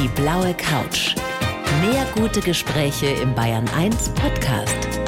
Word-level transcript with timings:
Die 0.00 0.06
blaue 0.14 0.54
Couch. 0.54 1.16
Mehr 1.80 2.06
gute 2.14 2.40
Gespräche 2.40 3.06
im 3.06 3.34
Bayern 3.34 3.68
1 3.76 4.10
Podcast. 4.10 5.00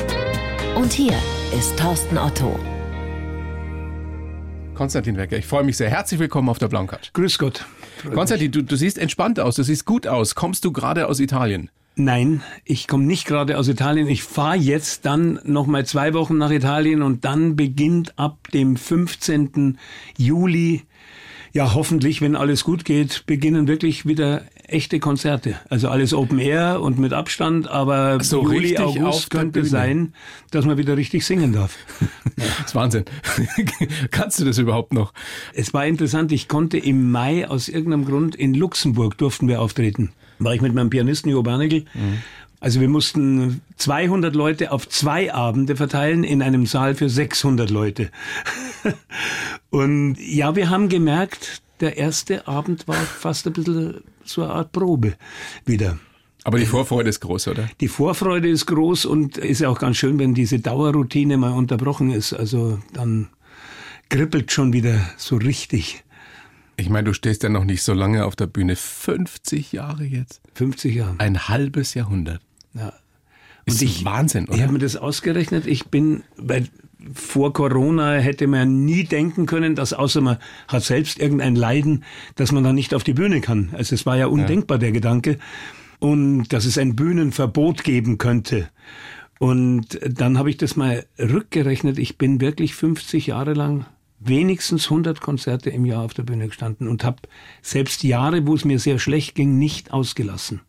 Und 0.74 0.92
hier 0.92 1.14
ist 1.56 1.78
Thorsten 1.78 2.18
Otto. 2.18 2.58
Konstantin 4.74 5.16
Wecker, 5.16 5.36
ich 5.36 5.46
freue 5.46 5.62
mich 5.62 5.76
sehr. 5.76 5.90
Herzlich 5.90 6.18
willkommen 6.18 6.48
auf 6.48 6.58
der 6.58 6.66
blauen 6.66 6.88
Couch. 6.88 7.12
Grüß 7.12 7.38
Gott. 7.38 7.66
Konstantin, 8.12 8.50
du, 8.50 8.64
du 8.64 8.74
siehst 8.74 8.98
entspannt 8.98 9.38
aus, 9.38 9.54
du 9.54 9.62
siehst 9.62 9.84
gut 9.84 10.08
aus. 10.08 10.34
Kommst 10.34 10.64
du 10.64 10.72
gerade 10.72 11.06
aus 11.06 11.20
Italien? 11.20 11.70
Nein, 11.94 12.42
ich 12.64 12.88
komme 12.88 13.04
nicht 13.04 13.28
gerade 13.28 13.58
aus 13.58 13.68
Italien. 13.68 14.08
Ich 14.08 14.24
fahre 14.24 14.56
jetzt 14.56 15.06
dann 15.06 15.38
noch 15.44 15.68
mal 15.68 15.86
zwei 15.86 16.14
Wochen 16.14 16.36
nach 16.36 16.50
Italien 16.50 17.02
und 17.02 17.24
dann 17.24 17.54
beginnt 17.54 18.18
ab 18.18 18.48
dem 18.52 18.76
15. 18.76 19.78
Juli 20.18 20.82
ja, 21.52 21.74
hoffentlich, 21.74 22.20
wenn 22.20 22.36
alles 22.36 22.62
gut 22.62 22.84
geht, 22.84 23.26
beginnen 23.26 23.66
wirklich 23.66 24.06
wieder 24.06 24.42
echte 24.72 25.00
Konzerte. 25.00 25.56
Also 25.68 25.88
alles 25.88 26.14
Open 26.14 26.38
Air 26.38 26.80
und 26.80 26.98
mit 26.98 27.12
Abstand, 27.12 27.68
aber 27.68 28.22
so 28.22 28.42
Juli, 28.42 28.78
August 28.78 29.30
könnte 29.30 29.64
sein, 29.64 30.14
dass 30.50 30.64
man 30.64 30.78
wieder 30.78 30.96
richtig 30.96 31.24
singen 31.24 31.52
darf. 31.52 31.76
das 32.36 32.66
ist 32.66 32.74
Wahnsinn. 32.74 33.04
Kannst 34.10 34.40
du 34.40 34.44
das 34.44 34.58
überhaupt 34.58 34.92
noch? 34.92 35.12
Es 35.54 35.74
war 35.74 35.86
interessant, 35.86 36.32
ich 36.32 36.48
konnte 36.48 36.78
im 36.78 37.10
Mai 37.10 37.48
aus 37.48 37.68
irgendeinem 37.68 38.04
Grund 38.04 38.34
in 38.34 38.54
Luxemburg 38.54 39.18
durften 39.18 39.48
wir 39.48 39.60
auftreten. 39.60 40.12
War 40.38 40.54
ich 40.54 40.60
mit 40.60 40.74
meinem 40.74 40.90
Pianisten 40.90 41.30
Jo 41.30 41.42
Barnegel. 41.42 41.84
Mhm. 41.94 42.18
Also 42.60 42.80
wir 42.80 42.88
mussten 42.88 43.62
200 43.76 44.34
Leute 44.34 44.70
auf 44.70 44.86
zwei 44.86 45.32
Abende 45.32 45.76
verteilen 45.76 46.24
in 46.24 46.42
einem 46.42 46.66
Saal 46.66 46.94
für 46.94 47.08
600 47.08 47.70
Leute. 47.70 48.10
Und 49.70 50.16
ja, 50.18 50.54
wir 50.56 50.68
haben 50.68 50.90
gemerkt, 50.90 51.62
der 51.80 51.96
erste 51.96 52.46
Abend 52.46 52.86
war 52.88 52.96
fast 52.96 53.46
ein 53.46 53.52
bisschen 53.52 54.02
so 54.24 54.42
eine 54.42 54.52
Art 54.52 54.72
Probe 54.72 55.14
wieder. 55.64 55.98
Aber 56.44 56.58
die 56.58 56.66
Vorfreude 56.66 57.10
ist 57.10 57.20
groß, 57.20 57.48
oder? 57.48 57.68
Die 57.80 57.88
Vorfreude 57.88 58.48
ist 58.48 58.66
groß 58.66 59.04
und 59.04 59.36
ist 59.36 59.60
ja 59.60 59.68
auch 59.68 59.78
ganz 59.78 59.98
schön, 59.98 60.18
wenn 60.18 60.32
diese 60.34 60.58
Dauerroutine 60.58 61.36
mal 61.36 61.52
unterbrochen 61.52 62.10
ist. 62.10 62.32
Also 62.32 62.78
dann 62.92 63.28
kribbelt 64.08 64.50
schon 64.50 64.72
wieder 64.72 64.98
so 65.16 65.36
richtig. 65.36 66.02
Ich 66.76 66.88
meine, 66.88 67.04
du 67.04 67.12
stehst 67.12 67.42
ja 67.42 67.50
noch 67.50 67.64
nicht 67.64 67.82
so 67.82 67.92
lange 67.92 68.24
auf 68.24 68.36
der 68.36 68.46
Bühne. 68.46 68.74
50 68.74 69.72
Jahre 69.72 70.04
jetzt. 70.04 70.40
50 70.54 70.94
Jahre. 70.94 71.14
Ein 71.18 71.48
halbes 71.48 71.92
Jahrhundert. 71.92 72.40
Ja. 72.72 72.94
Und 73.66 73.74
ist 73.74 73.82
ich, 73.82 74.04
Wahnsinn, 74.06 74.46
oder? 74.46 74.56
Ich 74.56 74.62
habe 74.62 74.72
mir 74.72 74.78
das 74.78 74.96
ausgerechnet. 74.96 75.66
Ich 75.66 75.88
bin, 75.88 76.22
weil 76.38 76.68
vor 77.14 77.52
Corona 77.52 78.14
hätte 78.14 78.46
man 78.46 78.84
nie 78.84 79.04
denken 79.04 79.46
können, 79.46 79.74
dass 79.74 79.92
außer 79.92 80.20
man 80.20 80.38
hat 80.68 80.82
selbst 80.82 81.18
irgendein 81.18 81.56
Leiden, 81.56 82.04
dass 82.34 82.52
man 82.52 82.64
dann 82.64 82.74
nicht 82.74 82.94
auf 82.94 83.04
die 83.04 83.14
Bühne 83.14 83.40
kann. 83.40 83.70
Also 83.72 83.94
es 83.94 84.06
war 84.06 84.16
ja 84.16 84.26
undenkbar, 84.26 84.76
ja. 84.76 84.80
der 84.80 84.92
Gedanke. 84.92 85.38
Und 85.98 86.48
dass 86.52 86.64
es 86.64 86.78
ein 86.78 86.96
Bühnenverbot 86.96 87.84
geben 87.84 88.18
könnte. 88.18 88.68
Und 89.38 89.98
dann 90.02 90.38
habe 90.38 90.50
ich 90.50 90.56
das 90.56 90.76
mal 90.76 91.06
rückgerechnet. 91.18 91.98
Ich 91.98 92.18
bin 92.18 92.40
wirklich 92.40 92.74
50 92.74 93.28
Jahre 93.28 93.54
lang 93.54 93.86
wenigstens 94.18 94.84
100 94.84 95.20
Konzerte 95.20 95.70
im 95.70 95.86
Jahr 95.86 96.02
auf 96.02 96.14
der 96.14 96.22
Bühne 96.22 96.46
gestanden 96.46 96.88
und 96.88 97.04
habe 97.04 97.18
selbst 97.62 98.02
Jahre, 98.02 98.46
wo 98.46 98.54
es 98.54 98.64
mir 98.64 98.78
sehr 98.78 98.98
schlecht 98.98 99.34
ging, 99.34 99.58
nicht 99.58 99.92
ausgelassen. 99.92 100.60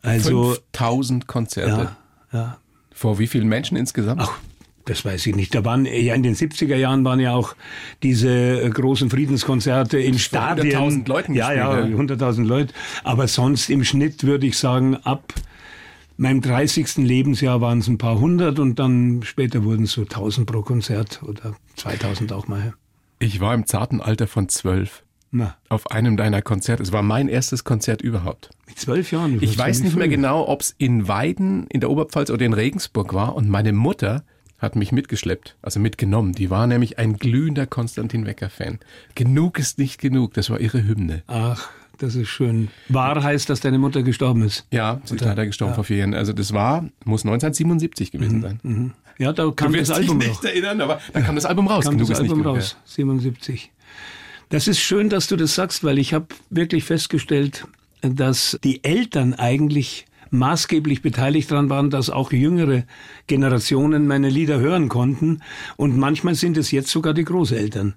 Also 0.00 0.54
5000 0.54 1.26
Konzerte. 1.26 1.96
Ja, 2.32 2.38
ja. 2.38 2.58
Vor 2.92 3.18
wie 3.18 3.26
vielen 3.26 3.48
Menschen 3.48 3.76
insgesamt? 3.76 4.22
Ach, 4.22 4.38
das 4.84 5.04
weiß 5.04 5.26
ich 5.26 5.36
nicht. 5.36 5.54
Da 5.54 5.64
waren 5.64 5.84
ja 5.84 6.14
in 6.14 6.22
den 6.22 6.34
70er 6.34 6.76
Jahren 6.76 7.04
waren 7.04 7.20
ja 7.20 7.34
auch 7.34 7.54
diese 8.02 8.62
äh, 8.62 8.70
großen 8.70 9.10
Friedenskonzerte 9.10 9.98
in 9.98 10.18
Stadien. 10.18 10.76
100.000 10.76 11.08
Leuten 11.08 11.34
Ja, 11.34 11.52
ja, 11.52 11.72
100.000 11.72 12.44
Leute. 12.44 12.74
Aber 13.04 13.28
sonst 13.28 13.70
im 13.70 13.84
Schnitt 13.84 14.24
würde 14.24 14.46
ich 14.46 14.58
sagen, 14.58 14.96
ab 14.96 15.34
meinem 16.16 16.40
30. 16.40 16.98
Lebensjahr 16.98 17.60
waren 17.60 17.78
es 17.78 17.88
ein 17.88 17.98
paar 17.98 18.18
hundert 18.18 18.58
und 18.58 18.78
dann 18.78 19.22
später 19.22 19.64
wurden 19.64 19.84
es 19.84 19.92
so 19.92 20.02
1000 20.02 20.46
pro 20.46 20.62
Konzert 20.62 21.22
oder 21.22 21.54
2000 21.76 22.32
auch 22.32 22.48
mal. 22.48 22.74
Ich 23.18 23.40
war 23.40 23.54
im 23.54 23.66
zarten 23.66 24.00
Alter 24.00 24.26
von 24.26 24.48
zwölf. 24.48 25.04
Na. 25.34 25.56
Auf 25.70 25.90
einem 25.90 26.18
deiner 26.18 26.42
Konzerte. 26.42 26.82
Es 26.82 26.92
war 26.92 27.02
mein 27.02 27.28
erstes 27.28 27.64
Konzert 27.64 28.02
überhaupt. 28.02 28.50
Mit 28.66 28.78
zwölf 28.78 29.12
Jahren? 29.12 29.38
Ich 29.40 29.56
weiß 29.56 29.82
nicht 29.82 29.96
mehr 29.96 30.08
genau, 30.08 30.46
ob 30.46 30.60
es 30.60 30.74
in 30.76 31.08
Weiden 31.08 31.66
in 31.68 31.80
der 31.80 31.88
Oberpfalz 31.88 32.28
oder 32.28 32.44
in 32.44 32.52
Regensburg 32.52 33.14
war. 33.14 33.34
Und 33.34 33.48
meine 33.48 33.72
Mutter 33.72 34.24
hat 34.62 34.76
mich 34.76 34.92
mitgeschleppt, 34.92 35.56
also 35.60 35.80
mitgenommen. 35.80 36.32
Die 36.32 36.48
war 36.48 36.66
nämlich 36.66 36.98
ein 36.98 37.16
glühender 37.18 37.66
Konstantin 37.66 38.24
Wecker-Fan. 38.24 38.78
Genug 39.16 39.58
ist 39.58 39.76
nicht 39.78 40.00
genug. 40.00 40.34
Das 40.34 40.48
war 40.50 40.60
ihre 40.60 40.84
Hymne. 40.84 41.24
Ach, 41.26 41.68
das 41.98 42.14
ist 42.14 42.28
schön. 42.28 42.68
Wahr 42.88 43.22
heißt, 43.22 43.50
dass 43.50 43.60
deine 43.60 43.78
Mutter 43.78 44.04
gestorben 44.04 44.42
ist. 44.42 44.64
Ja, 44.70 45.00
sie 45.04 45.16
ist 45.16 45.24
leider 45.24 45.44
gestorben 45.44 45.72
ja. 45.72 45.74
vor 45.74 45.84
vier 45.84 45.98
Jahren. 45.98 46.14
Also 46.14 46.32
das 46.32 46.52
war, 46.52 46.88
muss 47.04 47.24
1977 47.24 48.12
gewesen 48.12 48.38
mhm. 48.38 48.42
sein. 48.42 48.60
Mhm. 48.62 48.92
Ja, 49.18 49.32
da 49.32 49.50
kam 49.50 49.72
das 49.72 49.90
Album 49.90 50.20
dich 50.20 50.28
nicht 50.28 50.44
erinnern, 50.44 50.80
aber 50.80 51.00
da 51.12 51.20
kam 51.20 51.34
das 51.34 51.44
Album 51.44 51.66
raus. 51.66 51.84
Kam 51.84 51.98
das 51.98 52.10
Album 52.12 52.42
raus, 52.42 52.76
77. 52.84 53.72
Das 54.48 54.68
ist 54.68 54.78
schön, 54.78 55.08
dass 55.08 55.26
du 55.26 55.36
das 55.36 55.54
sagst, 55.54 55.82
weil 55.82 55.98
ich 55.98 56.14
habe 56.14 56.26
wirklich 56.50 56.84
festgestellt, 56.84 57.66
dass 58.00 58.58
die 58.62 58.84
Eltern 58.84 59.34
eigentlich 59.34 60.06
maßgeblich 60.32 61.02
beteiligt 61.02 61.50
daran 61.50 61.70
waren, 61.70 61.90
dass 61.90 62.10
auch 62.10 62.32
jüngere 62.32 62.84
Generationen 63.26 64.06
meine 64.06 64.30
Lieder 64.30 64.58
hören 64.58 64.88
konnten. 64.88 65.40
Und 65.76 65.96
manchmal 65.96 66.34
sind 66.34 66.56
es 66.56 66.70
jetzt 66.70 66.88
sogar 66.88 67.14
die 67.14 67.24
Großeltern. 67.24 67.94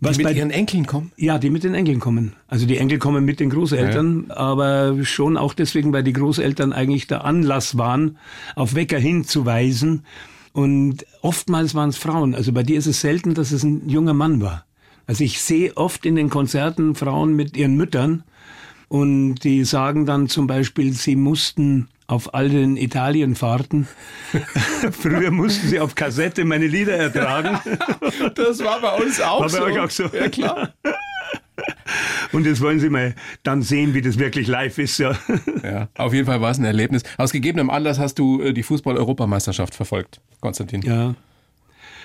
Was 0.00 0.16
die 0.16 0.24
mit 0.24 0.32
bei, 0.32 0.38
ihren 0.38 0.50
Enkeln 0.50 0.86
kommen? 0.86 1.12
Ja, 1.16 1.38
die 1.38 1.50
mit 1.50 1.64
den 1.64 1.74
Enkeln 1.74 1.98
kommen. 1.98 2.34
Also 2.48 2.66
die 2.66 2.76
Enkel 2.76 2.98
kommen 2.98 3.24
mit 3.24 3.40
den 3.40 3.50
Großeltern, 3.50 4.26
ja. 4.28 4.36
aber 4.36 5.04
schon 5.04 5.36
auch 5.36 5.54
deswegen, 5.54 5.92
weil 5.92 6.02
die 6.02 6.12
Großeltern 6.12 6.72
eigentlich 6.72 7.06
der 7.06 7.24
Anlass 7.24 7.78
waren, 7.78 8.18
auf 8.54 8.74
Wecker 8.74 8.98
hinzuweisen. 8.98 10.04
Und 10.52 11.06
oftmals 11.22 11.74
waren 11.74 11.88
es 11.88 11.96
Frauen. 11.96 12.34
Also 12.34 12.52
bei 12.52 12.62
dir 12.62 12.78
ist 12.78 12.86
es 12.86 13.00
selten, 13.00 13.34
dass 13.34 13.52
es 13.52 13.62
ein 13.62 13.88
junger 13.88 14.14
Mann 14.14 14.40
war. 14.42 14.66
Also 15.06 15.24
ich 15.24 15.40
sehe 15.40 15.76
oft 15.76 16.04
in 16.04 16.14
den 16.14 16.28
Konzerten 16.28 16.94
Frauen 16.94 17.34
mit 17.34 17.56
ihren 17.56 17.76
Müttern 17.76 18.22
und 18.90 19.36
die 19.44 19.62
sagen 19.64 20.04
dann 20.04 20.28
zum 20.28 20.48
Beispiel, 20.48 20.92
sie 20.92 21.14
mussten 21.14 21.88
auf 22.08 22.34
all 22.34 22.48
den 22.48 22.76
Italienfahrten. 22.76 23.86
Früher 24.90 25.30
mussten 25.30 25.68
sie 25.68 25.78
auf 25.78 25.94
Kassette 25.94 26.44
meine 26.44 26.66
Lieder 26.66 26.96
ertragen. 26.96 27.60
das 28.34 28.58
war 28.64 28.80
bei 28.80 28.96
uns 28.96 29.20
auch 29.20 29.42
war 29.42 29.48
so. 29.48 29.58
Bei 29.58 29.64
euch 29.66 29.78
auch 29.78 29.90
so. 29.90 30.04
Ja, 30.12 30.28
klar. 30.28 30.74
Und 32.32 32.46
jetzt 32.46 32.60
wollen 32.60 32.80
Sie 32.80 32.88
mal 32.88 33.14
dann 33.44 33.62
sehen, 33.62 33.94
wie 33.94 34.02
das 34.02 34.18
wirklich 34.18 34.48
live 34.48 34.78
ist. 34.78 34.98
Ja, 34.98 35.16
ja 35.62 35.88
auf 35.96 36.12
jeden 36.12 36.26
Fall 36.26 36.40
war 36.40 36.50
es 36.50 36.58
ein 36.58 36.64
Erlebnis. 36.64 37.04
Aus 37.16 37.30
gegebenem 37.30 37.70
Anlass 37.70 38.00
hast 38.00 38.18
du 38.18 38.42
äh, 38.42 38.52
die 38.52 38.64
Fußball-Europameisterschaft 38.64 39.74
verfolgt, 39.74 40.20
Konstantin. 40.40 40.82
Ja, 40.82 41.14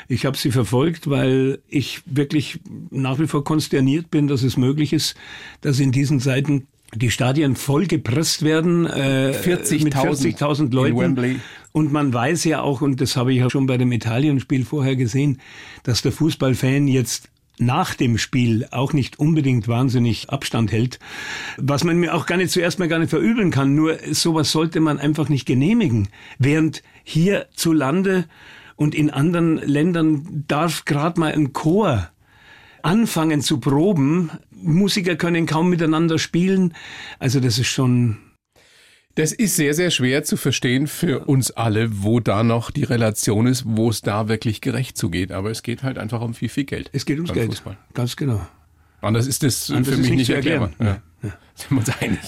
ich 0.07 0.25
habe 0.25 0.37
sie 0.37 0.51
verfolgt, 0.51 1.09
weil 1.09 1.59
ich 1.67 2.03
wirklich 2.05 2.59
nach 2.91 3.17
wie 3.17 3.27
vor 3.27 3.43
konsterniert 3.43 4.11
bin, 4.11 4.27
dass 4.27 4.43
es 4.43 4.55
möglich 4.55 4.93
ist, 4.93 5.15
dass 5.61 5.79
in 5.79 5.91
diesen 5.91 6.19
Zeiten 6.19 6.67
die 6.95 7.11
Stadien 7.11 7.55
vollgepresst 7.55 8.43
werden 8.43 8.85
äh, 8.85 9.33
40 9.33 9.83
mit 9.83 9.95
40.000 9.95 10.73
Leuten. 10.73 11.41
Und 11.71 11.91
man 11.91 12.13
weiß 12.13 12.45
ja 12.45 12.61
auch, 12.61 12.81
und 12.81 13.01
das 13.01 13.17
habe 13.17 13.33
ich 13.33 13.39
ja 13.39 13.49
schon 13.49 13.65
bei 13.65 13.77
dem 13.77 13.91
Italien-Spiel 13.91 14.65
vorher 14.65 14.95
gesehen, 14.95 15.41
dass 15.83 16.01
der 16.01 16.13
Fußballfan 16.13 16.87
jetzt 16.87 17.29
nach 17.57 17.95
dem 17.95 18.17
Spiel 18.17 18.67
auch 18.71 18.93
nicht 18.93 19.19
unbedingt 19.19 19.67
wahnsinnig 19.67 20.29
Abstand 20.29 20.71
hält. 20.71 20.99
Was 21.57 21.83
man 21.83 21.97
mir 21.97 22.13
auch 22.13 22.25
gar 22.25 22.37
nicht 22.37 22.51
zuerst 22.51 22.79
mal 22.79 22.87
gar 22.87 22.99
nicht 22.99 23.09
verübeln 23.09 23.51
kann. 23.51 23.75
Nur 23.75 23.97
sowas 24.11 24.51
sollte 24.51 24.79
man 24.79 24.99
einfach 24.99 25.29
nicht 25.29 25.45
genehmigen. 25.45 26.09
Während 26.37 26.83
hier 27.03 27.47
zu 27.55 27.71
Lande 27.71 28.25
und 28.75 28.93
in 28.93 29.09
anderen 29.09 29.57
Ländern 29.57 30.43
darf 30.47 30.85
gerade 30.85 31.19
mal 31.19 31.31
ein 31.31 31.53
Chor 31.53 32.09
anfangen 32.85 33.41
zu 33.41 33.59
proben. 33.59 34.31
Musiker 34.51 35.15
können 35.15 35.45
kaum 35.45 35.69
miteinander 35.69 36.19
spielen. 36.19 36.73
Also 37.19 37.39
das 37.39 37.57
ist 37.57 37.67
schon 37.67 38.17
das 39.15 39.31
ist 39.31 39.55
sehr, 39.55 39.73
sehr 39.73 39.91
schwer 39.91 40.25
zu 40.25 40.35
verstehen 40.35 40.87
für 40.87 41.25
uns 41.27 41.49
alle, 41.49 42.03
wo 42.03 42.19
da 42.19 42.43
noch 42.43 42.69
die 42.69 42.83
Relation 42.83 43.47
ist, 43.47 43.63
wo 43.65 43.89
es 43.89 44.01
da 44.01 44.27
wirklich 44.27 44.59
gerecht 44.59 44.97
zugeht. 44.97 45.31
Aber 45.31 45.49
es 45.51 45.63
geht 45.63 45.83
halt 45.83 45.97
einfach 45.97 46.19
um 46.19 46.33
viel, 46.33 46.49
viel 46.49 46.65
Geld. 46.65 46.89
Es 46.91 47.05
geht 47.05 47.17
ums 47.17 47.31
Geld. 47.31 47.47
Fußball. 47.47 47.77
Ganz 47.93 48.17
genau. 48.17 48.45
Anders 48.99 49.25
ist 49.25 49.43
das 49.43 49.71
Anders 49.71 49.95
für 49.95 50.01
mich 50.01 50.09
nicht, 50.09 50.19
nicht 50.19 50.29
erklärbar. 50.31 50.71
Ja. 50.79 51.01
Ja. 51.23 51.29
Sind 51.55 51.71
wir 51.71 51.77
uns 51.77 51.89
einig. 52.01 52.19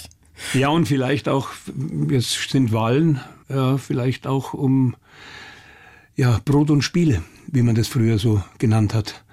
Ja, 0.53 0.69
und 0.69 0.87
vielleicht 0.87 1.27
auch, 1.27 1.49
jetzt 2.09 2.49
sind 2.51 2.71
Wahlen, 2.71 3.19
ja, 3.49 3.77
vielleicht 3.77 4.27
auch 4.27 4.53
um 4.53 4.95
ja, 6.15 6.39
Brot 6.45 6.69
und 6.69 6.83
Spiele, 6.83 7.23
wie 7.47 7.63
man 7.63 7.75
das 7.75 7.87
früher 7.87 8.17
so 8.17 8.43
genannt 8.59 8.93
hat. 8.93 9.25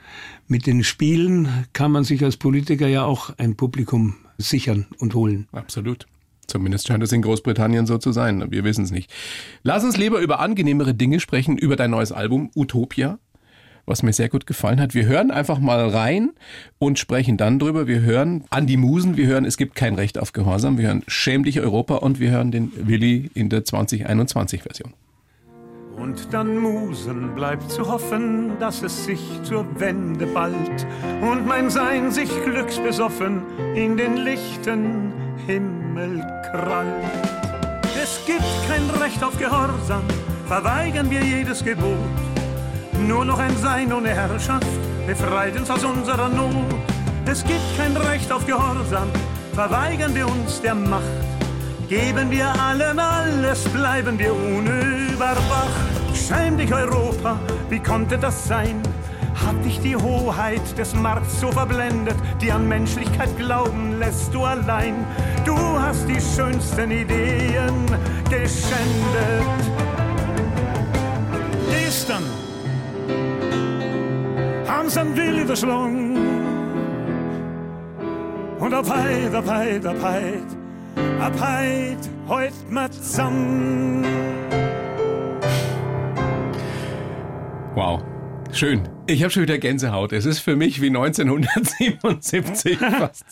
Mit 0.47 0.67
den 0.67 0.85
Spielen 0.85 1.49
kann 1.73 1.91
man 1.91 2.05
sich 2.05 2.23
als 2.23 2.37
Politiker 2.37 2.87
ja 2.87 3.05
auch 3.05 3.31
ein 3.39 3.57
Publikum 3.57 4.17
sichern 4.37 4.87
und 4.99 5.15
holen. 5.15 5.49
Absolut. 5.53 6.07
Zumindest 6.47 6.87
scheint 6.87 7.03
es 7.03 7.13
in 7.13 7.23
Großbritannien 7.23 7.87
so 7.87 7.97
zu 7.97 8.13
sein. 8.13 8.51
Wir 8.51 8.65
wissen 8.65 8.85
es 8.85 8.91
nicht. 8.91 9.11
Lass 9.63 9.85
uns 9.85 9.97
lieber 9.97 10.21
über 10.21 10.41
angenehmere 10.41 10.95
Dinge 10.95 11.21
sprechen, 11.21 11.57
über 11.57 11.77
dein 11.77 11.91
neues 11.91 12.13
Album 12.13 12.51
Utopia. 12.55 13.19
was 13.87 14.03
mir 14.03 14.13
sehr 14.13 14.31
gut 14.31 14.47
gefallen 14.47 14.81
hat. 14.81 14.95
Wir 14.95 15.05
hören 15.07 15.31
einfach 15.31 15.59
mal 15.59 15.89
rein 15.89 16.31
und 16.79 16.99
sprechen 16.99 17.37
dann 17.37 17.59
drüber. 17.59 17.87
Wir 17.87 18.01
hören 18.01 18.45
an 18.51 18.67
die 18.67 18.79
Musen, 18.79 19.17
wir 19.17 19.27
hören 19.27 19.45
Es 19.45 19.57
gibt 19.59 19.75
kein 19.75 19.95
Recht 19.95 20.19
auf 20.19 20.33
Gehorsam, 20.33 20.79
wir 20.79 20.87
hören 20.87 21.03
Schäm 21.07 21.45
dich 21.45 21.61
Europa 21.61 21.97
und 21.97 22.19
wir 22.19 22.31
hören 22.31 22.51
den 22.51 22.73
Willi 22.89 23.31
in 23.35 23.51
der 23.51 23.65
2021-Version. 23.65 24.95
Und 25.97 26.33
dann 26.33 26.59
Musen 26.59 27.35
bleibt 27.35 27.71
zu 27.71 27.89
hoffen, 27.89 28.59
dass 28.59 28.83
es 28.83 29.05
sich 29.05 29.21
zur 29.43 29.67
Wende 29.79 30.27
ballt 30.27 30.87
und 31.23 31.47
mein 31.47 31.71
Sein 31.71 32.11
sich 32.11 32.31
glücksbesoffen 32.45 33.43
in 33.75 33.97
den 33.97 34.17
lichten 34.17 35.13
Himmel 35.47 36.21
krallt. 36.51 37.35
Es 38.03 38.21
gibt 38.27 38.43
kein 38.69 38.91
Recht 39.01 39.23
auf 39.23 39.39
Gehorsam, 39.39 40.03
verweigern 40.47 41.11
wir 41.11 41.23
jedes 41.23 41.65
Gebot. 41.65 41.97
Nur 43.07 43.25
noch 43.25 43.39
ein 43.39 43.57
Sein 43.59 43.93
ohne 43.93 44.11
Herrschaft 44.11 44.67
befreit 45.07 45.57
uns 45.57 45.71
aus 45.71 45.85
unserer 45.85 46.29
Not. 46.29 46.75
Es 47.27 47.45
gibt 47.45 47.77
kein 47.77 47.97
Recht 47.97 48.31
auf 48.33 48.45
Gehorsam, 48.47 49.09
verweigern 49.55 50.15
wir 50.15 50.27
uns 50.27 50.61
der 50.61 50.75
Macht. 50.75 51.05
Geben 51.89 52.31
wir 52.31 52.49
allen 52.61 52.99
alles, 52.99 53.65
bleiben 53.65 54.19
wir 54.19 54.35
unüberwacht. 55.15 56.15
Schäm 56.15 56.57
dich, 56.57 56.73
Europa, 56.73 57.39
wie 57.69 57.79
konnte 57.79 58.19
das 58.19 58.47
sein? 58.47 58.81
Hat 59.35 59.65
dich 59.65 59.81
die 59.81 59.97
Hoheit 59.97 60.79
des 60.79 60.95
Markts 60.95 61.41
so 61.41 61.51
verblendet, 61.51 62.17
die 62.41 62.51
an 62.53 62.69
Menschlichkeit 62.69 63.37
glauben 63.37 63.99
lässt 63.99 64.33
du 64.33 64.45
allein? 64.45 64.95
Du 65.45 65.57
hast 65.57 66.09
die 66.09 66.21
schönsten 66.21 66.91
Ideen 66.91 67.87
geschändet. 68.31 69.61
Gestern 71.71 72.23
haben 74.67 74.89
sie 74.89 75.01
einen 75.01 75.17
Willi 75.17 75.47
verschlungen. 75.47 76.19
Und 78.59 78.73
ab 78.73 78.87
heit, 78.89 79.35
ab 79.35 79.45
heit, 79.47 79.85
ab 79.85 79.97
heit, 80.03 81.21
ab 81.21 81.33
heit, 81.41 81.99
heut 82.29 82.71
mal 82.71 82.91
zusammen. 82.91 84.64
Wow. 87.75 88.05
Schön. 88.53 88.89
Ich 89.09 89.25
habe 89.25 89.33
schon 89.33 89.43
wieder 89.43 89.59
Gänsehaut. 89.59 90.13
Es 90.13 90.27
ist 90.27 90.39
für 90.39 90.55
mich 90.55 90.81
wie 90.81 90.87
1977 90.87 92.79
fast, 92.79 93.25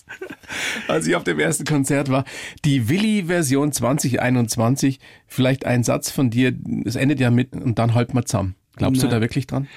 als 0.89 1.07
ich 1.07 1.15
auf 1.15 1.23
dem 1.23 1.39
ersten 1.39 1.65
Konzert 1.65 2.11
war. 2.11 2.25
Die 2.65 2.89
Willi-Version 2.89 3.71
2021, 3.71 4.99
vielleicht 5.29 5.65
ein 5.65 5.85
Satz 5.85 6.11
von 6.11 6.31
dir, 6.31 6.53
es 6.85 6.97
endet 6.97 7.21
ja 7.21 7.31
mit 7.31 7.53
und 7.53 7.79
dann 7.79 7.95
halt 7.95 8.15
mal 8.15 8.25
zusammen. 8.25 8.57
Glaubst 8.75 9.03
Na, 9.03 9.09
du 9.09 9.15
da 9.15 9.21
wirklich 9.21 9.47
dran? 9.47 9.69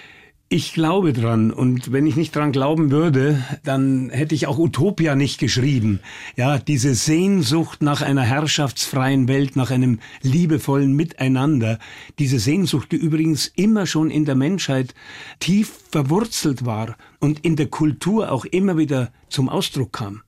Ich 0.48 0.74
glaube 0.74 1.12
dran 1.12 1.50
und 1.50 1.92
wenn 1.92 2.06
ich 2.06 2.16
nicht 2.16 2.36
dran 2.36 2.52
glauben 2.52 2.92
würde, 2.92 3.44
dann 3.64 4.12
hätte 4.12 4.36
ich 4.36 4.46
auch 4.46 4.60
Utopia 4.60 5.16
nicht 5.16 5.40
geschrieben. 5.40 6.02
Ja, 6.36 6.60
diese 6.60 6.94
Sehnsucht 6.94 7.82
nach 7.82 8.04
einer 8.04 8.22
herrschaftsfreien 8.22 9.28
Welt, 9.28 9.56
nach 9.56 9.72
einem 9.72 10.00
liebevollen 10.22 10.94
Miteinander, 10.94 11.80
diese 12.20 12.38
Sehnsucht, 12.38 12.92
die 12.92 12.98
übrigens 12.98 13.48
immer 13.56 13.88
schon 13.88 14.12
in 14.12 14.26
der 14.26 14.36
Menschheit 14.36 14.94
tief 15.40 15.80
verwurzelt 15.92 16.64
war 16.64 16.96
und 17.20 17.44
in 17.44 17.56
der 17.56 17.68
Kultur 17.68 18.32
auch 18.32 18.46
immer 18.46 18.78
wieder 18.78 19.12
zum 19.30 19.50
Ausdruck 19.50 19.94
kam. 19.94 20.22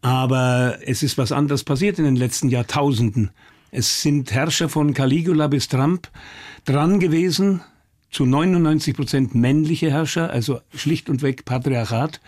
Aber 0.00 0.78
es 0.84 1.04
ist 1.04 1.18
was 1.18 1.30
anderes 1.30 1.62
passiert 1.62 2.00
in 2.00 2.04
den 2.04 2.16
letzten 2.16 2.48
Jahrtausenden. 2.48 3.30
Es 3.70 4.02
sind 4.02 4.32
Herrscher 4.32 4.68
von 4.68 4.92
Caligula 4.92 5.46
bis 5.46 5.68
Trump 5.68 6.10
dran 6.64 6.98
gewesen, 6.98 7.62
zu 8.12 8.24
99 8.24 8.94
Prozent 8.94 9.34
männliche 9.34 9.90
Herrscher, 9.90 10.30
also 10.30 10.60
schlicht 10.74 11.10
und 11.10 11.22
weg 11.22 11.44
Patriarchat, 11.44 12.20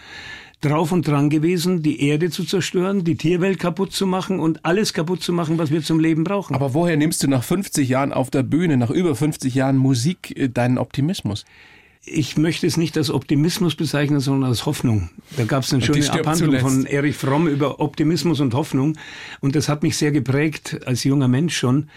drauf 0.60 0.92
und 0.92 1.06
dran 1.06 1.30
gewesen, 1.30 1.82
die 1.82 2.02
Erde 2.08 2.30
zu 2.30 2.44
zerstören, 2.44 3.04
die 3.04 3.16
Tierwelt 3.16 3.58
kaputt 3.58 3.92
zu 3.92 4.06
machen 4.06 4.40
und 4.40 4.64
alles 4.64 4.94
kaputt 4.94 5.22
zu 5.22 5.32
machen, 5.32 5.58
was 5.58 5.70
wir 5.70 5.82
zum 5.82 6.00
Leben 6.00 6.24
brauchen. 6.24 6.54
Aber 6.54 6.74
woher 6.74 6.96
nimmst 6.96 7.22
du 7.22 7.28
nach 7.28 7.44
50 7.44 7.88
Jahren 7.88 8.12
auf 8.12 8.30
der 8.30 8.42
Bühne, 8.42 8.76
nach 8.76 8.90
über 8.90 9.14
50 9.14 9.54
Jahren 9.54 9.76
Musik, 9.76 10.36
äh, 10.36 10.48
deinen 10.48 10.78
Optimismus? 10.78 11.44
ich 12.06 12.36
möchte 12.36 12.66
es 12.66 12.76
nicht 12.76 12.96
als 12.98 13.10
Optimismus 13.10 13.76
bezeichnen, 13.76 14.20
sondern 14.20 14.50
als 14.50 14.66
Hoffnung. 14.66 15.10
Da 15.36 15.44
gab 15.44 15.62
es 15.62 15.72
eine 15.72 15.82
schöne 15.82 16.10
Abhandlung 16.10 16.50
zuletzt. 16.50 16.62
von 16.62 16.86
Erich 16.86 17.16
Fromm 17.16 17.48
über 17.48 17.80
Optimismus 17.80 18.40
und 18.40 18.54
Hoffnung. 18.54 18.98
Und 19.40 19.56
das 19.56 19.68
hat 19.68 19.82
mich 19.82 19.96
sehr 19.96 20.12
geprägt 20.12 20.80
als 20.86 21.04
junger 21.04 21.28
Mensch 21.28 21.56
schon. 21.56 21.88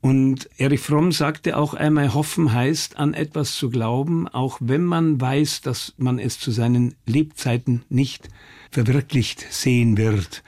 Und 0.00 0.48
Erich 0.58 0.80
Fromm 0.80 1.10
sagte 1.10 1.56
auch 1.56 1.74
einmal, 1.74 2.14
hoffen 2.14 2.52
heißt, 2.52 2.98
an 2.98 3.14
etwas 3.14 3.56
zu 3.56 3.68
glauben, 3.68 4.28
auch 4.28 4.58
wenn 4.60 4.84
man 4.84 5.20
weiß, 5.20 5.60
dass 5.62 5.94
man 5.96 6.18
es 6.18 6.38
zu 6.38 6.52
seinen 6.52 6.94
Lebzeiten 7.04 7.82
nicht 7.88 8.28
verwirklicht 8.70 9.44
sehen 9.50 9.96
wird. 9.96 10.44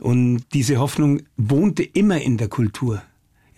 Und 0.00 0.44
diese 0.52 0.78
Hoffnung 0.78 1.22
wohnte 1.36 1.82
immer 1.82 2.20
in 2.20 2.38
der 2.38 2.48
Kultur. 2.48 3.02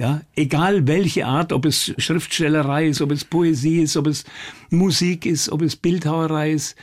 Ja, 0.00 0.22
egal 0.34 0.86
welche 0.88 1.26
Art, 1.26 1.52
ob 1.52 1.66
es 1.66 1.92
Schriftstellerei 1.98 2.86
ist, 2.86 3.02
ob 3.02 3.10
es 3.10 3.22
Poesie 3.22 3.82
ist, 3.82 3.98
ob 3.98 4.06
es 4.06 4.24
Musik 4.70 5.26
ist, 5.26 5.52
ob 5.52 5.60
es 5.60 5.76
Bildhauerei 5.76 6.52
ist. 6.52 6.74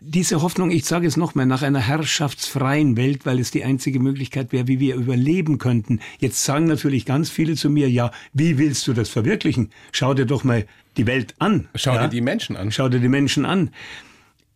Diese 0.00 0.40
Hoffnung, 0.40 0.70
ich 0.70 0.84
sage 0.84 1.08
es 1.08 1.16
nochmal, 1.16 1.46
nach 1.46 1.62
einer 1.62 1.80
herrschaftsfreien 1.80 2.96
Welt, 2.96 3.26
weil 3.26 3.40
es 3.40 3.50
die 3.50 3.64
einzige 3.64 3.98
Möglichkeit 3.98 4.52
wäre, 4.52 4.68
wie 4.68 4.78
wir 4.78 4.94
überleben 4.94 5.58
könnten. 5.58 5.98
Jetzt 6.20 6.44
sagen 6.44 6.66
natürlich 6.66 7.06
ganz 7.06 7.28
viele 7.28 7.56
zu 7.56 7.70
mir, 7.70 7.90
ja, 7.90 8.12
wie 8.34 8.56
willst 8.56 8.86
du 8.86 8.92
das 8.92 9.08
verwirklichen? 9.08 9.70
Schau 9.90 10.14
dir 10.14 10.26
doch 10.26 10.44
mal 10.44 10.64
die 10.96 11.08
Welt 11.08 11.34
an. 11.40 11.66
Schau 11.74 11.94
ja? 11.94 12.02
dir 12.04 12.08
die 12.08 12.20
Menschen 12.20 12.56
an. 12.56 12.70
Schau 12.70 12.88
dir 12.88 13.00
die 13.00 13.08
Menschen 13.08 13.46
an. 13.46 13.70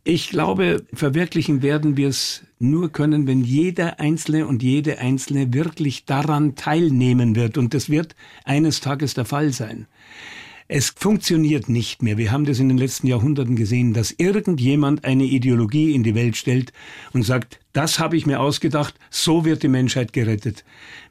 Ich 0.06 0.28
glaube, 0.28 0.84
verwirklichen 0.92 1.62
werden 1.62 1.96
wir 1.96 2.08
es 2.08 2.42
nur 2.58 2.92
können, 2.92 3.26
wenn 3.26 3.42
jeder 3.42 4.00
Einzelne 4.00 4.46
und 4.46 4.62
jede 4.62 4.98
Einzelne 4.98 5.54
wirklich 5.54 6.04
daran 6.04 6.56
teilnehmen 6.56 7.34
wird. 7.34 7.56
Und 7.56 7.72
das 7.72 7.88
wird 7.88 8.14
eines 8.44 8.80
Tages 8.80 9.14
der 9.14 9.24
Fall 9.24 9.50
sein. 9.50 9.86
Es 10.68 10.90
funktioniert 10.94 11.70
nicht 11.70 12.02
mehr. 12.02 12.18
Wir 12.18 12.32
haben 12.32 12.44
das 12.44 12.58
in 12.58 12.68
den 12.68 12.76
letzten 12.76 13.06
Jahrhunderten 13.06 13.56
gesehen, 13.56 13.94
dass 13.94 14.14
irgendjemand 14.16 15.06
eine 15.06 15.24
Ideologie 15.24 15.94
in 15.94 16.02
die 16.02 16.14
Welt 16.14 16.36
stellt 16.36 16.74
und 17.14 17.22
sagt, 17.22 17.60
das 17.72 17.98
habe 17.98 18.18
ich 18.18 18.26
mir 18.26 18.40
ausgedacht, 18.40 18.94
so 19.08 19.46
wird 19.46 19.62
die 19.62 19.68
Menschheit 19.68 20.12
gerettet. 20.12 20.64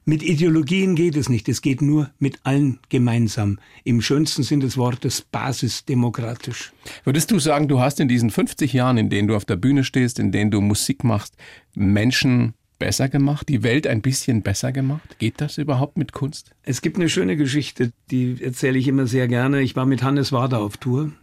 Mit 0.06 0.22
Ideologien 0.22 0.96
geht 0.96 1.16
es 1.16 1.30
nicht, 1.30 1.48
es 1.48 1.62
geht 1.62 1.82
nur 1.82 2.10
mit 2.20 2.40
allen 2.44 2.80
gemeinsam. 2.90 3.58
Im 3.86 4.02
schönsten 4.02 4.44
Sinn 4.44 4.60
des 4.60 4.78
Wortes 4.78 5.22
basisdemokratisch. 5.22 6.74
Würdest 7.06 7.32
du 7.32 7.40
sagen, 7.40 7.70
du 7.70 7.80
hast 7.80 8.02
in 8.02 8.10
diesen 8.10 8.30
50 8.30 8.74
Jahren, 8.74 8.98
in 8.98 9.10
denen 9.10 9.30
du 9.30 9.36
auf 9.36 9.46
der 9.46 9.56
Bühne 9.56 9.86
stehst, 9.86 10.20
in 10.20 10.34
denen 10.34 10.52
du 10.52 10.60
Musik 10.60 11.06
machst, 11.06 11.38
Menschen 11.74 12.54
besser 12.80 13.08
gemacht, 13.08 13.48
die 13.48 13.64
Welt 13.64 13.88
ein 13.88 14.02
bisschen 14.02 14.42
besser 14.42 14.74
gemacht? 14.74 15.18
Geht 15.20 15.40
das 15.40 15.58
überhaupt 15.58 15.98
mit 15.98 16.12
Kunst? 16.12 16.52
Es 16.64 16.82
gibt 16.82 16.98
eine 16.98 17.08
schöne 17.08 17.38
Geschichte, 17.38 17.94
die 18.12 18.36
erzähle 18.42 18.78
ich 18.78 18.90
immer 18.90 19.08
sehr 19.08 19.30
gerne. 19.30 19.62
Ich 19.62 19.78
war 19.78 19.86
mit 19.86 20.04
Hannes 20.04 20.34
Wader 20.34 20.60
auf 20.60 20.76
Tour 20.76 21.14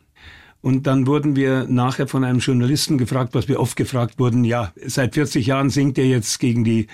und 0.62 0.86
dann 0.86 1.06
wurden 1.06 1.36
wir 1.36 1.66
nachher 1.68 2.06
von 2.06 2.22
einem 2.22 2.40
Journalisten 2.40 2.98
gefragt, 2.98 3.34
was 3.34 3.48
wir 3.48 3.60
oft 3.60 3.76
gefragt 3.76 4.18
wurden, 4.18 4.44
ja, 4.44 4.72
seit 4.84 5.14
40 5.14 5.46
Jahren 5.46 5.70
singt 5.70 5.96
er 5.96 6.06
jetzt 6.06 6.38
gegen 6.38 6.64
die 6.64 6.86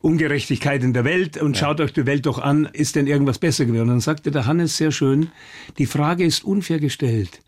Ungerechtigkeit 0.00 0.82
in 0.82 0.94
der 0.94 1.04
Welt 1.04 1.36
und 1.36 1.56
ja. 1.56 1.60
schaut 1.60 1.80
euch 1.80 1.92
die 1.92 2.06
Welt 2.06 2.24
doch 2.24 2.38
an, 2.38 2.68
ist 2.72 2.96
denn 2.96 3.06
irgendwas 3.06 3.38
besser 3.38 3.66
geworden? 3.66 3.82
Und 3.82 3.88
dann 3.88 4.00
sagte 4.00 4.30
der 4.30 4.46
Hannes 4.46 4.76
sehr 4.76 4.90
schön, 4.90 5.30
die 5.76 5.86
Frage 5.86 6.24
ist 6.24 6.44
unfair 6.44 6.80
gestellt. 6.80 7.42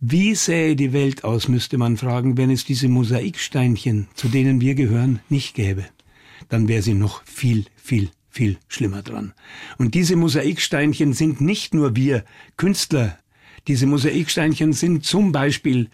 Wie 0.00 0.34
sähe 0.34 0.76
die 0.76 0.92
Welt 0.92 1.24
aus, 1.24 1.48
müsste 1.48 1.78
man 1.78 1.96
fragen, 1.96 2.36
wenn 2.36 2.50
es 2.50 2.64
diese 2.64 2.88
Mosaiksteinchen, 2.88 4.08
zu 4.14 4.28
denen 4.28 4.60
wir 4.60 4.74
gehören, 4.74 5.20
nicht 5.28 5.54
gäbe. 5.54 5.84
Dann 6.48 6.68
wäre 6.68 6.82
sie 6.82 6.94
noch 6.94 7.22
viel, 7.24 7.64
viel, 7.76 8.10
viel 8.28 8.58
schlimmer 8.68 9.02
dran. 9.02 9.32
Und 9.78 9.94
diese 9.94 10.16
Mosaiksteinchen 10.16 11.12
sind 11.12 11.40
nicht 11.40 11.74
nur 11.74 11.96
wir 11.96 12.24
Künstler, 12.56 13.16
diese 13.66 13.86
Mosaiksteinchen 13.86 14.72
sind 14.72 15.04
zum 15.04 15.32
Beispiel 15.32 15.88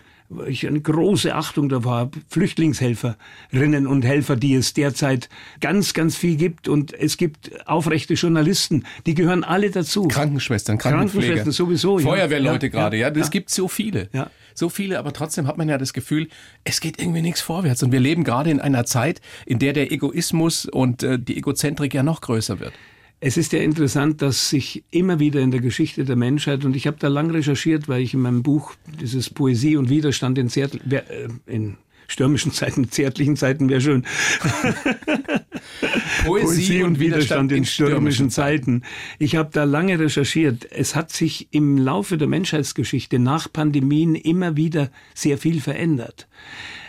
ich 0.47 0.67
eine 0.67 0.81
große 0.81 1.35
Achtung 1.35 1.69
davor 1.69 1.93
habe, 1.93 2.19
Flüchtlingshelferinnen 2.29 3.87
und 3.87 4.05
Helfer, 4.05 4.37
die 4.37 4.55
es 4.55 4.75
derzeit 4.75 5.29
ganz, 5.61 5.95
ganz 5.95 6.17
viel 6.17 6.37
gibt. 6.37 6.69
Und 6.69 6.93
es 6.93 7.17
gibt 7.17 7.51
aufrechte 7.67 8.15
Journalisten, 8.15 8.85
die 9.07 9.15
gehören 9.15 9.45
alle 9.45 9.71
dazu. 9.71 10.09
Krankenschwestern, 10.09 10.79
Krankenschwestern 10.79 11.53
sowieso. 11.53 11.99
Feuerwehrleute 11.99 12.67
ja, 12.67 12.73
gerade, 12.73 12.97
ja, 12.97 13.09
ja. 13.09 13.21
Es 13.21 13.31
gibt 13.31 13.51
so 13.51 13.69
viele. 13.69 14.09
Ja. 14.13 14.31
So 14.55 14.69
viele, 14.69 14.99
aber 14.99 15.13
trotzdem 15.13 15.47
hat 15.47 15.57
man 15.57 15.69
ja 15.69 15.79
das 15.79 15.93
Gefühl, 15.93 16.29
es 16.65 16.81
geht 16.81 17.01
irgendwie 17.01 17.23
nichts 17.23 17.41
vorwärts. 17.41 17.83
Und 17.83 17.93
wir 17.93 18.01
leben 18.01 18.23
gerade 18.23 18.51
in 18.51 18.61
einer 18.61 18.85
Zeit, 18.85 19.21
in 19.47 19.59
der 19.59 19.73
der 19.73 19.93
Egoismus 19.93 20.67
und 20.67 21.03
äh, 21.03 21.19
die 21.19 21.39
Egozentrik 21.39 21.95
ja 21.95 22.03
noch 22.03 22.21
größer 22.21 22.61
wird. 22.61 22.73
Es 23.25 23.37
ist 23.37 23.53
ja 23.53 23.61
interessant, 23.61 24.21
dass 24.21 24.51
sich 24.51 24.83
immer 24.91 25.21
wieder 25.21 25.41
in 25.41 25.53
der 25.53 25.61
Geschichte 25.61 26.05
der 26.05 26.17
Menschheit, 26.17 26.65
und 26.65 26.75
ich 26.75 26.89
habe 26.89 26.97
da 26.99 27.07
lang 27.07 27.31
recherchiert, 27.31 27.89
weil 27.89 28.03
ich 28.03 28.15
in 28.15 28.21
meinem 28.21 28.43
Buch 28.43 28.75
dieses 29.01 29.31
Poesie 29.31 29.77
und 29.77 29.89
Widerstand 29.91 30.39
in, 30.39 30.49
Seattle, 30.49 30.81
äh, 30.91 31.29
in 31.47 31.77
stürmischen 32.13 32.53
Zeiten, 32.53 32.91
zärtlichen 32.91 33.37
Zeiten 33.37 33.69
wäre 33.69 33.81
schön. 33.81 34.03
Poesie, 36.25 36.45
Poesie, 36.45 36.83
und 36.83 37.01
Widerstand, 37.01 37.53
in 37.53 37.65
stürmischen 37.65 38.31
Zeiten. 38.31 38.83
Ich 39.19 39.37
habe 39.37 39.51
da 39.53 39.65
lange 39.65 39.99
recherchiert. 39.99 40.67
Es 40.71 40.95
hat 40.95 41.11
sich 41.11 41.49
im 41.53 41.79
Laufe 41.79 42.19
der 42.19 42.29
Menschheitsgeschichte 42.29 43.19
nach 43.19 43.53
Pandemien 43.53 44.15
immer 44.15 44.57
wieder 44.57 44.91
sehr 45.15 45.39
viel 45.39 45.61
verändert. 45.61 46.29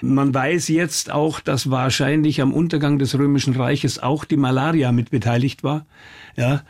Man 0.02 0.34
weiß 0.34 0.68
jetzt 0.68 1.12
auch, 1.12 1.40
dass 1.40 1.72
wahrscheinlich 1.72 2.42
am 2.42 2.54
Untergang 2.54 3.00
des 3.00 3.18
Römischen 3.18 3.56
Reiches 3.56 4.00
auch 4.00 4.26
die 4.26 4.38
Malaria 4.38 4.92
mit 4.92 5.10
beteiligt 5.10 5.64
war. 5.64 5.86
Ja 6.36 6.64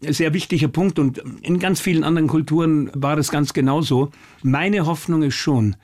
sehr 0.00 0.32
wichtiger 0.32 0.68
Punkt 0.68 1.00
und 1.00 1.18
in 1.42 1.58
ganz 1.58 1.80
vielen 1.80 2.04
anderen 2.04 2.28
Kulturen 2.28 2.88
war 2.94 3.18
es 3.18 3.32
ganz 3.32 3.52
genauso. 3.52 4.12
Meine 4.42 4.86
Hoffnung 4.86 5.22
ist 5.22 5.34
schon, 5.34 5.74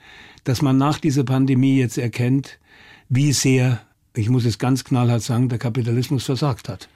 dass 0.45 0.61
man 0.61 0.77
nach 0.77 0.99
dieser 0.99 1.25
Pandemie 1.25 1.77
jetzt 1.77 1.97
erkennt, 1.97 2.59
wie 3.09 3.33
sehr, 3.33 3.81
ich 4.15 4.29
muss 4.29 4.45
es 4.45 4.57
ganz 4.57 4.85
knallhart 4.85 5.21
sagen, 5.21 5.49
der 5.49 5.59
Kapitalismus 5.59 6.23
versagt 6.23 6.69
hat. 6.69 6.87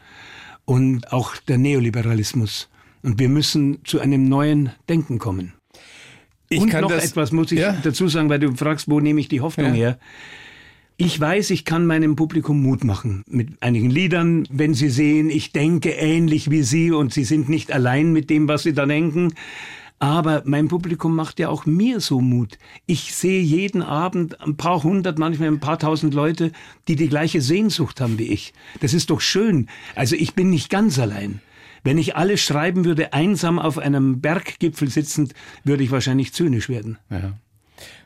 Und 0.66 1.12
auch 1.12 1.36
der 1.36 1.58
Neoliberalismus. 1.58 2.70
Und 3.02 3.20
wir 3.20 3.28
müssen 3.28 3.80
zu 3.86 4.00
einem 4.00 4.30
neuen 4.30 4.72
Denken 4.88 5.20
kommen. 5.20 5.54
Ich 6.48 6.62
und 6.62 6.74
noch 6.74 6.92
etwas 6.92 7.32
muss 7.32 7.52
ich 7.52 7.60
ja? 7.60 7.78
dazu 7.84 8.08
sagen, 8.08 8.30
weil 8.30 8.40
du 8.40 8.56
fragst, 8.56 8.90
wo 8.90 9.00
nehme 9.00 9.20
ich 9.20 9.28
die 9.28 9.42
Hoffnung 9.42 9.68
ja. 9.68 9.74
her? 9.74 10.00
Ich 10.98 11.20
weiß, 11.20 11.52
ich 11.52 11.64
kann 11.64 11.86
meinem 11.86 12.16
Publikum 12.16 12.62
Mut 12.62 12.84
machen 12.84 13.24
mit 13.28 13.64
einigen 13.64 13.90
Liedern, 13.90 14.46
wenn 14.52 14.74
sie 14.74 14.90
sehen, 14.90 15.30
ich 15.30 15.54
denke 15.54 15.92
ähnlich 15.92 16.52
wie 16.52 16.62
sie 16.62 16.92
und 16.92 17.14
sie 17.14 17.24
sind 17.24 17.48
nicht 17.48 17.72
allein 17.72 18.12
mit 18.12 18.30
dem, 18.30 18.48
was 18.48 18.64
sie 18.64 18.74
da 18.74 18.86
denken. 18.86 19.34
Aber 20.00 20.44
mein 20.46 20.70
Publikum 20.70 21.14
macht 21.14 21.40
ja 21.40 21.50
auch 21.50 21.66
mir 21.66 22.00
so 22.00 22.22
Mut. 22.22 22.58
Ich 22.86 23.14
sehe 23.14 23.42
jeden 23.42 23.82
Abend 23.82 24.40
ein 24.40 24.56
paar 24.56 24.82
hundert, 24.84 25.20
manchmal 25.20 25.50
ein 25.50 25.60
paar 25.60 25.78
tausend 25.78 26.14
Leute, 26.14 26.54
die 26.88 26.96
die 26.96 27.10
gleiche 27.10 27.42
Sehnsucht 27.42 28.00
haben 28.00 28.18
wie 28.18 28.32
ich. 28.32 28.54
Das 28.80 28.94
ist 28.94 29.10
doch 29.10 29.20
schön. 29.20 29.68
Also 29.96 30.16
ich 30.16 30.36
bin 30.36 30.50
nicht 30.50 30.70
ganz 30.70 30.98
allein. 31.00 31.42
Wenn 31.84 31.98
ich 31.98 32.16
alles 32.16 32.42
schreiben 32.42 32.86
würde, 32.86 33.14
einsam 33.14 33.60
auf 33.60 33.78
einem 33.78 34.22
Berggipfel 34.22 34.90
sitzend, 34.90 35.34
würde 35.64 35.84
ich 35.84 35.92
wahrscheinlich 35.92 36.34
zynisch 36.34 36.70
werden. 36.70 36.98
Ja. 37.10 37.34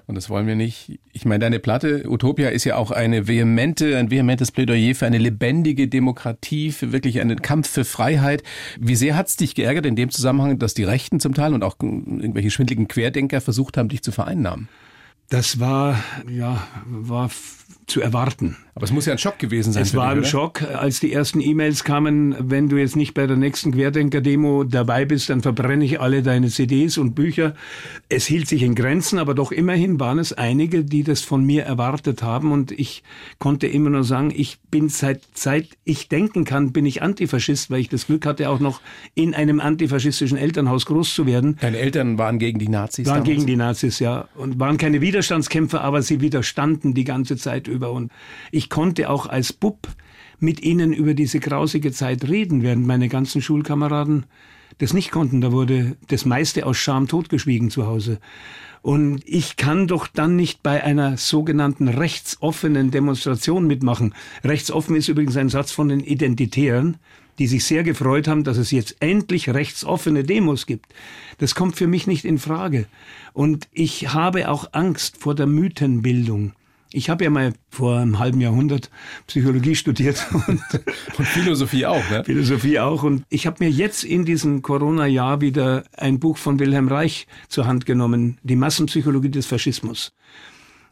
Und 0.06 0.16
das 0.16 0.30
wollen 0.30 0.48
wir 0.48 0.56
nicht. 0.56 1.00
Ich 1.14 1.26
meine, 1.26 1.40
deine 1.40 1.60
Platte 1.60 2.10
Utopia 2.10 2.50
ist 2.50 2.66
ja 2.66 2.76
auch 2.76 2.92
eine 2.92 3.28
vehemente, 3.28 3.98
ein 3.98 4.12
vehementes 4.12 4.52
Plädoyer 4.52 4.96
für 4.96 5.06
eine 5.06 5.18
lebendige 5.18 5.88
Demokratie, 5.88 6.72
für 6.72 6.92
wirklich 6.92 7.22
einen 7.22 7.42
Kampf 7.42 7.70
für 7.70 7.86
Freiheit. 7.86 8.44
Wie 8.80 8.96
sehr 8.96 9.16
hat 9.16 9.28
es 9.28 9.38
dich 9.38 9.56
geärgert 9.56 9.86
in 9.86 9.96
dem 9.96 10.10
Zusammenhang, 10.10 10.60
dass 10.60 10.74
die 10.74 10.84
Rechten 10.84 11.20
zum 11.20 11.34
Teil 11.34 11.54
und 11.54 11.64
auch 11.64 11.78
irgendwelche 11.80 12.52
schwindligen 12.52 12.88
Querdenker 12.88 13.40
versucht 13.40 13.78
haben, 13.78 13.90
dich 13.90 14.04
zu 14.04 14.12
vereinnahmen? 14.12 14.68
Das 15.30 15.60
war, 15.60 16.04
ja, 16.30 16.68
war 16.86 17.32
zu 17.88 18.02
erwarten. 18.02 18.58
Aber 18.76 18.86
es 18.86 18.92
muss 18.92 19.06
ja 19.06 19.12
ein 19.12 19.20
Schock 19.20 19.38
gewesen 19.38 19.72
sein. 19.72 19.84
Es 19.84 19.94
war 19.94 20.16
dich, 20.16 20.24
ein 20.24 20.30
Schock, 20.30 20.64
als 20.64 21.00
die 21.00 21.14
ersten 21.14 21.40
E-Mails 21.42 21.84
kamen, 21.84 22.36
wenn 22.40 22.70
du 22.70 22.78
jetzt 22.78 22.96
nicht 22.96 23.14
bei 23.14 23.28
der 23.28 23.38
nächsten 23.38 23.72
Querdenker-Demo 23.72 24.64
dabei 24.64 25.06
bist, 25.06 25.30
dann 25.30 25.44
verbrenne 25.44 25.86
ich 25.86 26.02
alle 26.02 26.24
deine 26.24 26.50
CDs 26.50 26.98
und 26.98 27.14
Bücher. 27.14 27.54
Es 28.10 28.26
hielt 28.26 28.48
sich 28.48 28.64
in 28.64 28.74
Grenzen, 28.74 29.20
aber 29.20 29.36
doch 29.36 29.52
immerhin 29.52 30.00
waren 30.00 30.18
es 30.18 30.34
einige, 30.34 30.84
die 30.84 31.04
das 31.04 31.22
von 31.22 31.44
mir 31.44 31.64
erwartet 31.64 32.24
haben 32.24 32.52
und 32.52 32.72
ich 32.72 33.04
konnte 33.38 33.68
immer 33.68 33.92
nur 33.92 34.04
sagen, 34.04 34.34
ich 34.36 34.60
bin 34.72 34.90
seit, 34.90 35.22
seit 35.36 35.70
ich 35.84 36.10
denken 36.10 36.44
kann, 36.44 36.72
bin 36.72 36.88
ich 36.88 37.04
Antifaschist, 37.04 37.70
weil 37.70 37.80
ich 37.80 37.90
das 37.90 38.08
Glück 38.08 38.26
hatte, 38.26 38.50
auch 38.50 38.60
noch 38.60 38.82
in 39.14 39.36
einem 39.36 39.60
antifaschistischen 39.60 40.38
Elternhaus 40.38 40.88
groß 40.88 41.14
zu 41.14 41.28
werden. 41.28 41.58
Deine 41.62 41.78
Eltern 41.78 42.18
waren 42.18 42.40
gegen 42.40 42.58
die 42.58 42.70
Nazis? 42.70 43.06
Waren 43.06 43.18
damals? 43.18 43.30
gegen 43.30 43.46
die 43.46 43.56
Nazis, 43.56 44.00
ja. 44.00 44.28
Und 44.34 44.60
waren 44.60 44.78
keine 44.78 45.00
Widerstandskämpfer, 45.00 45.82
aber 45.82 46.02
sie 46.02 46.22
widerstanden 46.22 46.96
die 46.96 47.04
ganze 47.04 47.38
Zeit 47.38 47.68
über 47.68 47.92
und 47.92 48.12
ich 48.50 48.63
konnte 48.70 49.10
auch 49.10 49.26
als 49.26 49.54
Bub 49.54 49.88
mit 50.40 50.62
ihnen 50.62 50.94
über 50.94 51.14
diese 51.14 51.40
grausige 51.40 51.92
Zeit 51.92 52.28
reden, 52.28 52.62
während 52.64 52.86
meine 52.86 53.08
ganzen 53.08 53.42
Schulkameraden 53.42 54.26
das 54.80 54.94
nicht 54.94 55.12
konnten. 55.12 55.42
Da 55.42 55.52
wurde 55.52 55.96
das 56.08 56.26
meiste 56.26 56.66
aus 56.66 56.78
Scham 56.78 57.08
totgeschwiegen 57.08 57.70
zu 57.70 57.86
Hause. 57.86 58.20
Und 58.82 59.22
ich 59.26 59.56
kann 59.56 59.88
doch 59.88 60.08
dann 60.08 60.36
nicht 60.36 60.62
bei 60.62 60.84
einer 60.84 61.16
sogenannten 61.16 61.88
rechtsoffenen 61.88 62.92
Demonstration 62.92 63.66
mitmachen. 63.66 64.14
Rechtsoffen 64.44 64.98
ist 64.98 65.08
übrigens 65.08 65.38
ein 65.38 65.48
Satz 65.48 65.72
von 65.72 65.88
den 65.88 66.02
Identitären, 66.02 66.98
die 67.40 67.48
sich 67.48 67.64
sehr 67.64 67.84
gefreut 67.84 68.28
haben, 68.28 68.44
dass 68.44 68.58
es 68.58 68.72
jetzt 68.72 68.98
endlich 69.00 69.50
rechtsoffene 69.50 70.26
Demos 70.26 70.66
gibt. 70.66 70.94
Das 71.38 71.56
kommt 71.56 71.78
für 71.78 71.88
mich 71.88 72.08
nicht 72.08 72.26
in 72.26 72.38
Frage. 72.38 72.86
Und 73.32 73.70
ich 73.72 74.14
habe 74.14 74.50
auch 74.50 74.74
Angst 74.74 75.18
vor 75.18 75.34
der 75.34 75.48
Mythenbildung. 75.48 76.52
Ich 76.96 77.10
habe 77.10 77.24
ja 77.24 77.32
mal 77.32 77.54
vor 77.72 77.98
einem 77.98 78.20
halben 78.20 78.40
Jahrhundert 78.40 78.92
Psychologie 79.26 79.76
studiert 79.76 80.26
und, 80.48 80.62
und 81.18 81.28
Philosophie 81.28 81.88
auch, 81.88 82.08
ne? 82.12 82.24
Philosophie 82.24 82.80
auch. 82.80 83.02
Und 83.02 83.24
ich 83.30 83.48
habe 83.48 83.64
mir 83.64 83.72
jetzt 83.72 84.04
in 84.04 84.26
diesem 84.26 84.62
Corona-Jahr 84.62 85.42
wieder 85.42 85.86
ein 85.98 86.20
Buch 86.20 86.38
von 86.38 86.60
Wilhelm 86.60 86.88
Reich 86.88 87.26
zur 87.50 87.66
Hand 87.66 87.88
genommen, 87.88 88.38
die 88.44 88.56
Massenpsychologie 88.56 89.32
des 89.32 89.48
Faschismus. 89.48 90.14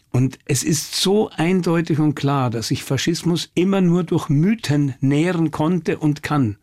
Und 0.10 0.39
es 0.46 0.63
ist 0.63 0.96
so 0.96 1.29
eindeutig 1.29 2.00
und 2.00 2.15
klar, 2.15 2.50
dass 2.50 2.70
sich 2.70 2.84
Faschismus 2.84 3.51
immer 3.53 3.79
nur 3.79 4.03
durch 4.03 4.27
Mythen 4.27 4.96
nähren 5.01 5.51
konnte 5.51 6.00
und 6.00 6.24
kann. 6.24 6.58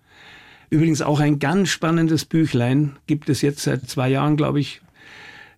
Übrigens 0.68 1.00
auch 1.00 1.20
ein 1.20 1.38
ganz 1.38 1.68
spannendes 1.68 2.24
Büchlein 2.24 2.96
gibt 3.06 3.28
es 3.28 3.40
jetzt 3.40 3.60
seit 3.60 3.88
zwei 3.88 4.10
Jahren, 4.10 4.36
glaube 4.36 4.58
ich. 4.58 4.82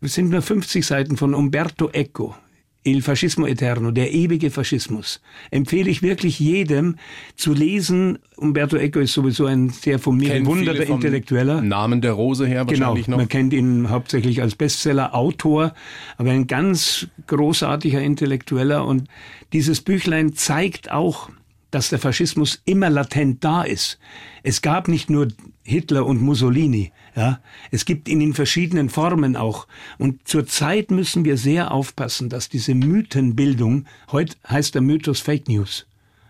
Es 0.02 0.14
sind 0.14 0.28
nur 0.28 0.42
50 0.42 0.84
Seiten 0.86 1.16
von 1.16 1.34
Umberto 1.34 1.88
Eco. 1.90 2.36
Il 2.82 3.02
Fascismo 3.02 3.46
Eterno, 3.46 3.90
der 3.90 4.12
ewige 4.12 4.50
Faschismus, 4.50 5.20
empfehle 5.50 5.90
ich 5.90 6.00
wirklich 6.00 6.40
jedem 6.40 6.96
zu 7.36 7.52
lesen. 7.52 8.18
Umberto 8.36 8.76
Eco 8.76 9.00
ist 9.00 9.12
sowieso 9.12 9.44
ein 9.44 9.68
sehr 9.68 9.98
von 9.98 10.16
mir 10.16 10.40
bewunderter 10.40 10.86
Intellektueller. 10.86 11.60
Namen 11.60 12.00
der 12.00 12.12
Rose 12.12 12.46
her 12.46 12.66
wahrscheinlich 12.66 13.04
genau, 13.04 13.16
noch. 13.16 13.22
Man 13.22 13.28
kennt 13.28 13.52
ihn 13.52 13.90
hauptsächlich 13.90 14.40
als 14.40 14.54
Bestseller-Autor, 14.54 15.74
aber 16.16 16.30
ein 16.30 16.46
ganz 16.46 17.08
großartiger 17.26 18.00
Intellektueller. 18.00 18.86
Und 18.86 19.08
dieses 19.52 19.82
Büchlein 19.82 20.32
zeigt 20.32 20.90
auch, 20.90 21.28
dass 21.70 21.90
der 21.90 21.98
Faschismus 21.98 22.62
immer 22.64 22.90
latent 22.90 23.44
da 23.44 23.62
ist. 23.62 23.98
Es 24.42 24.62
gab 24.62 24.88
nicht 24.88 25.10
nur 25.10 25.28
Hitler 25.62 26.06
und 26.06 26.20
Mussolini. 26.20 26.92
Ja, 27.16 27.40
es 27.70 27.84
gibt 27.84 28.08
ihn 28.08 28.20
in 28.20 28.34
verschiedenen 28.34 28.88
Formen 28.88 29.36
auch. 29.36 29.66
Und 29.98 30.26
zurzeit 30.28 30.90
müssen 30.90 31.24
wir 31.24 31.36
sehr 31.36 31.72
aufpassen, 31.72 32.28
dass 32.28 32.48
diese 32.48 32.74
Mythenbildung, 32.74 33.86
heute 34.12 34.36
heißt 34.48 34.74
der 34.74 34.82
Mythos 34.82 35.20
Fake 35.20 35.48
News, 35.48 35.86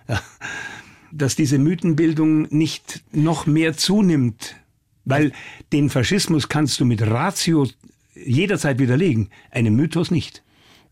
ja, 0.09 0.21
dass 1.13 1.37
diese 1.37 1.59
Mythenbildung 1.59 2.43
nicht 2.51 3.03
noch 3.13 3.47
mehr 3.47 3.77
zunimmt. 3.77 4.57
Weil 5.05 5.33
den 5.73 5.91
Faschismus 5.91 6.49
kannst 6.49 6.79
du 6.81 6.85
mit 6.85 7.03
Ratio 7.03 7.67
jederzeit 8.15 8.79
widerlegen, 8.79 9.31
einen 9.51 9.75
Mythos 9.75 10.11
nicht. 10.11 10.43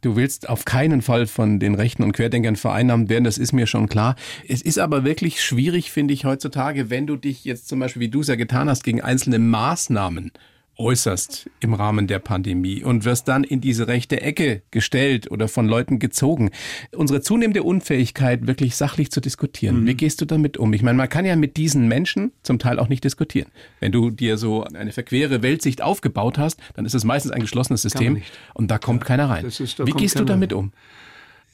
Du 0.01 0.15
willst 0.15 0.49
auf 0.49 0.65
keinen 0.65 1.03
Fall 1.03 1.27
von 1.27 1.59
den 1.59 1.75
Rechten 1.75 2.05
und 2.05 2.13
Querdenkern 2.13 2.55
vereinnahmt 2.55 3.09
werden, 3.09 3.25
das 3.25 3.37
ist 3.37 3.53
mir 3.53 3.67
schon 3.67 3.89
klar. 3.89 4.15
Es 4.47 4.63
ist 4.63 4.79
aber 4.79 5.05
wirklich 5.05 5.43
schwierig, 5.43 5.91
finde 5.91 6.15
ich, 6.15 6.25
heutzutage, 6.25 6.89
wenn 6.89 7.07
du 7.09 7.17
dich 7.17 7.45
jetzt 7.45 7.69
zum 7.69 7.81
Beispiel, 7.81 8.01
wie 8.01 8.09
du 8.09 8.21
es 8.21 8.29
ja 8.29 8.37
getan 8.37 8.69
hast, 8.69 8.85
gegen 8.85 9.01
einzelne 9.01 9.41
Maßnahmen 9.41 10.31
äußerst 10.79 11.51
im 11.61 11.75
Rahmen 11.75 12.07
der 12.07 12.21
Pandemie 12.21 12.83
und 12.85 13.05
wirst 13.05 13.29
dann 13.29 13.45
in 13.45 13.61
diese 13.61 13.89
rechte 13.89 14.21
Ecke 14.21 14.63
gestellt 14.71 15.31
oder 15.31 15.49
von 15.49 15.67
Leuten 15.67 15.99
gezogen. 15.99 16.51
Unsere 16.95 17.21
zunehmende 17.21 17.65
Unfähigkeit, 17.65 18.47
wirklich 18.47 18.77
sachlich 18.77 19.11
zu 19.11 19.21
diskutieren. 19.21 19.83
Mhm. 19.83 19.87
Wie 19.87 19.95
gehst 19.95 20.21
du 20.21 20.25
damit 20.25 20.57
um? 20.57 20.73
Ich 20.73 20.83
meine, 20.83 20.97
man 20.97 21.09
kann 21.09 21.25
ja 21.25 21.37
mit 21.37 21.57
diesen 21.57 21.89
Menschen 21.89 22.33
zum 22.43 22.59
Teil 22.59 22.79
auch 22.79 22.89
nicht 22.89 23.05
diskutieren. 23.05 23.51
Wenn 23.81 23.93
du 23.93 24.11
dir 24.11 24.39
so 24.39 24.65
eine 24.65 24.93
verquere 24.93 25.43
Weltsicht 25.43 25.83
aufgebaut 25.83 26.39
hast, 26.39 26.61
dann 26.75 26.87
ist 26.87 26.95
es 26.95 27.05
meistens 27.05 27.33
ein 27.33 27.41
geschlossenes 27.41 27.83
System 27.83 28.23
und 28.55 28.71
da 28.71 28.79
kommt 28.79 29.03
ja, 29.03 29.07
keiner 29.07 29.29
rein. 29.29 29.45
Ist, 29.45 29.61
Wie 29.85 29.93
gehst 29.93 30.19
du 30.19 30.25
damit 30.25 30.53
um? 30.53 30.73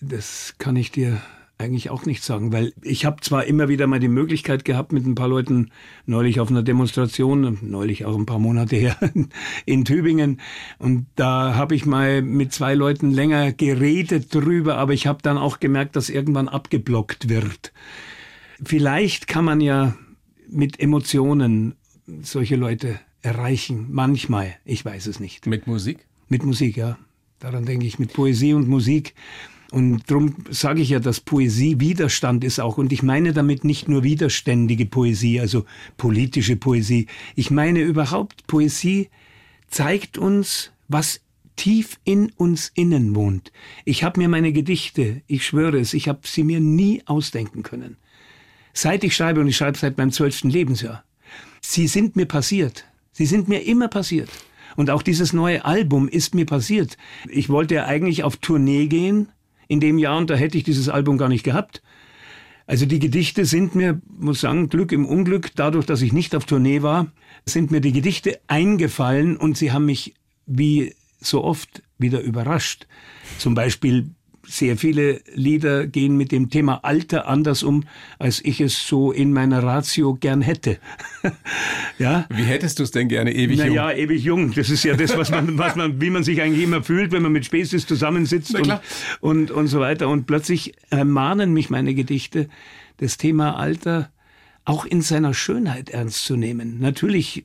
Das 0.00 0.54
kann 0.59 0.76
ich 0.76 0.90
dir 0.90 1.21
eigentlich 1.64 1.90
auch 1.90 2.06
nicht 2.06 2.23
sagen, 2.23 2.52
weil 2.52 2.73
ich 2.83 3.04
habe 3.04 3.21
zwar 3.21 3.44
immer 3.44 3.68
wieder 3.68 3.87
mal 3.87 4.00
die 4.00 4.09
Möglichkeit 4.09 4.64
gehabt, 4.64 4.92
mit 4.92 5.06
ein 5.06 5.14
paar 5.14 5.28
Leuten 5.28 5.71
neulich 6.06 6.40
auf 6.40 6.50
einer 6.50 6.62
Demonstration, 6.62 7.59
neulich 7.62 8.04
auch 8.04 8.16
ein 8.16 8.26
paar 8.26 8.38
Monate 8.38 8.76
her 8.76 8.97
in 9.66 9.85
Tübingen, 9.85 10.40
und 10.78 11.06
da 11.16 11.54
habe 11.54 11.75
ich 11.75 11.87
mal 11.87 12.23
mit 12.23 12.52
zwei 12.52 12.75
Leuten 12.75 13.11
länger 13.11 13.52
geredet 13.52 14.35
drüber, 14.35 14.76
aber 14.76 14.92
ich 14.92 15.06
habe 15.06 15.23
dann 15.23 15.38
auch 15.38 15.61
gemerkt, 15.61 15.97
dass 15.97 16.11
irgendwann 16.11 16.49
abgeblockt 16.49 17.28
wird. 17.28 17.73
Vielleicht 18.62 19.26
kann 19.26 19.44
man 19.44 19.61
ja 19.61 19.97
mit 20.49 20.78
Emotionen 20.78 21.75
solche 22.23 22.56
Leute 22.56 23.00
erreichen, 23.23 23.87
manchmal, 23.90 24.54
ich 24.64 24.85
weiß 24.85 25.06
es 25.06 25.18
nicht. 25.18 25.47
Mit 25.47 25.66
Musik? 25.66 26.06
Mit 26.28 26.44
Musik, 26.44 26.76
ja. 26.76 26.99
Daran 27.38 27.64
denke 27.64 27.87
ich, 27.87 27.99
mit 27.99 28.12
Poesie 28.12 28.54
und 28.54 28.68
Musik. 28.68 29.14
Und 29.71 30.02
darum 30.09 30.35
sage 30.50 30.83
ich 30.83 30.90
ja, 30.90 31.00
dass 31.00 31.21
Poesie 31.21 31.80
Widerstand 31.80 32.44
ist 32.44 32.61
auch. 32.61 32.78
Und 32.78 32.92
ich 32.92 33.02
meine 33.02 33.33
damit 33.33 33.64
nicht 33.64 33.88
nur 33.88 34.02
widerständige 34.04 34.87
Poesie, 34.87 35.40
also 35.40 35.64
politische 35.97 36.56
Poesie. 36.56 37.06
Ich 37.35 37.50
meine 37.50 37.80
überhaupt, 37.80 38.47
Poesie 38.47 39.09
zeigt 39.68 40.18
uns, 40.18 40.71
was 40.88 41.21
tief 41.56 41.99
in 42.04 42.30
uns 42.37 42.73
innen 42.75 43.14
wohnt. 43.14 43.52
Ich 43.85 44.04
habe 44.04 44.21
mir 44.21 44.28
meine 44.28 44.52
Gedichte, 44.52 45.23
ich 45.26 45.47
schwöre 45.47 45.78
es, 45.78 45.94
ich 45.94 46.09
habe 46.09 46.21
sie 46.25 46.44
mir 46.44 46.61
nie 46.61 47.02
ausdenken 47.06 47.62
können. 47.62 47.97
Seit 48.73 49.04
ich 49.04 49.14
schreibe, 49.14 49.40
und 49.40 49.49
ich 49.49 49.56
schreibe 49.56 49.78
seit 49.78 49.99
meinem 49.99 50.11
zwölften 50.11 50.50
Lebensjahr, 50.50 51.04
sie 51.61 51.87
sind 51.87 52.16
mir 52.16 52.26
passiert. 52.26 52.85
Sie 53.12 53.26
sind 53.26 53.49
mir 53.49 53.64
immer 53.64 53.87
passiert. 53.88 54.28
Und 54.76 54.90
auch 54.90 55.02
dieses 55.02 55.33
neue 55.33 55.64
Album 55.64 56.09
ist 56.09 56.35
mir 56.35 56.47
passiert. 56.47 56.97
Ich 57.28 57.49
wollte 57.49 57.76
ja 57.76 57.87
eigentlich 57.87 58.25
auf 58.25 58.37
Tournee 58.38 58.88
gehen 58.88 59.28
in 59.68 59.80
dem 59.80 59.99
Jahr 59.99 60.18
und 60.18 60.30
da 60.30 60.35
hätte 60.35 60.59
ich 60.59 60.64
dieses 60.64 60.88
Album 60.88 61.18
gar 61.18 61.28
nicht 61.28 61.44
gehabt. 61.44 61.83
Also 62.66 62.87
die 62.87 62.99
Gedichte 62.99 63.44
sind 63.44 63.75
mir, 63.75 64.00
muss 64.09 64.40
sagen, 64.40 64.68
Glück 64.68 64.92
im 64.92 65.04
Unglück, 65.04 65.50
dadurch, 65.54 65.85
dass 65.85 66.00
ich 66.00 66.12
nicht 66.12 66.35
auf 66.35 66.47
Tournee 66.47 66.83
war, 66.83 67.12
sind 67.44 67.71
mir 67.71 67.80
die 67.80 67.92
Gedichte 67.92 68.40
eingefallen 68.47 69.37
und 69.37 69.59
sie 69.59 69.73
haben 69.73 69.85
mich 69.85 70.14
wie 70.47 70.94
so 71.21 71.44
oft 71.44 71.83
wieder 71.99 72.21
überrascht. 72.21 72.87
Zum 73.38 73.54
Beispiel 73.54 74.11
sehr 74.46 74.76
viele 74.76 75.20
Lieder 75.34 75.86
gehen 75.86 76.16
mit 76.16 76.32
dem 76.32 76.50
Thema 76.50 76.84
Alter 76.84 77.26
anders 77.26 77.62
um, 77.62 77.84
als 78.18 78.40
ich 78.44 78.60
es 78.60 78.86
so 78.86 79.12
in 79.12 79.32
meiner 79.32 79.62
Ratio 79.62 80.14
gern 80.14 80.42
hätte. 80.42 80.78
ja. 81.98 82.26
Wie 82.30 82.44
hättest 82.44 82.78
du 82.78 82.82
es 82.82 82.90
denn 82.90 83.08
gerne 83.08 83.34
ewig 83.34 83.58
Na 83.58 83.66
jung? 83.66 83.74
Ja, 83.74 83.92
ewig 83.92 84.22
jung. 84.22 84.52
Das 84.52 84.70
ist 84.70 84.84
ja 84.84 84.94
das, 84.96 85.16
was 85.16 85.30
man, 85.30 85.58
was 85.58 85.76
man, 85.76 86.00
wie 86.00 86.10
man 86.10 86.24
sich 86.24 86.40
eigentlich 86.40 86.64
immer 86.64 86.82
fühlt, 86.82 87.12
wenn 87.12 87.22
man 87.22 87.32
mit 87.32 87.44
Spezies 87.44 87.86
zusammensitzt 87.86 88.54
und, 88.54 88.80
und, 89.20 89.50
und 89.50 89.66
so 89.66 89.80
weiter. 89.80 90.08
Und 90.08 90.26
plötzlich 90.26 90.74
ermahnen 90.90 91.52
mich 91.52 91.70
meine 91.70 91.94
Gedichte, 91.94 92.48
das 92.98 93.16
Thema 93.16 93.56
Alter 93.56 94.10
auch 94.64 94.84
in 94.84 95.02
seiner 95.02 95.34
Schönheit 95.34 95.90
ernst 95.90 96.24
zu 96.24 96.36
nehmen. 96.36 96.80
Natürlich 96.80 97.44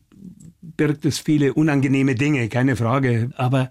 birgt 0.61 1.05
es 1.05 1.19
viele 1.19 1.53
unangenehme 1.53 2.15
Dinge, 2.15 2.47
keine 2.49 2.75
Frage, 2.75 3.31
aber 3.35 3.69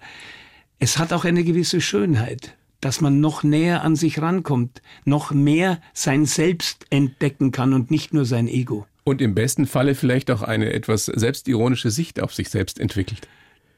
es 0.79 0.97
hat 0.97 1.13
auch 1.13 1.25
eine 1.25 1.43
gewisse 1.43 1.81
Schönheit 1.81 2.55
dass 2.81 3.01
man 3.01 3.19
noch 3.19 3.43
näher 3.43 3.83
an 3.83 3.95
sich 3.95 4.21
rankommt, 4.21 4.81
noch 5.05 5.31
mehr 5.31 5.81
sein 5.93 6.25
Selbst 6.25 6.85
entdecken 6.89 7.51
kann 7.51 7.73
und 7.73 7.91
nicht 7.91 8.13
nur 8.13 8.25
sein 8.25 8.47
Ego. 8.47 8.85
Und 9.03 9.21
im 9.21 9.33
besten 9.33 9.65
Falle 9.65 9.95
vielleicht 9.95 10.29
auch 10.31 10.41
eine 10.41 10.71
etwas 10.71 11.05
selbstironische 11.05 11.89
Sicht 11.89 12.21
auf 12.21 12.33
sich 12.33 12.49
selbst 12.49 12.79
entwickelt. 12.79 13.27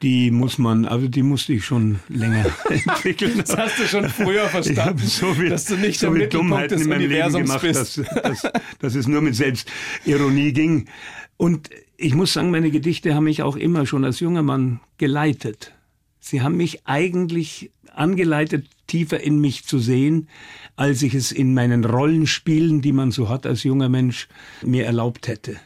Die 0.02 0.32
muss 0.32 0.58
man, 0.58 0.84
also 0.84 1.06
die 1.06 1.22
musste 1.22 1.52
ich 1.52 1.64
schon 1.64 2.00
länger 2.08 2.44
entwickeln. 2.68 3.38
Das 3.38 3.56
hast 3.56 3.78
du 3.78 3.84
schon 3.84 4.08
früher 4.08 4.48
verstanden, 4.48 5.06
so 5.06 5.32
viel, 5.32 5.48
dass 5.48 5.66
du 5.66 5.76
nicht 5.76 6.00
so 6.00 6.12
viel 6.12 6.28
Dummheiten 6.28 6.80
in 6.80 6.88
meinem 6.88 7.08
Leben 7.08 7.32
gemacht, 7.32 7.62
bist. 7.62 7.98
Dass, 7.98 8.42
dass, 8.42 8.52
dass 8.80 8.94
es 8.96 9.06
nur 9.06 9.20
mit 9.20 9.36
Selbstironie 9.36 10.52
ging. 10.52 10.88
Und 11.36 11.70
ich 11.96 12.14
muss 12.14 12.32
sagen, 12.32 12.50
meine 12.50 12.72
Gedichte 12.72 13.14
haben 13.14 13.24
mich 13.24 13.42
auch 13.42 13.56
immer 13.56 13.86
schon 13.86 14.04
als 14.04 14.18
junger 14.18 14.42
Mann 14.42 14.80
geleitet. 14.98 15.72
Sie 16.18 16.42
haben 16.42 16.56
mich 16.56 16.84
eigentlich 16.84 17.70
angeleitet, 17.96 18.66
tiefer 18.86 19.20
in 19.20 19.40
mich 19.40 19.64
zu 19.64 19.78
sehen, 19.78 20.28
als 20.76 21.02
ich 21.02 21.14
es 21.14 21.32
in 21.32 21.54
meinen 21.54 21.84
Rollenspielen, 21.84 22.82
die 22.82 22.92
man 22.92 23.10
so 23.10 23.28
hat 23.28 23.46
als 23.46 23.62
junger 23.62 23.88
Mensch, 23.88 24.28
mir 24.62 24.84
erlaubt 24.84 25.28
hätte. 25.28 25.56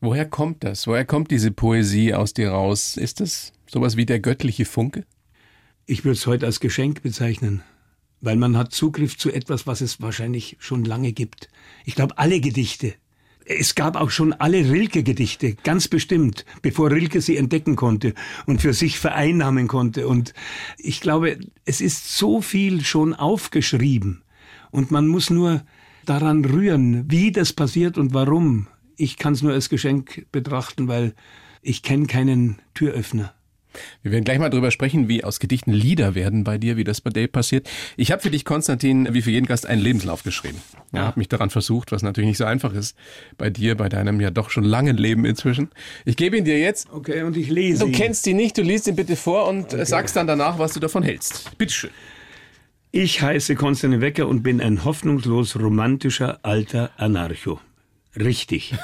Woher 0.00 0.26
kommt 0.26 0.64
das? 0.64 0.86
Woher 0.86 1.04
kommt 1.04 1.30
diese 1.30 1.52
Poesie 1.52 2.14
aus 2.14 2.34
dir 2.34 2.50
raus? 2.50 2.96
Ist 2.96 3.20
das 3.20 3.52
sowas 3.66 3.96
wie 3.96 4.06
der 4.06 4.18
göttliche 4.18 4.64
Funke? 4.64 5.04
Ich 5.86 6.04
würde 6.04 6.14
es 6.14 6.26
heute 6.26 6.46
als 6.46 6.60
Geschenk 6.60 7.02
bezeichnen, 7.02 7.62
weil 8.20 8.36
man 8.36 8.56
hat 8.56 8.72
Zugriff 8.72 9.16
zu 9.16 9.30
etwas, 9.30 9.66
was 9.66 9.80
es 9.80 10.00
wahrscheinlich 10.00 10.56
schon 10.58 10.84
lange 10.84 11.12
gibt. 11.12 11.48
Ich 11.84 11.94
glaube, 11.94 12.18
alle 12.18 12.40
Gedichte, 12.40 12.94
es 13.58 13.74
gab 13.74 13.96
auch 13.96 14.10
schon 14.10 14.32
alle 14.32 14.70
Rilke-Gedichte, 14.70 15.54
ganz 15.62 15.88
bestimmt, 15.88 16.44
bevor 16.62 16.90
Rilke 16.90 17.20
sie 17.20 17.36
entdecken 17.36 17.76
konnte 17.76 18.14
und 18.46 18.60
für 18.60 18.72
sich 18.72 18.98
vereinnahmen 18.98 19.68
konnte. 19.68 20.08
Und 20.08 20.34
ich 20.78 21.00
glaube, 21.00 21.38
es 21.64 21.80
ist 21.80 22.16
so 22.16 22.40
viel 22.40 22.84
schon 22.84 23.14
aufgeschrieben. 23.14 24.22
Und 24.70 24.90
man 24.90 25.06
muss 25.06 25.30
nur 25.30 25.62
daran 26.04 26.44
rühren, 26.44 27.10
wie 27.10 27.32
das 27.32 27.52
passiert 27.52 27.98
und 27.98 28.14
warum. 28.14 28.68
Ich 28.96 29.16
kann 29.16 29.34
es 29.34 29.42
nur 29.42 29.52
als 29.52 29.68
Geschenk 29.68 30.26
betrachten, 30.32 30.88
weil 30.88 31.14
ich 31.62 31.82
kenne 31.82 32.06
keinen 32.06 32.60
Türöffner. 32.74 33.34
Wir 34.02 34.12
werden 34.12 34.24
gleich 34.24 34.38
mal 34.38 34.50
drüber 34.50 34.70
sprechen, 34.70 35.08
wie 35.08 35.24
aus 35.24 35.38
Gedichten 35.38 35.72
Lieder 35.72 36.14
werden 36.14 36.44
bei 36.44 36.58
dir, 36.58 36.76
wie 36.76 36.84
das 36.84 37.00
bei 37.00 37.10
dir 37.10 37.26
passiert. 37.28 37.68
Ich 37.96 38.12
habe 38.12 38.22
für 38.22 38.30
dich, 38.30 38.44
Konstantin, 38.44 39.12
wie 39.12 39.22
für 39.22 39.30
jeden 39.30 39.46
Gast 39.46 39.66
einen 39.66 39.82
Lebenslauf 39.82 40.22
geschrieben. 40.22 40.60
Ja, 40.92 41.02
habe 41.02 41.20
mich 41.20 41.28
daran 41.28 41.50
versucht, 41.50 41.92
was 41.92 42.02
natürlich 42.02 42.28
nicht 42.28 42.38
so 42.38 42.44
einfach 42.44 42.74
ist 42.74 42.96
bei 43.38 43.50
dir, 43.50 43.76
bei 43.76 43.88
deinem 43.88 44.20
ja 44.20 44.30
doch 44.30 44.50
schon 44.50 44.64
langen 44.64 44.96
Leben 44.96 45.24
inzwischen. 45.24 45.70
Ich 46.04 46.16
gebe 46.16 46.36
ihn 46.36 46.44
dir 46.44 46.58
jetzt. 46.58 46.88
Okay, 46.92 47.22
und 47.22 47.36
ich 47.36 47.48
lese. 47.48 47.80
Du 47.80 47.86
ihn. 47.86 47.92
kennst 47.92 48.26
ihn 48.26 48.36
nicht, 48.36 48.58
du 48.58 48.62
liest 48.62 48.86
ihn 48.86 48.96
bitte 48.96 49.16
vor 49.16 49.48
und 49.48 49.72
okay. 49.72 49.84
sagst 49.84 50.16
dann 50.16 50.26
danach, 50.26 50.58
was 50.58 50.74
du 50.74 50.80
davon 50.80 51.02
hältst. 51.02 51.56
Bitteschön. 51.58 51.90
Ich 52.94 53.22
heiße 53.22 53.54
Konstantin 53.54 54.02
Wecker 54.02 54.28
und 54.28 54.42
bin 54.42 54.60
ein 54.60 54.84
hoffnungslos 54.84 55.58
romantischer 55.58 56.40
alter 56.42 56.90
Anarcho. 56.98 57.58
Richtig. 58.16 58.74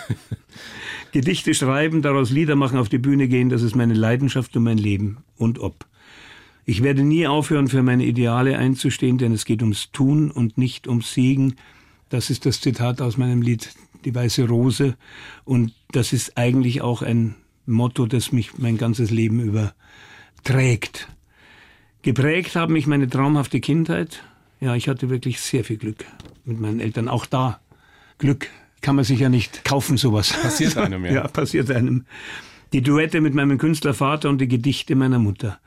Gedichte 1.13 1.55
schreiben, 1.55 2.03
daraus 2.03 2.31
Lieder 2.31 2.57
machen, 2.57 2.79
auf 2.79 2.89
die 2.89 2.99
Bühne 2.99 3.29
gehen, 3.29 3.49
das 3.49 3.63
ist 3.63 3.77
meine 3.77 3.95
Leidenschaft 3.95 4.57
und 4.57 4.63
mein 4.65 4.79
Leben. 4.79 5.19
Und 5.37 5.59
ob. 5.59 5.87
Ich 6.65 6.83
werde 6.83 7.03
nie 7.03 7.27
aufhören, 7.27 7.69
für 7.69 7.83
meine 7.83 8.05
Ideale 8.05 8.59
einzustehen, 8.59 9.17
denn 9.19 9.33
es 9.33 9.45
geht 9.45 9.63
ums 9.63 9.91
Tun 9.91 10.31
und 10.31 10.59
nicht 10.59 10.87
ums 10.87 11.15
Siegen. 11.15 11.57
Das 12.11 12.31
ist 12.31 12.47
das 12.47 12.61
Zitat 12.61 13.01
aus 13.01 13.17
meinem 13.17 13.43
Lied 13.43 13.71
Die 14.05 14.15
Weiße 14.15 14.47
Rose. 14.47 14.97
Und 15.45 15.73
das 15.93 16.13
ist 16.13 16.37
eigentlich 16.37 16.83
auch 16.83 17.03
ein 17.03 17.35
Motto, 17.65 18.07
das 18.07 18.33
mich 18.33 18.59
mein 18.59 18.77
ganzes 18.77 19.11
Leben 19.11 19.41
über 19.41 19.75
trägt. 20.45 21.09
Geprägt 22.03 22.55
haben 22.55 22.75
mich 22.75 22.87
meine 22.87 23.09
traumhafte 23.09 23.61
Kindheit. 23.61 24.23
Ja, 24.61 24.75
ich 24.75 24.89
hatte 24.89 25.11
wirklich 25.11 25.41
sehr 25.41 25.65
viel 25.65 25.77
Glück 25.77 26.05
mit 26.45 26.61
meinen 26.61 26.81
Eltern. 26.81 27.09
Auch 27.09 27.27
da 27.27 27.61
Glück 28.19 28.49
kann 28.81 28.97
man 28.97 29.05
sich 29.05 29.21
ja 29.21 29.29
nicht 29.29 29.65
kaufen, 29.65 29.97
sowas. 29.97 30.33
Passiert 30.33 30.77
einem, 30.77 31.05
ja. 31.05 31.13
ja, 31.15 31.29
passiert 31.29 31.71
einem. 31.71 32.05
Die 32.73 32.83
Duette 32.83 33.21
mit 33.21 33.35
meinem 33.35 33.59
Künstlervater 33.59 34.29
und 34.29 34.41
die 34.41 34.49
Gedichte 34.49 34.95
meiner 34.95 35.19
Mutter. 35.19 35.59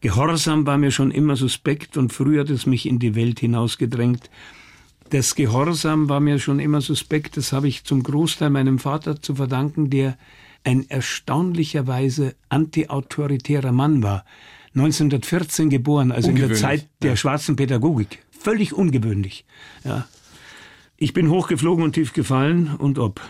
Gehorsam 0.00 0.66
war 0.66 0.78
mir 0.78 0.90
schon 0.90 1.10
immer 1.10 1.36
suspekt 1.36 1.96
und 1.96 2.12
früh 2.12 2.38
hat 2.38 2.50
es 2.50 2.66
mich 2.66 2.86
in 2.86 2.98
die 2.98 3.14
Welt 3.14 3.40
hinausgedrängt. 3.40 4.30
Das 5.10 5.34
Gehorsam 5.34 6.08
war 6.08 6.20
mir 6.20 6.38
schon 6.38 6.58
immer 6.58 6.80
suspekt, 6.80 7.36
das 7.36 7.52
habe 7.52 7.68
ich 7.68 7.84
zum 7.84 8.02
Großteil 8.02 8.50
meinem 8.50 8.78
Vater 8.78 9.20
zu 9.20 9.34
verdanken, 9.34 9.90
der 9.90 10.16
ein 10.64 10.88
erstaunlicherweise 10.88 12.34
antiautoritärer 12.48 13.72
Mann 13.72 14.02
war. 14.02 14.24
1914 14.74 15.68
geboren, 15.68 16.12
also 16.12 16.30
in 16.30 16.36
der 16.36 16.54
Zeit 16.54 16.88
der 17.02 17.16
schwarzen 17.16 17.56
Pädagogik. 17.56 18.24
Völlig 18.30 18.72
ungewöhnlich. 18.72 19.44
Ja. 19.84 20.06
Ich 21.02 21.14
bin 21.14 21.30
hochgeflogen 21.30 21.82
und 21.82 21.94
tief 21.94 22.12
gefallen 22.12 22.76
und 22.76 22.98
ob. 22.98 23.22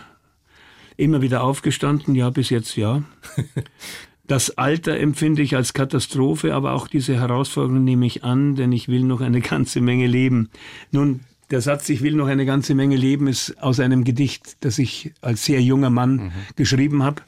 Immer 0.97 1.21
wieder 1.21 1.41
aufgestanden, 1.41 2.15
ja, 2.15 2.29
bis 2.29 2.49
jetzt 2.49 2.75
ja. 2.75 3.01
Das 4.27 4.57
Alter 4.57 4.97
empfinde 4.97 5.41
ich 5.41 5.55
als 5.57 5.73
Katastrophe, 5.73 6.53
aber 6.53 6.73
auch 6.73 6.87
diese 6.87 7.15
Herausforderung 7.15 7.83
nehme 7.83 8.05
ich 8.05 8.23
an, 8.23 8.55
denn 8.55 8.71
ich 8.71 8.87
will 8.87 9.03
noch 9.03 9.19
eine 9.19 9.41
ganze 9.41 9.81
Menge 9.81 10.07
leben. 10.07 10.49
Nun, 10.91 11.21
der 11.49 11.59
Satz, 11.59 11.89
ich 11.89 12.01
will 12.01 12.13
noch 12.13 12.27
eine 12.27 12.45
ganze 12.45 12.75
Menge 12.75 12.95
leben, 12.95 13.27
ist 13.27 13.61
aus 13.61 13.81
einem 13.81 14.05
Gedicht, 14.05 14.57
das 14.61 14.77
ich 14.77 15.11
als 15.21 15.43
sehr 15.43 15.61
junger 15.61 15.89
Mann 15.89 16.15
mhm. 16.15 16.31
geschrieben 16.55 17.03
habe. 17.03 17.23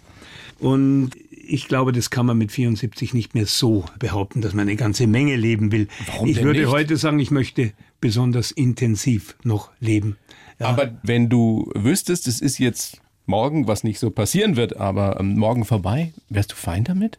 Und 0.60 1.12
ich 1.29 1.67
glaube, 1.67 1.91
das 1.91 2.10
kann 2.10 2.25
man 2.25 2.38
mit 2.38 2.53
74 2.53 3.13
nicht 3.13 3.34
mehr 3.34 3.45
so 3.45 3.86
behaupten, 3.99 4.41
dass 4.41 4.53
man 4.53 4.67
eine 4.67 4.77
ganze 4.77 5.08
Menge 5.08 5.36
leben 5.36 5.73
will. 5.73 5.88
Warum 6.08 6.29
ich 6.29 6.41
würde 6.41 6.62
nicht? 6.62 6.69
heute 6.69 6.95
sagen, 6.95 7.19
ich 7.19 7.32
möchte 7.32 7.73
besonders 8.03 8.51
intensiv 8.51 9.37
noch 9.45 9.71
leben. 9.79 10.17
Ja. 10.59 10.67
Aber 10.67 10.91
wenn 11.03 11.29
du 11.29 11.71
wüsstest, 11.73 12.27
es 12.27 12.41
ist 12.41 12.59
jetzt 12.59 13.01
morgen, 13.25 13.65
was 13.65 13.85
nicht 13.85 13.97
so 13.97 14.11
passieren 14.11 14.57
wird, 14.57 14.75
aber 14.75 15.21
ähm, 15.21 15.37
morgen 15.37 15.63
vorbei, 15.63 16.11
wärst 16.27 16.51
du 16.51 16.55
fein 16.57 16.83
damit? 16.83 17.17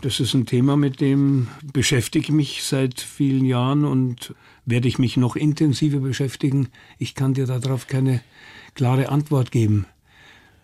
Das 0.00 0.20
ist 0.20 0.32
ein 0.32 0.46
Thema, 0.46 0.78
mit 0.78 1.02
dem 1.02 1.48
beschäftige 1.70 2.24
ich 2.24 2.32
mich 2.32 2.62
seit 2.62 2.98
vielen 2.98 3.44
Jahren 3.44 3.84
und 3.84 4.34
werde 4.64 4.88
ich 4.88 4.98
mich 4.98 5.18
noch 5.18 5.36
intensiver 5.36 5.98
beschäftigen. 5.98 6.68
Ich 6.96 7.14
kann 7.14 7.34
dir 7.34 7.44
darauf 7.44 7.88
keine 7.88 8.22
klare 8.74 9.10
Antwort 9.10 9.50
geben, 9.50 9.84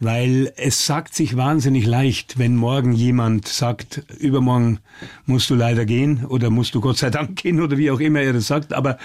weil 0.05 0.53
es 0.57 0.87
sagt 0.87 1.15
sich 1.15 1.37
wahnsinnig 1.37 1.87
leicht, 1.87 2.39
wenn 2.39 2.57
morgen 2.57 2.93
jemand 2.93 3.49
sagt, 3.49 4.03
übermorgen 4.19 4.79
musst 5.27 5.51
du 5.51 5.55
leider 5.55 5.85
gehen 5.87 6.25
oder 6.27 6.51
musst 6.51 6.75
du 6.75 6.81
Gott 6.81 6.99
sei 6.99 7.11
Dank 7.11 7.37
gehen 7.43 7.61
oder 7.61 7.79
wie 7.79 7.91
auch 7.91 8.01
immer 8.01 8.21
er 8.21 8.35
das 8.35 8.47
sagt, 8.47 8.73
aber 8.73 8.99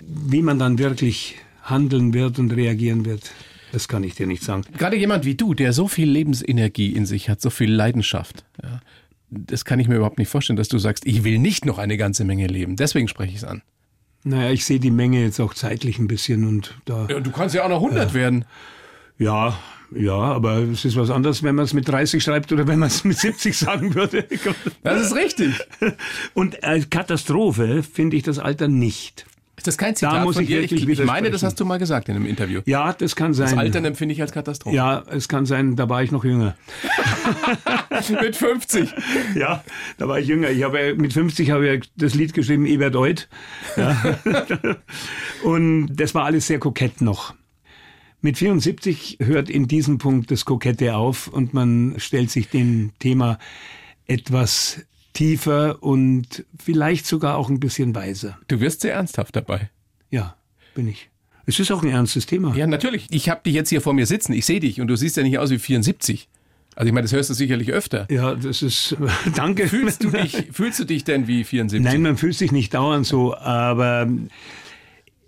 wie 0.00 0.42
man 0.42 0.58
dann 0.58 0.78
wirklich 0.78 1.36
handeln 1.62 2.14
wird 2.14 2.38
und 2.38 2.52
reagieren 2.52 3.04
wird. 3.04 3.32
Das 3.72 3.86
kann 3.86 4.02
ich 4.02 4.14
dir 4.14 4.26
nicht 4.26 4.42
sagen. 4.42 4.64
Gerade 4.76 4.96
jemand 4.96 5.24
wie 5.24 5.34
du, 5.34 5.54
der 5.54 5.72
so 5.72 5.86
viel 5.86 6.10
Lebensenergie 6.10 6.90
in 6.92 7.06
sich 7.06 7.28
hat, 7.28 7.40
so 7.40 7.50
viel 7.50 7.72
Leidenschaft. 7.72 8.44
Ja, 8.62 8.80
das 9.30 9.64
kann 9.64 9.78
ich 9.78 9.86
mir 9.86 9.96
überhaupt 9.96 10.18
nicht 10.18 10.28
vorstellen, 10.28 10.56
dass 10.56 10.68
du 10.68 10.78
sagst, 10.78 11.06
ich 11.06 11.22
will 11.22 11.38
nicht 11.38 11.64
noch 11.64 11.78
eine 11.78 11.96
ganze 11.96 12.24
Menge 12.24 12.48
leben. 12.48 12.76
Deswegen 12.76 13.06
spreche 13.06 13.30
ich 13.30 13.38
es 13.38 13.44
an. 13.44 13.62
Naja, 14.24 14.50
ich 14.50 14.64
sehe 14.64 14.80
die 14.80 14.90
Menge 14.90 15.22
jetzt 15.22 15.40
auch 15.40 15.54
zeitlich 15.54 15.98
ein 15.98 16.08
bisschen 16.08 16.46
und 16.46 16.76
da. 16.84 17.06
Ja, 17.08 17.20
du 17.20 17.30
kannst 17.30 17.54
ja 17.54 17.64
auch 17.64 17.68
noch 17.68 17.82
100 17.82 18.10
äh, 18.10 18.14
werden. 18.14 18.44
Ja, 19.18 19.58
Ja, 19.94 20.14
aber 20.14 20.58
es 20.58 20.84
ist 20.84 20.96
was 20.96 21.10
anderes, 21.10 21.42
wenn 21.42 21.54
man 21.54 21.64
es 21.64 21.74
mit 21.74 21.88
30 21.88 22.22
schreibt 22.22 22.52
oder 22.52 22.66
wenn 22.66 22.78
man 22.78 22.88
es 22.88 23.04
mit 23.04 23.18
70 23.18 23.56
sagen 23.56 23.94
würde. 23.94 24.26
Das 24.82 25.00
ist 25.06 25.14
richtig. 25.14 25.54
Und 26.34 26.64
als 26.64 26.90
Katastrophe 26.90 27.82
finde 27.82 28.16
ich 28.16 28.22
das 28.22 28.38
Alter 28.38 28.68
nicht. 28.68 29.26
Ist 29.60 29.66
das 29.66 29.76
kein 29.76 29.94
Zitat 29.94 30.14
da 30.14 30.24
muss 30.24 30.38
ich 30.38 30.46
dir? 30.46 30.62
Ich, 30.62 30.72
ich 30.72 31.04
meine, 31.04 31.30
das 31.30 31.42
hast 31.42 31.60
du 31.60 31.66
mal 31.66 31.78
gesagt 31.78 32.08
in 32.08 32.16
einem 32.16 32.24
Interview. 32.24 32.62
Ja, 32.64 32.94
das 32.94 33.14
kann 33.14 33.34
sein. 33.34 33.50
Das 33.50 33.58
Altern 33.58 33.84
empfinde 33.84 34.14
ich 34.14 34.22
als 34.22 34.32
Katastrophe. 34.32 34.74
Ja, 34.74 35.02
es 35.10 35.28
kann 35.28 35.44
sein, 35.44 35.76
da 35.76 35.86
war 35.90 36.02
ich 36.02 36.10
noch 36.12 36.24
jünger. 36.24 36.56
mit 38.22 38.36
50. 38.36 38.88
Ja, 39.34 39.62
da 39.98 40.08
war 40.08 40.18
ich 40.18 40.28
jünger. 40.28 40.48
Ich 40.48 40.62
habe 40.62 40.94
mit 40.94 41.12
50 41.12 41.50
habe 41.50 41.68
ich 41.68 41.90
das 41.94 42.14
Lied 42.14 42.32
geschrieben, 42.32 42.64
Ebert 42.64 42.96
Eut. 42.96 43.28
Ja. 43.76 44.16
Und 45.42 45.94
das 45.94 46.14
war 46.14 46.24
alles 46.24 46.46
sehr 46.46 46.58
kokett 46.58 47.02
noch. 47.02 47.34
Mit 48.22 48.36
74 48.36 49.18
hört 49.20 49.48
in 49.48 49.66
diesem 49.66 49.98
Punkt 49.98 50.30
das 50.30 50.44
Kokette 50.44 50.94
auf 50.94 51.28
und 51.28 51.54
man 51.54 51.94
stellt 51.98 52.30
sich 52.30 52.48
dem 52.48 52.92
Thema 52.98 53.38
etwas 54.06 54.80
tiefer 55.14 55.82
und 55.82 56.44
vielleicht 56.58 57.06
sogar 57.06 57.36
auch 57.36 57.48
ein 57.48 57.60
bisschen 57.60 57.94
weiser. 57.94 58.38
Du 58.48 58.60
wirst 58.60 58.82
sehr 58.82 58.94
ernsthaft 58.94 59.36
dabei. 59.36 59.70
Ja, 60.10 60.36
bin 60.74 60.88
ich. 60.88 61.08
Es 61.46 61.58
ist 61.58 61.70
auch 61.72 61.82
ein 61.82 61.88
ernstes 61.88 62.26
Thema. 62.26 62.54
Ja, 62.54 62.66
natürlich. 62.66 63.06
Ich 63.10 63.28
habe 63.28 63.40
dich 63.44 63.54
jetzt 63.54 63.70
hier 63.70 63.80
vor 63.80 63.94
mir 63.94 64.06
sitzen. 64.06 64.34
Ich 64.34 64.44
sehe 64.46 64.60
dich 64.60 64.80
und 64.80 64.88
du 64.88 64.96
siehst 64.96 65.16
ja 65.16 65.22
nicht 65.22 65.38
aus 65.38 65.50
wie 65.50 65.58
74. 65.58 66.28
Also 66.76 66.86
ich 66.86 66.92
meine, 66.92 67.04
das 67.04 67.12
hörst 67.12 67.30
du 67.30 67.34
sicherlich 67.34 67.72
öfter. 67.72 68.06
Ja, 68.10 68.34
das 68.34 68.62
ist 68.62 68.96
danke. 69.34 69.66
Fühlst 69.66 70.04
du 70.04 70.10
dich 70.12 70.48
fühlst 70.52 70.78
du 70.78 70.84
dich 70.84 71.04
denn 71.04 71.26
wie 71.26 71.44
74? 71.44 71.84
Nein, 71.84 72.02
man 72.02 72.16
fühlt 72.16 72.36
sich 72.36 72.52
nicht 72.52 72.74
dauernd 72.74 73.06
so, 73.06 73.34
aber 73.36 74.08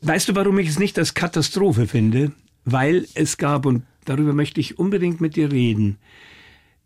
weißt 0.03 0.29
du, 0.29 0.35
warum 0.35 0.59
ich 0.59 0.69
es 0.69 0.79
nicht 0.79 0.99
als 0.99 1.15
Katastrophe 1.15 1.87
finde? 1.87 2.33
Weil 2.65 3.07
es 3.15 3.39
gab 3.39 3.67
und 3.67 3.85
darüber 4.05 4.33
möchte 4.33 4.61
ich 4.61 4.79
unbedingt 4.79 5.21
mit 5.21 5.37
dir 5.37 5.51
reden. 5.51 5.99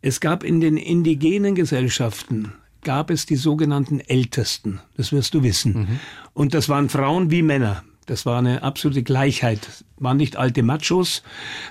Es 0.01 0.19
gab 0.19 0.43
in 0.43 0.59
den 0.59 0.77
indigenen 0.77 1.55
Gesellschaften 1.55 2.53
gab 2.83 3.09
es 3.09 3.25
die 3.25 3.35
sogenannten 3.35 3.99
Ältesten. 3.99 4.79
Das 4.95 5.11
wirst 5.11 5.33
du 5.33 5.43
wissen. 5.43 5.73
Mhm. 5.73 5.99
Und 6.33 6.53
das 6.53 6.69
waren 6.69 6.87
Frauen 6.87 7.31
wie 7.31 7.41
Männer. 7.41 7.83
Das 8.05 8.25
war 8.25 8.39
eine 8.39 8.63
absolute 8.63 9.03
Gleichheit. 9.03 9.59
Das 9.65 9.85
waren 9.97 10.15
nicht 10.15 10.37
alte 10.37 10.63
Machos, 10.63 11.23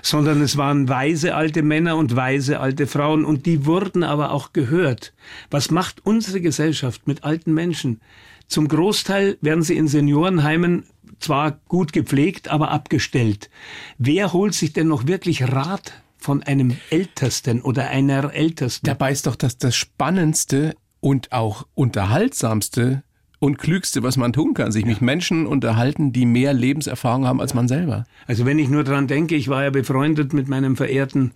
sondern 0.03 0.39
es 0.41 0.55
waren 0.57 0.87
weise 0.87 1.33
alte 1.33 1.63
Männer 1.63 1.97
und 1.97 2.15
weise 2.15 2.59
alte 2.59 2.85
Frauen. 2.85 3.25
Und 3.25 3.47
die 3.47 3.65
wurden 3.65 4.03
aber 4.03 4.31
auch 4.31 4.53
gehört. 4.53 5.13
Was 5.49 5.71
macht 5.71 6.05
unsere 6.05 6.39
Gesellschaft 6.39 7.07
mit 7.07 7.23
alten 7.23 7.55
Menschen? 7.55 7.99
Zum 8.47 8.67
Großteil 8.67 9.37
werden 9.41 9.63
sie 9.63 9.75
in 9.75 9.87
Seniorenheimen 9.87 10.83
zwar 11.19 11.59
gut 11.67 11.93
gepflegt, 11.93 12.49
aber 12.49 12.71
abgestellt. 12.71 13.49
Wer 13.97 14.33
holt 14.33 14.53
sich 14.53 14.73
denn 14.73 14.87
noch 14.87 15.07
wirklich 15.07 15.43
Rat 15.43 16.01
von 16.17 16.43
einem 16.43 16.77
Ältesten 16.89 17.61
oder 17.61 17.89
einer 17.89 18.33
Ältesten? 18.33 18.85
Dabei 18.85 19.11
ist 19.11 19.27
doch 19.27 19.35
das, 19.35 19.57
das 19.57 19.75
Spannendste 19.75 20.75
und 20.99 21.31
auch 21.31 21.67
unterhaltsamste 21.75 23.03
und 23.39 23.57
klügste, 23.59 24.03
was 24.03 24.17
man 24.17 24.33
tun 24.33 24.53
kann, 24.53 24.71
sich 24.71 24.83
ja. 24.83 24.89
mit 24.89 25.01
Menschen 25.01 25.45
unterhalten, 25.45 26.11
die 26.11 26.25
mehr 26.25 26.53
Lebenserfahrung 26.53 27.27
haben 27.27 27.39
als 27.39 27.51
ja. 27.51 27.55
man 27.57 27.67
selber. 27.67 28.05
Also 28.25 28.45
wenn 28.45 28.59
ich 28.59 28.69
nur 28.69 28.83
dran 28.83 29.07
denke, 29.07 29.35
ich 29.35 29.47
war 29.47 29.63
ja 29.63 29.69
befreundet 29.69 30.33
mit 30.33 30.47
meinem 30.47 30.75
verehrten 30.75 31.31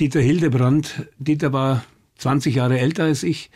Dieter 0.00 0.20
Hildebrand. 0.20 1.06
Dieter 1.18 1.52
war 1.52 1.84
20 2.18 2.54
Jahre 2.54 2.78
älter 2.78 3.04
als 3.04 3.22
ich 3.22 3.50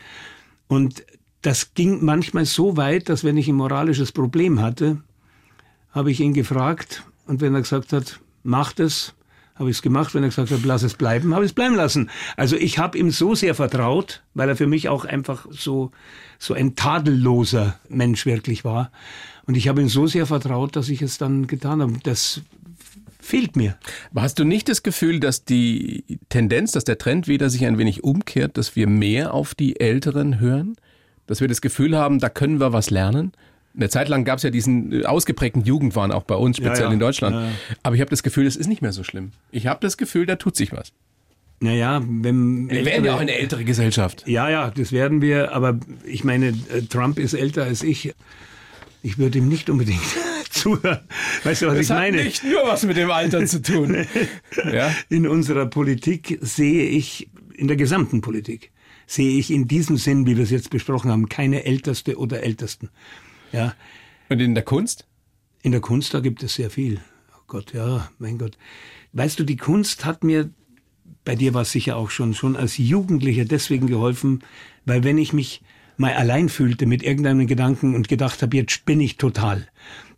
und 0.67 1.03
das 1.41 1.73
ging 1.73 2.03
manchmal 2.03 2.45
so 2.45 2.77
weit, 2.77 3.09
dass 3.09 3.23
wenn 3.23 3.37
ich 3.37 3.47
ein 3.47 3.55
moralisches 3.55 4.11
Problem 4.11 4.61
hatte, 4.61 5.01
habe 5.91 6.11
ich 6.11 6.19
ihn 6.19 6.33
gefragt 6.33 7.03
und 7.25 7.41
wenn 7.41 7.53
er 7.53 7.61
gesagt 7.61 7.93
hat, 7.93 8.19
macht 8.43 8.79
es, 8.79 9.13
habe 9.59 9.69
ich 9.69 9.77
es 9.77 9.81
gemacht. 9.81 10.15
Wenn 10.15 10.23
er 10.23 10.29
gesagt 10.29 10.51
hat, 10.51 10.63
lass 10.63 10.83
es 10.83 10.93
bleiben, 10.93 11.35
habe 11.35 11.43
ich 11.43 11.51
es 11.51 11.55
bleiben 11.55 11.75
lassen. 11.75 12.09
Also 12.37 12.55
ich 12.55 12.79
habe 12.79 12.97
ihm 12.97 13.11
so 13.11 13.35
sehr 13.35 13.53
vertraut, 13.53 14.23
weil 14.33 14.47
er 14.49 14.55
für 14.55 14.67
mich 14.67 14.87
auch 14.87 15.05
einfach 15.05 15.45
so, 15.51 15.91
so 16.39 16.53
ein 16.53 16.75
tadelloser 16.75 17.77
Mensch 17.89 18.25
wirklich 18.25 18.63
war. 18.63 18.91
Und 19.45 19.57
ich 19.57 19.67
habe 19.67 19.81
ihm 19.81 19.89
so 19.89 20.07
sehr 20.07 20.25
vertraut, 20.25 20.75
dass 20.75 20.89
ich 20.89 21.01
es 21.01 21.17
dann 21.17 21.47
getan 21.47 21.81
habe. 21.81 21.93
Das 22.03 22.41
fehlt 23.19 23.57
mir. 23.57 23.77
Aber 24.11 24.21
hast 24.21 24.39
du 24.39 24.45
nicht 24.45 24.69
das 24.69 24.81
Gefühl, 24.81 25.19
dass 25.19 25.43
die 25.43 26.19
Tendenz, 26.29 26.71
dass 26.71 26.85
der 26.85 26.97
Trend 26.97 27.27
wieder 27.27 27.49
sich 27.49 27.65
ein 27.65 27.77
wenig 27.77 28.03
umkehrt, 28.03 28.57
dass 28.57 28.75
wir 28.75 28.87
mehr 28.87 29.33
auf 29.33 29.55
die 29.55 29.79
Älteren 29.79 30.39
hören? 30.39 30.77
Dass 31.27 31.41
wir 31.41 31.47
das 31.47 31.61
Gefühl 31.61 31.97
haben, 31.97 32.19
da 32.19 32.29
können 32.29 32.59
wir 32.59 32.73
was 32.73 32.89
lernen? 32.89 33.33
Eine 33.79 33.89
Zeit 33.89 34.09
lang 34.09 34.25
gab 34.25 34.37
es 34.37 34.43
ja 34.43 34.49
diesen 34.49 34.91
äh, 34.91 35.05
ausgeprägten 35.05 35.63
Jugendwahn 35.63 36.11
auch 36.11 36.23
bei 36.23 36.35
uns, 36.35 36.57
speziell 36.57 36.79
ja, 36.79 36.87
ja. 36.87 36.93
in 36.93 36.99
Deutschland. 36.99 37.35
Ja, 37.35 37.51
Aber 37.81 37.95
ich 37.95 38.01
habe 38.01 38.09
das 38.09 38.23
Gefühl, 38.23 38.45
es 38.45 38.57
ist 38.57 38.67
nicht 38.67 38.81
mehr 38.81 38.91
so 38.91 39.05
schlimm. 39.05 39.31
Ich 39.51 39.67
habe 39.67 39.79
das 39.81 39.95
Gefühl, 39.95 40.25
da 40.25 40.35
tut 40.35 40.57
sich 40.57 40.73
was. 40.73 40.91
Naja, 41.61 42.01
wenn. 42.05 42.69
Wir 42.69 42.85
werden 42.85 43.05
ja 43.05 43.15
auch 43.15 43.21
eine 43.21 43.35
ältere 43.35 43.63
Gesellschaft. 43.63 44.27
Ja, 44.27 44.49
ja, 44.49 44.69
das 44.71 44.91
werden 44.91 45.21
wir. 45.21 45.53
Aber 45.53 45.79
ich 46.05 46.25
meine, 46.25 46.47
äh, 46.47 46.81
Trump 46.89 47.19
ist 47.19 47.33
älter 47.33 47.63
als 47.63 47.81
ich. 47.81 48.13
Ich 49.01 49.17
würde 49.17 49.37
ihm 49.37 49.47
nicht 49.47 49.69
unbedingt 49.69 50.01
zuhören. 50.49 50.99
Weißt 51.45 51.61
du, 51.61 51.67
was 51.67 51.75
das 51.75 51.83
ich 51.83 51.89
meine? 51.89 52.17
Das 52.17 52.25
hat 52.25 52.43
nicht 52.43 52.53
nur 52.53 52.63
was 52.65 52.83
mit 52.83 52.97
dem 52.97 53.11
Alter 53.11 53.45
zu 53.45 53.61
tun. 53.61 54.05
ja? 54.73 54.93
In 55.07 55.25
unserer 55.25 55.67
Politik 55.67 56.37
sehe 56.41 56.83
ich, 56.89 57.29
in 57.55 57.69
der 57.69 57.77
gesamten 57.77 58.19
Politik, 58.19 58.71
sehe 59.07 59.39
ich 59.39 59.51
in 59.51 59.69
diesem 59.69 59.95
Sinn, 59.95 60.27
wie 60.27 60.35
wir 60.35 60.43
es 60.43 60.51
jetzt 60.51 60.69
besprochen 60.69 61.11
haben, 61.11 61.29
keine 61.29 61.63
Älteste 61.63 62.17
oder 62.17 62.43
Ältesten. 62.43 62.89
Ja. 63.51 63.73
Und 64.29 64.39
in 64.39 64.53
der 64.55 64.63
Kunst? 64.63 65.07
In 65.61 65.71
der 65.71 65.81
Kunst, 65.81 66.13
da 66.13 66.19
gibt 66.19 66.43
es 66.43 66.55
sehr 66.55 66.69
viel. 66.69 67.01
Oh 67.35 67.43
Gott, 67.47 67.73
ja, 67.73 68.09
mein 68.17 68.37
Gott. 68.37 68.57
Weißt 69.13 69.39
du, 69.39 69.43
die 69.43 69.57
Kunst 69.57 70.05
hat 70.05 70.23
mir, 70.23 70.49
bei 71.25 71.35
dir 71.35 71.53
war 71.53 71.63
es 71.63 71.71
sicher 71.71 71.97
auch 71.97 72.09
schon, 72.09 72.33
schon 72.33 72.55
als 72.55 72.77
Jugendlicher 72.77 73.45
deswegen 73.45 73.87
geholfen, 73.87 74.43
weil 74.85 75.03
wenn 75.03 75.17
ich 75.17 75.33
mich 75.33 75.61
mal 75.97 76.13
allein 76.13 76.47
fühlte 76.47 76.85
mit 76.85 77.03
irgendeinem 77.03 77.45
Gedanken 77.45 77.93
und 77.93 78.07
gedacht 78.07 78.41
habe, 78.41 78.55
jetzt 78.55 78.71
spinne 78.71 79.03
ich 79.03 79.17
total, 79.17 79.67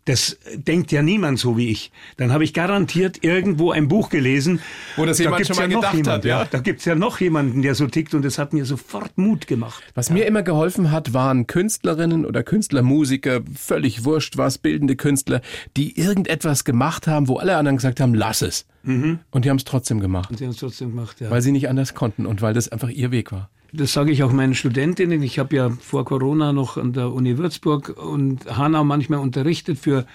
das 0.05 0.37
denkt 0.55 0.91
ja 0.91 1.01
niemand 1.01 1.37
so 1.37 1.57
wie 1.57 1.69
ich. 1.69 1.91
Dann 2.17 2.31
habe 2.31 2.43
ich 2.43 2.53
garantiert 2.53 3.23
irgendwo 3.23 3.71
ein 3.71 3.87
Buch 3.87 4.09
gelesen. 4.09 4.59
Wo 4.95 5.05
das 5.05 5.19
jemand 5.19 5.41
da 5.41 5.45
schon 5.45 5.55
mal 5.57 5.69
ja 5.69 5.75
gedacht 5.75 5.93
jemand, 5.93 6.07
hat. 6.07 6.25
Ja. 6.25 6.39
ja 6.39 6.47
da 6.49 6.59
gibt's 6.59 6.85
ja 6.85 6.95
noch 6.95 7.19
jemanden, 7.19 7.61
der 7.61 7.75
so 7.75 7.85
tickt 7.87 8.15
und 8.15 8.25
das 8.25 8.39
hat 8.39 8.53
mir 8.53 8.65
sofort 8.65 9.17
Mut 9.17 9.45
gemacht. 9.45 9.83
Was 9.93 10.09
ja. 10.09 10.15
mir 10.15 10.25
immer 10.25 10.41
geholfen 10.41 10.91
hat, 10.91 11.13
waren 11.13 11.45
Künstlerinnen 11.45 12.25
oder 12.25 12.41
Künstler, 12.43 12.81
Musiker, 12.81 13.41
völlig 13.55 14.03
wurscht 14.03 14.37
was, 14.37 14.57
bildende 14.57 14.95
Künstler, 14.95 15.41
die 15.77 15.97
irgendetwas 15.99 16.63
gemacht 16.63 17.05
haben, 17.05 17.27
wo 17.27 17.37
alle 17.37 17.55
anderen 17.55 17.77
gesagt 17.77 17.99
haben, 17.99 18.15
lass 18.15 18.41
es. 18.41 18.65
Mhm. 18.83 19.19
Und 19.29 19.45
die 19.45 19.49
haben 19.51 19.57
es 19.57 19.65
trotzdem 19.65 19.99
gemacht. 19.99 20.31
Und 20.31 20.37
sie 20.37 20.45
haben 20.45 20.51
es 20.51 20.57
trotzdem 20.57 20.89
gemacht, 20.89 21.21
ja. 21.21 21.29
Weil 21.29 21.43
sie 21.43 21.51
nicht 21.51 21.69
anders 21.69 21.93
konnten 21.93 22.25
und 22.25 22.41
weil 22.41 22.55
das 22.55 22.69
einfach 22.69 22.89
ihr 22.89 23.11
Weg 23.11 23.31
war. 23.31 23.49
Das 23.73 23.93
sage 23.93 24.12
ich 24.12 24.23
auch 24.23 24.34
meinen 24.34 24.53
Studentinnen. 24.53 25.23
Ich 25.23 25.39
habe 25.39 25.55
ja 25.55 25.69
vor 25.69 26.03
Corona 26.03 26.51
noch 26.51 26.77
an 26.77 26.91
der 26.91 27.12
Uni 27.12 27.38
Würzburg 27.38 27.95
und 27.97 28.57
Hanau 28.57 28.84
manchmal 28.84 29.19
unterrichtet 29.19 29.79
für 29.79 30.05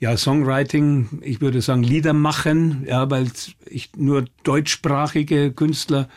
ja, 0.00 0.16
Songwriting, 0.16 1.08
ich 1.22 1.40
würde 1.40 1.60
sagen 1.60 1.82
Lieder 1.82 2.12
machen, 2.12 2.84
ja, 2.86 3.10
weil 3.10 3.30
ich 3.66 3.90
nur 3.96 4.24
deutschsprachige 4.44 5.52
Künstler 5.52 6.08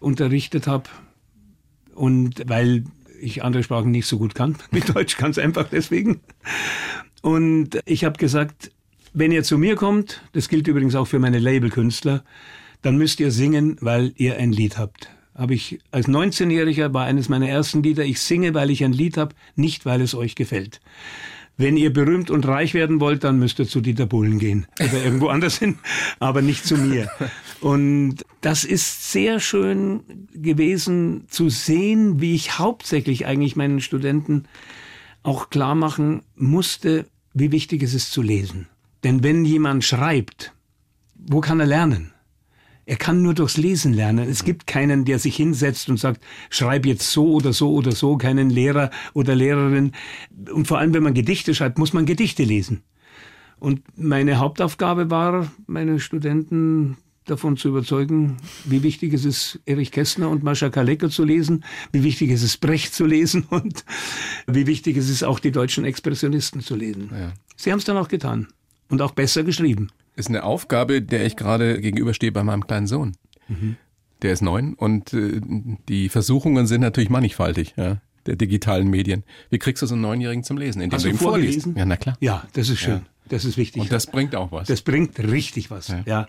unterrichtet 0.00 0.66
habe 0.66 0.84
und 1.94 2.48
weil 2.48 2.84
ich 3.20 3.42
andere 3.42 3.62
Sprachen 3.62 3.90
nicht 3.90 4.06
so 4.06 4.18
gut 4.18 4.34
kann. 4.34 4.56
Mit 4.70 4.94
Deutsch 4.94 5.16
ganz 5.16 5.38
einfach 5.38 5.68
deswegen. 5.68 6.20
Und 7.22 7.80
ich 7.86 8.04
habe 8.04 8.18
gesagt, 8.18 8.70
wenn 9.12 9.32
ihr 9.32 9.42
zu 9.42 9.58
mir 9.58 9.76
kommt, 9.76 10.22
das 10.32 10.48
gilt 10.48 10.68
übrigens 10.68 10.94
auch 10.94 11.06
für 11.06 11.18
meine 11.18 11.38
Labelkünstler, 11.38 12.24
dann 12.82 12.96
müsst 12.98 13.18
ihr 13.18 13.30
singen, 13.30 13.78
weil 13.80 14.12
ihr 14.16 14.36
ein 14.36 14.52
Lied 14.52 14.78
habt 14.78 15.08
habe 15.34 15.54
ich 15.54 15.80
als 15.90 16.08
19-Jähriger 16.08 16.92
war 16.94 17.06
eines 17.06 17.28
meiner 17.28 17.48
ersten 17.48 17.82
Lieder, 17.82 18.04
ich 18.04 18.20
singe, 18.20 18.54
weil 18.54 18.70
ich 18.70 18.84
ein 18.84 18.92
Lied 18.92 19.16
habe, 19.16 19.34
nicht 19.56 19.84
weil 19.84 20.00
es 20.00 20.14
euch 20.14 20.34
gefällt. 20.34 20.80
Wenn 21.56 21.76
ihr 21.76 21.92
berühmt 21.92 22.30
und 22.30 22.46
reich 22.48 22.74
werden 22.74 22.98
wollt, 22.98 23.22
dann 23.22 23.38
müsst 23.38 23.60
ihr 23.60 23.68
zu 23.68 23.80
Dieter 23.80 24.06
Bohlen 24.06 24.38
gehen 24.38 24.66
oder 24.80 24.92
irgendwo 25.04 25.28
anders 25.28 25.58
hin, 25.58 25.78
aber 26.18 26.42
nicht 26.42 26.66
zu 26.66 26.76
mir. 26.76 27.08
Und 27.60 28.24
das 28.40 28.64
ist 28.64 29.12
sehr 29.12 29.38
schön 29.38 30.00
gewesen 30.34 31.26
zu 31.28 31.48
sehen, 31.48 32.20
wie 32.20 32.34
ich 32.34 32.58
hauptsächlich 32.58 33.26
eigentlich 33.26 33.54
meinen 33.54 33.80
Studenten 33.80 34.44
auch 35.22 35.48
klar 35.48 35.74
machen 35.74 36.22
musste, 36.34 37.06
wie 37.32 37.52
wichtig 37.52 37.82
es 37.82 37.94
ist 37.94 38.12
zu 38.12 38.22
lesen. 38.22 38.68
Denn 39.04 39.22
wenn 39.22 39.44
jemand 39.44 39.84
schreibt, 39.84 40.52
wo 41.14 41.40
kann 41.40 41.60
er 41.60 41.66
lernen? 41.66 42.13
Er 42.86 42.96
kann 42.96 43.22
nur 43.22 43.34
durchs 43.34 43.56
Lesen 43.56 43.92
lernen. 43.92 44.28
Es 44.28 44.44
gibt 44.44 44.66
keinen, 44.66 45.04
der 45.04 45.18
sich 45.18 45.36
hinsetzt 45.36 45.88
und 45.88 45.98
sagt, 45.98 46.22
schreib 46.50 46.86
jetzt 46.86 47.10
so 47.10 47.32
oder 47.32 47.52
so 47.52 47.72
oder 47.72 47.92
so, 47.92 48.16
keinen 48.16 48.50
Lehrer 48.50 48.90
oder 49.14 49.34
Lehrerin. 49.34 49.92
Und 50.52 50.66
vor 50.66 50.78
allem, 50.78 50.92
wenn 50.94 51.02
man 51.02 51.14
Gedichte 51.14 51.54
schreibt, 51.54 51.78
muss 51.78 51.92
man 51.92 52.06
Gedichte 52.06 52.44
lesen. 52.44 52.82
Und 53.58 53.82
meine 53.96 54.38
Hauptaufgabe 54.38 55.10
war, 55.10 55.50
meine 55.66 55.98
Studenten 56.00 56.98
davon 57.24 57.56
zu 57.56 57.68
überzeugen, 57.68 58.36
wie 58.64 58.82
wichtig 58.82 59.14
es 59.14 59.24
ist, 59.24 59.60
Erich 59.64 59.90
Kästner 59.90 60.28
und 60.28 60.42
Mascha 60.42 60.68
Kalecker 60.68 61.08
zu 61.08 61.24
lesen, 61.24 61.64
wie 61.90 62.02
wichtig 62.02 62.30
es 62.30 62.42
ist, 62.42 62.58
Brecht 62.58 62.94
zu 62.94 63.06
lesen 63.06 63.46
und 63.50 63.84
wie 64.46 64.66
wichtig 64.66 64.96
es 64.96 65.08
ist, 65.08 65.24
auch 65.24 65.38
die 65.38 65.52
deutschen 65.52 65.84
Expressionisten 65.84 66.60
zu 66.60 66.76
lesen. 66.76 67.10
Ja. 67.12 67.32
Sie 67.56 67.72
haben 67.72 67.78
es 67.78 67.84
dann 67.84 67.96
auch 67.96 68.08
getan 68.08 68.48
und 68.90 69.00
auch 69.00 69.12
besser 69.12 69.42
geschrieben. 69.42 69.90
Ist 70.16 70.28
eine 70.28 70.44
Aufgabe, 70.44 71.02
der 71.02 71.26
ich 71.26 71.36
gerade 71.36 71.80
gegenüberstehe 71.80 72.32
bei 72.32 72.44
meinem 72.44 72.66
kleinen 72.66 72.86
Sohn. 72.86 73.16
Mhm. 73.48 73.76
Der 74.22 74.32
ist 74.32 74.42
neun 74.42 74.74
und 74.74 75.12
äh, 75.12 75.40
die 75.88 76.08
Versuchungen 76.08 76.66
sind 76.66 76.80
natürlich 76.80 77.10
mannigfaltig. 77.10 77.74
Ja 77.76 78.00
der 78.26 78.36
digitalen 78.36 78.88
Medien. 78.88 79.22
Wie 79.50 79.58
kriegst 79.58 79.82
du 79.82 79.86
so 79.86 79.94
einen 79.94 80.02
Neunjährigen 80.02 80.44
zum 80.44 80.56
Lesen? 80.56 80.80
Indem 80.80 80.96
Hast 80.96 81.04
du 81.04 81.10
ihm 81.10 81.18
vorliest? 81.18 81.68
Ja, 81.74 81.84
na 81.84 81.96
klar. 81.96 82.16
Ja, 82.20 82.44
das 82.54 82.68
ist 82.68 82.80
schön. 82.80 82.94
Ja. 82.94 83.02
Das 83.28 83.44
ist 83.44 83.56
wichtig. 83.56 83.82
Und 83.82 83.92
das 83.92 84.06
bringt 84.06 84.34
auch 84.34 84.52
was. 84.52 84.68
Das 84.68 84.82
bringt 84.82 85.18
richtig 85.18 85.70
was. 85.70 85.88
ja. 85.88 86.02
ja. 86.06 86.28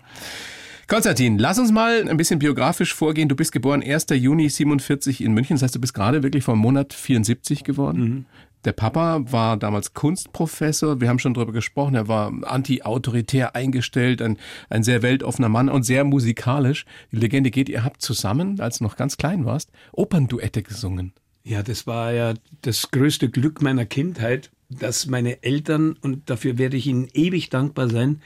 Konstantin, 0.88 1.36
lass 1.36 1.58
uns 1.58 1.72
mal 1.72 2.08
ein 2.08 2.16
bisschen 2.16 2.38
biografisch 2.38 2.94
vorgehen. 2.94 3.28
Du 3.28 3.34
bist 3.34 3.50
geboren 3.50 3.82
1. 3.82 4.06
Juni 4.10 4.48
47 4.48 5.20
in 5.20 5.32
München. 5.32 5.56
Das 5.56 5.62
heißt, 5.64 5.74
du 5.74 5.80
bist 5.80 5.94
gerade 5.94 6.22
wirklich 6.22 6.44
vom 6.44 6.60
Monat 6.60 6.94
74 6.94 7.64
geworden. 7.64 8.00
Mhm. 8.00 8.24
Der 8.66 8.72
Papa 8.72 9.22
war 9.30 9.56
damals 9.56 9.94
Kunstprofessor. 9.94 11.00
Wir 11.00 11.08
haben 11.08 11.20
schon 11.20 11.34
darüber 11.34 11.52
gesprochen. 11.52 11.94
Er 11.94 12.08
war 12.08 12.32
anti-autoritär 12.42 13.54
eingestellt, 13.54 14.20
ein, 14.20 14.38
ein 14.68 14.82
sehr 14.82 15.02
weltoffener 15.02 15.48
Mann 15.48 15.68
und 15.68 15.84
sehr 15.84 16.02
musikalisch. 16.02 16.84
Die 17.12 17.16
Legende 17.16 17.52
geht, 17.52 17.68
ihr 17.68 17.84
habt 17.84 18.02
zusammen, 18.02 18.60
als 18.60 18.78
du 18.78 18.84
noch 18.84 18.96
ganz 18.96 19.16
klein 19.18 19.44
warst, 19.44 19.70
Opernduette 19.92 20.64
gesungen. 20.64 21.12
Ja, 21.44 21.62
das 21.62 21.86
war 21.86 22.12
ja 22.12 22.34
das 22.62 22.90
größte 22.90 23.28
Glück 23.28 23.62
meiner 23.62 23.86
Kindheit, 23.86 24.50
dass 24.68 25.06
meine 25.06 25.44
Eltern, 25.44 25.96
und 26.00 26.28
dafür 26.28 26.58
werde 26.58 26.76
ich 26.76 26.88
ihnen 26.88 27.06
ewig 27.14 27.50
dankbar 27.50 27.88
sein, 27.88 28.20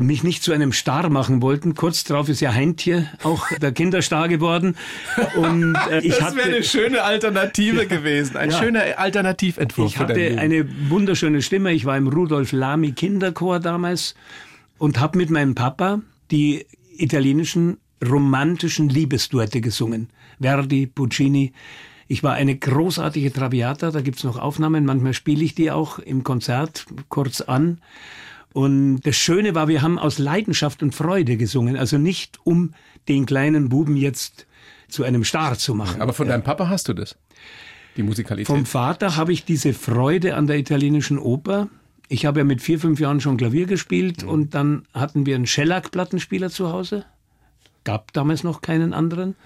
mich 0.00 0.22
nicht 0.22 0.42
zu 0.42 0.52
einem 0.52 0.72
Star 0.72 1.08
machen 1.10 1.42
wollten. 1.42 1.74
Kurz 1.74 2.04
darauf 2.04 2.28
ist 2.28 2.40
ja 2.40 2.52
Heintje 2.52 3.08
auch 3.22 3.46
der 3.58 3.72
Kinderstar 3.72 4.28
geworden. 4.28 4.76
Und 5.36 5.76
äh, 5.90 6.00
ich 6.00 6.16
das 6.16 6.34
wäre 6.34 6.48
eine 6.48 6.62
schöne 6.62 7.02
Alternative 7.02 7.86
gewesen, 7.86 8.36
ein 8.36 8.50
ja, 8.50 8.58
schöner 8.58 8.82
Alternativentwurf. 8.96 9.90
Ich 9.90 9.98
hatte 9.98 10.38
eine 10.38 10.66
wunderschöne 10.88 11.42
Stimme. 11.42 11.72
Ich 11.72 11.84
war 11.84 11.96
im 11.96 12.08
Rudolf 12.08 12.52
Lamy 12.52 12.92
Kinderchor 12.92 13.60
damals 13.60 14.14
und 14.78 14.98
habe 14.98 15.18
mit 15.18 15.30
meinem 15.30 15.54
Papa 15.54 16.00
die 16.30 16.66
italienischen 16.96 17.78
romantischen 18.06 18.88
Liebesduette 18.88 19.60
gesungen. 19.60 20.08
Verdi, 20.40 20.86
Puccini. 20.86 21.52
Ich 22.08 22.24
war 22.24 22.34
eine 22.34 22.56
großartige 22.56 23.32
Traviata, 23.32 23.92
da 23.92 24.00
gibt's 24.00 24.24
noch 24.24 24.36
Aufnahmen, 24.36 24.84
manchmal 24.84 25.14
spiele 25.14 25.44
ich 25.44 25.54
die 25.54 25.70
auch 25.70 26.00
im 26.00 26.24
Konzert 26.24 26.86
kurz 27.08 27.40
an. 27.40 27.78
Und 28.52 29.00
das 29.02 29.16
Schöne 29.16 29.54
war, 29.54 29.68
wir 29.68 29.82
haben 29.82 29.98
aus 29.98 30.18
Leidenschaft 30.18 30.82
und 30.82 30.94
Freude 30.94 31.36
gesungen, 31.36 31.76
also 31.76 31.98
nicht 31.98 32.38
um 32.44 32.74
den 33.08 33.26
kleinen 33.26 33.68
Buben 33.68 33.96
jetzt 33.96 34.46
zu 34.88 35.04
einem 35.04 35.24
Star 35.24 35.56
zu 35.56 35.74
machen. 35.74 36.02
Aber 36.02 36.12
von 36.12 36.28
deinem 36.28 36.42
Papa 36.42 36.68
hast 36.68 36.88
du 36.88 36.94
das? 36.94 37.16
Die 37.96 38.02
Musikalität? 38.02 38.46
Vom 38.46 38.66
Vater 38.66 39.16
habe 39.16 39.32
ich 39.32 39.44
diese 39.44 39.72
Freude 39.72 40.34
an 40.34 40.46
der 40.46 40.58
italienischen 40.58 41.18
Oper. 41.18 41.68
Ich 42.08 42.26
habe 42.26 42.40
ja 42.40 42.44
mit 42.44 42.60
vier, 42.60 42.80
fünf 42.80 42.98
Jahren 42.98 43.20
schon 43.20 43.36
Klavier 43.36 43.66
gespielt 43.66 44.24
mhm. 44.24 44.28
und 44.28 44.54
dann 44.54 44.82
hatten 44.92 45.26
wir 45.26 45.36
einen 45.36 45.46
Shellac-Plattenspieler 45.46 46.50
zu 46.50 46.72
Hause. 46.72 47.04
Gab 47.84 48.12
damals 48.12 48.42
noch 48.42 48.62
keinen 48.62 48.92
anderen. 48.92 49.36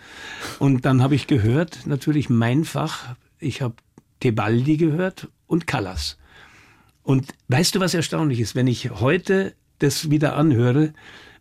Und 0.58 0.84
dann 0.84 1.02
habe 1.02 1.14
ich 1.14 1.26
gehört, 1.26 1.86
natürlich 1.86 2.30
mein 2.30 2.64
Fach, 2.64 3.14
ich 3.38 3.62
habe 3.62 3.74
Tebaldi 4.20 4.76
gehört 4.76 5.28
und 5.46 5.66
Callas. 5.66 6.16
Und 7.04 7.32
weißt 7.48 7.76
du, 7.76 7.80
was 7.80 7.94
erstaunlich 7.94 8.40
ist? 8.40 8.56
Wenn 8.56 8.66
ich 8.66 8.90
heute 8.90 9.54
das 9.78 10.10
wieder 10.10 10.36
anhöre, 10.36 10.92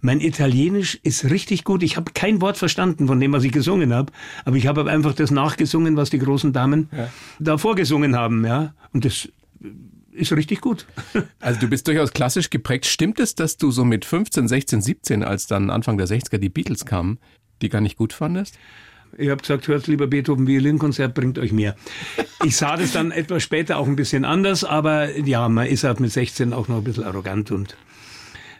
mein 0.01 0.19
Italienisch 0.19 0.99
ist 1.01 1.29
richtig 1.29 1.63
gut. 1.63 1.81
Ich 1.81 1.95
habe 1.95 2.11
kein 2.13 2.41
Wort 2.41 2.57
verstanden 2.57 3.07
von 3.07 3.19
dem, 3.21 3.31
was 3.31 3.45
ich 3.45 3.53
gesungen 3.53 3.93
habe, 3.93 4.11
aber 4.43 4.57
ich 4.57 4.67
habe 4.67 4.85
einfach 4.91 5.13
das 5.13 5.31
nachgesungen, 5.31 5.95
was 5.95 6.09
die 6.09 6.19
großen 6.19 6.51
Damen 6.51 6.89
ja. 6.91 7.09
da 7.39 7.57
vorgesungen 7.57 8.15
haben, 8.17 8.45
ja. 8.45 8.75
Und 8.91 9.05
das 9.05 9.29
ist 10.11 10.33
richtig 10.33 10.61
gut. 10.61 10.85
Also 11.39 11.59
du 11.59 11.67
bist 11.67 11.87
durchaus 11.87 12.11
klassisch 12.11 12.49
geprägt. 12.49 12.85
Stimmt 12.85 13.19
es, 13.19 13.35
dass 13.35 13.57
du 13.57 13.71
so 13.71 13.85
mit 13.85 14.03
15, 14.03 14.47
16, 14.47 14.81
17, 14.81 15.23
als 15.23 15.47
dann 15.47 15.69
Anfang 15.69 15.97
der 15.97 16.07
60er 16.07 16.37
die 16.37 16.49
Beatles 16.49 16.85
kamen, 16.85 17.19
die 17.61 17.69
gar 17.69 17.81
nicht 17.81 17.97
gut 17.97 18.11
fandest? 18.11 18.57
Ich 19.17 19.29
habe 19.29 19.41
gesagt, 19.41 19.67
hört 19.67 19.87
lieber 19.87 20.07
Beethoven 20.07 20.47
Violinkonzert, 20.47 21.13
bringt 21.13 21.37
euch 21.39 21.51
mehr. 21.51 21.75
Ich 22.43 22.57
sah 22.57 22.77
das 22.77 22.93
dann 22.93 23.11
etwas 23.11 23.43
später 23.43 23.77
auch 23.77 23.87
ein 23.87 23.95
bisschen 23.95 24.25
anders, 24.25 24.63
aber 24.63 25.15
ja, 25.17 25.47
man 25.49 25.67
ist 25.67 25.83
halt 25.83 25.99
mit 25.99 26.11
16 26.11 26.53
auch 26.53 26.67
noch 26.67 26.77
ein 26.77 26.83
bisschen 26.83 27.03
arrogant 27.03 27.51
und 27.51 27.75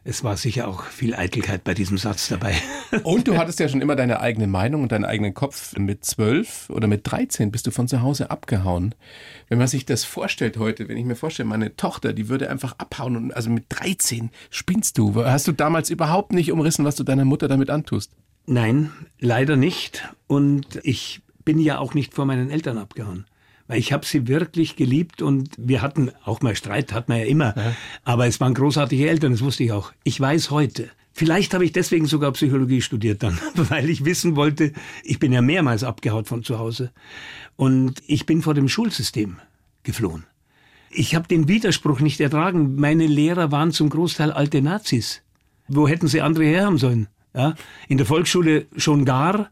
es 0.06 0.24
war 0.24 0.36
sicher 0.36 0.68
auch 0.68 0.84
viel 0.84 1.16
Eitelkeit 1.16 1.64
bei 1.64 1.74
diesem 1.74 1.98
Satz 1.98 2.28
dabei. 2.28 2.56
Und 3.04 3.28
du 3.28 3.38
hattest 3.38 3.60
ja 3.62 3.70
schon 3.70 3.82
immer 3.82 3.96
deine 3.96 4.20
eigene 4.20 4.48
Meinung 4.48 4.84
und 4.84 4.92
deinen 4.92 5.06
eigenen 5.06 5.34
Kopf. 5.34 5.78
Mit 5.78 6.04
zwölf 6.04 6.70
oder 6.70 6.88
mit 6.88 7.10
13 7.10 7.52
bist 7.52 7.68
du 7.68 7.72
von 7.72 7.88
zu 7.88 8.02
Hause 8.02 8.30
abgehauen. 8.30 8.94
Wenn 9.48 9.60
man 9.60 9.68
sich 9.68 9.86
das 9.86 10.04
vorstellt 10.04 10.58
heute, 10.58 10.90
wenn 10.90 10.98
ich 10.98 11.06
mir 11.06 11.16
vorstelle, 11.16 11.48
meine 11.48 11.78
Tochter, 11.78 12.12
die 12.12 12.28
würde 12.28 12.50
einfach 12.50 12.76
abhauen 12.80 13.16
und 13.16 13.34
also 13.34 13.50
mit 13.50 13.66
13 13.70 14.30
spinnst 14.50 14.98
du. 14.98 15.16
Hast 15.24 15.48
du 15.48 15.54
damals 15.54 15.90
überhaupt 15.90 16.34
nicht 16.34 16.52
umrissen, 16.52 16.84
was 16.84 16.96
du 16.96 17.04
deiner 17.04 17.26
Mutter 17.26 17.48
damit 17.48 17.70
antust? 17.70 18.12
Nein, 18.46 18.92
leider 19.20 19.56
nicht. 19.56 20.08
Und 20.28 20.80
ich 20.84 21.22
bin 21.46 21.60
ja 21.60 21.80
auch 21.80 21.94
nicht 21.94 22.14
vor 22.14 22.26
meinen 22.26 22.50
Eltern 22.50 22.78
abgehauen. 22.78 23.26
Weil 23.68 23.80
ich 23.80 23.94
habe 23.94 24.06
sie 24.06 24.28
wirklich 24.28 24.76
geliebt 24.76 25.22
und 25.22 25.52
wir 25.58 25.82
hatten 25.82 26.12
auch 26.26 26.42
mal 26.42 26.56
Streit, 26.56 26.92
hat 26.92 27.08
man 27.08 27.20
ja 27.20 27.26
immer. 27.26 27.56
Ja. 27.56 27.76
Aber 28.04 28.28
es 28.28 28.42
waren 28.42 28.54
großartige 28.54 29.10
Eltern, 29.10 29.32
das 29.32 29.42
wusste 29.42 29.64
ich 29.64 29.72
auch. 29.72 29.94
Ich 30.04 30.20
weiß 30.20 30.52
heute. 30.52 30.90
Vielleicht 31.14 31.54
habe 31.54 31.64
ich 31.64 31.72
deswegen 31.72 32.08
sogar 32.08 32.32
Psychologie 32.32 32.82
studiert 32.82 33.24
dann, 33.24 33.40
weil 33.56 33.90
ich 33.90 34.04
wissen 34.04 34.36
wollte, 34.36 34.74
ich 35.04 35.20
bin 35.20 35.32
ja 35.32 35.42
mehrmals 35.42 35.84
abgehaut 35.84 36.28
von 36.28 36.44
zu 36.44 36.60
Hause. 36.60 36.92
Und 37.56 38.02
ich 38.08 38.26
bin 38.26 38.42
vor 38.42 38.54
dem 38.54 38.68
Schulsystem 38.68 39.38
geflohen. 39.84 40.26
Ich 40.90 41.16
habe 41.16 41.28
den 41.28 41.48
Widerspruch 41.48 42.02
nicht 42.02 42.20
ertragen. 42.20 42.76
Meine 42.76 43.08
Lehrer 43.08 43.52
waren 43.52 43.72
zum 43.72 43.90
Großteil 43.90 44.32
alte 44.32 44.62
Nazis. 44.62 45.22
Wo 45.68 45.88
hätten 45.88 46.08
sie 46.08 46.22
andere 46.22 46.46
herhaben 46.46 46.78
sollen? 46.78 47.08
Ja, 47.36 47.56
in 47.88 47.98
der 47.98 48.06
Volksschule 48.06 48.68
schon 48.78 49.06
gar. 49.06 49.50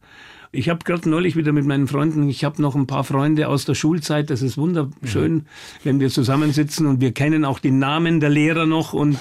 Ich 0.53 0.67
habe 0.67 0.83
gerade 0.83 1.09
neulich 1.09 1.35
wieder 1.37 1.53
mit 1.53 1.65
meinen 1.65 1.87
Freunden, 1.87 2.27
ich 2.29 2.43
habe 2.43 2.61
noch 2.61 2.75
ein 2.75 2.85
paar 2.85 3.05
Freunde 3.05 3.47
aus 3.47 3.63
der 3.63 3.73
Schulzeit, 3.73 4.29
das 4.29 4.41
ist 4.41 4.57
wunderschön, 4.57 5.33
mhm. 5.33 5.45
wenn 5.83 5.99
wir 6.01 6.09
zusammensitzen 6.09 6.87
und 6.87 6.99
wir 6.99 7.13
kennen 7.13 7.45
auch 7.45 7.59
die 7.59 7.71
Namen 7.71 8.19
der 8.19 8.29
Lehrer 8.29 8.65
noch 8.65 8.91
und 8.91 9.17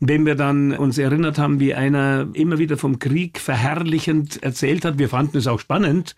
wenn 0.00 0.26
wir 0.26 0.34
dann 0.34 0.72
uns 0.72 0.98
erinnert 0.98 1.38
haben, 1.38 1.58
wie 1.60 1.74
einer 1.74 2.28
immer 2.34 2.58
wieder 2.58 2.76
vom 2.76 2.98
Krieg 2.98 3.40
verherrlichend 3.40 4.42
erzählt 4.42 4.84
hat, 4.84 4.98
wir 4.98 5.08
fanden 5.08 5.38
es 5.38 5.46
auch 5.46 5.60
spannend 5.60 6.14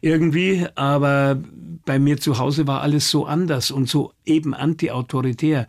irgendwie, 0.00 0.66
aber 0.74 1.40
bei 1.84 2.00
mir 2.00 2.18
zu 2.18 2.38
Hause 2.38 2.66
war 2.66 2.80
alles 2.80 3.10
so 3.10 3.26
anders 3.26 3.70
und 3.70 3.88
so 3.88 4.12
eben 4.26 4.54
anti-autoritär. 4.54 5.68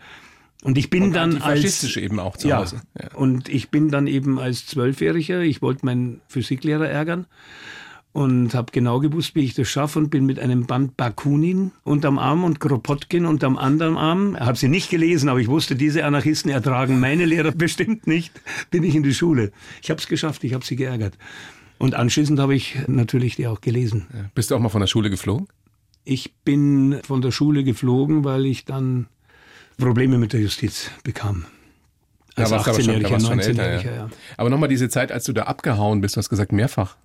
Und 0.64 0.78
ich 0.78 0.90
bin 0.90 1.04
und 1.04 1.14
dann 1.14 1.42
als 1.42 1.98
eben 1.98 2.20
auch 2.20 2.38
zu 2.38 2.52
Hause. 2.56 2.82
Ja. 3.00 3.14
Und 3.16 3.50
ich 3.50 3.70
bin 3.70 3.90
dann 3.90 4.08
eben 4.08 4.40
als 4.40 4.66
Zwölfjähriger, 4.66 5.42
ich 5.42 5.62
wollte 5.62 5.86
meinen 5.86 6.22
Physiklehrer 6.28 6.88
ärgern 6.88 7.28
und 8.14 8.54
habe 8.54 8.72
genau 8.72 9.00
gewusst, 9.00 9.36
wie 9.36 9.42
ich 9.42 9.56
das 9.56 9.68
schaffe 9.68 10.00
und 10.00 10.10
bin 10.10 10.26
mit 10.26 10.40
einem 10.40 10.66
Band 10.66 10.96
Bakunin 10.96 11.72
unterm 11.84 12.20
Arm 12.20 12.44
und 12.44 12.60
Kropotkin 12.60 13.26
unterm 13.26 13.58
anderen 13.58 13.98
Arm. 13.98 14.38
Habe 14.40 14.58
sie 14.58 14.70
nicht 14.70 14.90
gelesen, 14.90 15.30
aber 15.30 15.40
ich 15.40 15.48
wusste, 15.48 15.76
diese 15.76 16.06
Anarchisten 16.06 16.52
ertragen 16.52 17.00
meine 17.00 17.26
Lehrer 17.26 17.52
bestimmt 17.56 18.08
nicht. 18.08 18.40
Bin 18.70 18.84
ich 18.84 18.96
in 18.96 19.04
die 19.04 19.14
Schule. 19.16 19.52
Ich 19.82 19.90
habe 19.90 20.00
es 20.00 20.08
geschafft, 20.08 20.44
ich 20.44 20.54
habe 20.54 20.64
sie 20.64 20.76
geärgert. 20.76 21.18
Und 21.80 21.96
anschließend 21.96 22.40
habe 22.40 22.56
ich 22.56 22.78
natürlich 22.88 23.36
die 23.36 23.48
auch 23.48 23.60
gelesen. 23.60 24.06
Ja. 24.14 24.30
Bist 24.36 24.52
du 24.52 24.56
auch 24.56 24.60
mal 24.60 24.70
von 24.70 24.80
der 24.82 24.88
Schule 24.88 25.10
geflogen? 25.10 25.48
Ich 26.06 26.34
bin 26.46 27.00
von 27.04 27.22
der 27.22 27.32
Schule 27.32 27.64
geflogen, 27.64 28.24
weil 28.24 28.46
ich 28.46 28.64
dann 28.64 29.08
Probleme 29.78 30.18
mit 30.18 30.34
der 30.34 30.42
Justiz 30.42 30.90
bekam. 31.04 31.46
Als 32.36 32.50
ja, 32.50 32.58
18-Jähriger, 32.58 33.18
19-Jähriger, 33.18 33.84
ja. 33.84 33.96
ja. 33.96 34.10
Aber 34.38 34.50
nochmal 34.50 34.70
diese 34.70 34.90
Zeit, 34.90 35.12
als 35.12 35.26
du 35.26 35.34
da 35.34 35.44
abgehauen 35.44 36.02
bist, 36.02 36.16
du 36.16 36.20
hast 36.20 36.30
gesagt 36.30 36.52
mehrfach. 36.52 36.96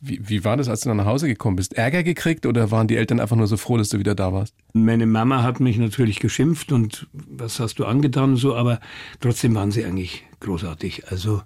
Wie, 0.00 0.20
wie 0.28 0.44
war 0.44 0.56
das, 0.56 0.68
als 0.68 0.80
du 0.80 0.88
dann 0.88 0.96
nach 0.96 1.04
Hause 1.04 1.28
gekommen 1.28 1.56
bist? 1.56 1.74
Ärger 1.74 2.02
gekriegt 2.02 2.46
oder 2.46 2.70
waren 2.70 2.88
die 2.88 2.96
Eltern 2.96 3.20
einfach 3.20 3.36
nur 3.36 3.46
so 3.46 3.58
froh, 3.58 3.76
dass 3.76 3.90
du 3.90 3.98
wieder 3.98 4.14
da 4.14 4.32
warst? 4.32 4.54
Meine 4.72 5.06
Mama 5.06 5.42
hat 5.42 5.60
mich 5.60 5.76
natürlich 5.76 6.20
geschimpft 6.20 6.72
und 6.72 7.06
was 7.12 7.60
hast 7.60 7.78
du 7.78 7.84
angetan 7.84 8.30
und 8.30 8.36
so, 8.36 8.56
aber 8.56 8.80
trotzdem 9.20 9.54
waren 9.54 9.70
sie 9.70 9.84
eigentlich 9.84 10.24
großartig. 10.40 11.08
Also 11.08 11.42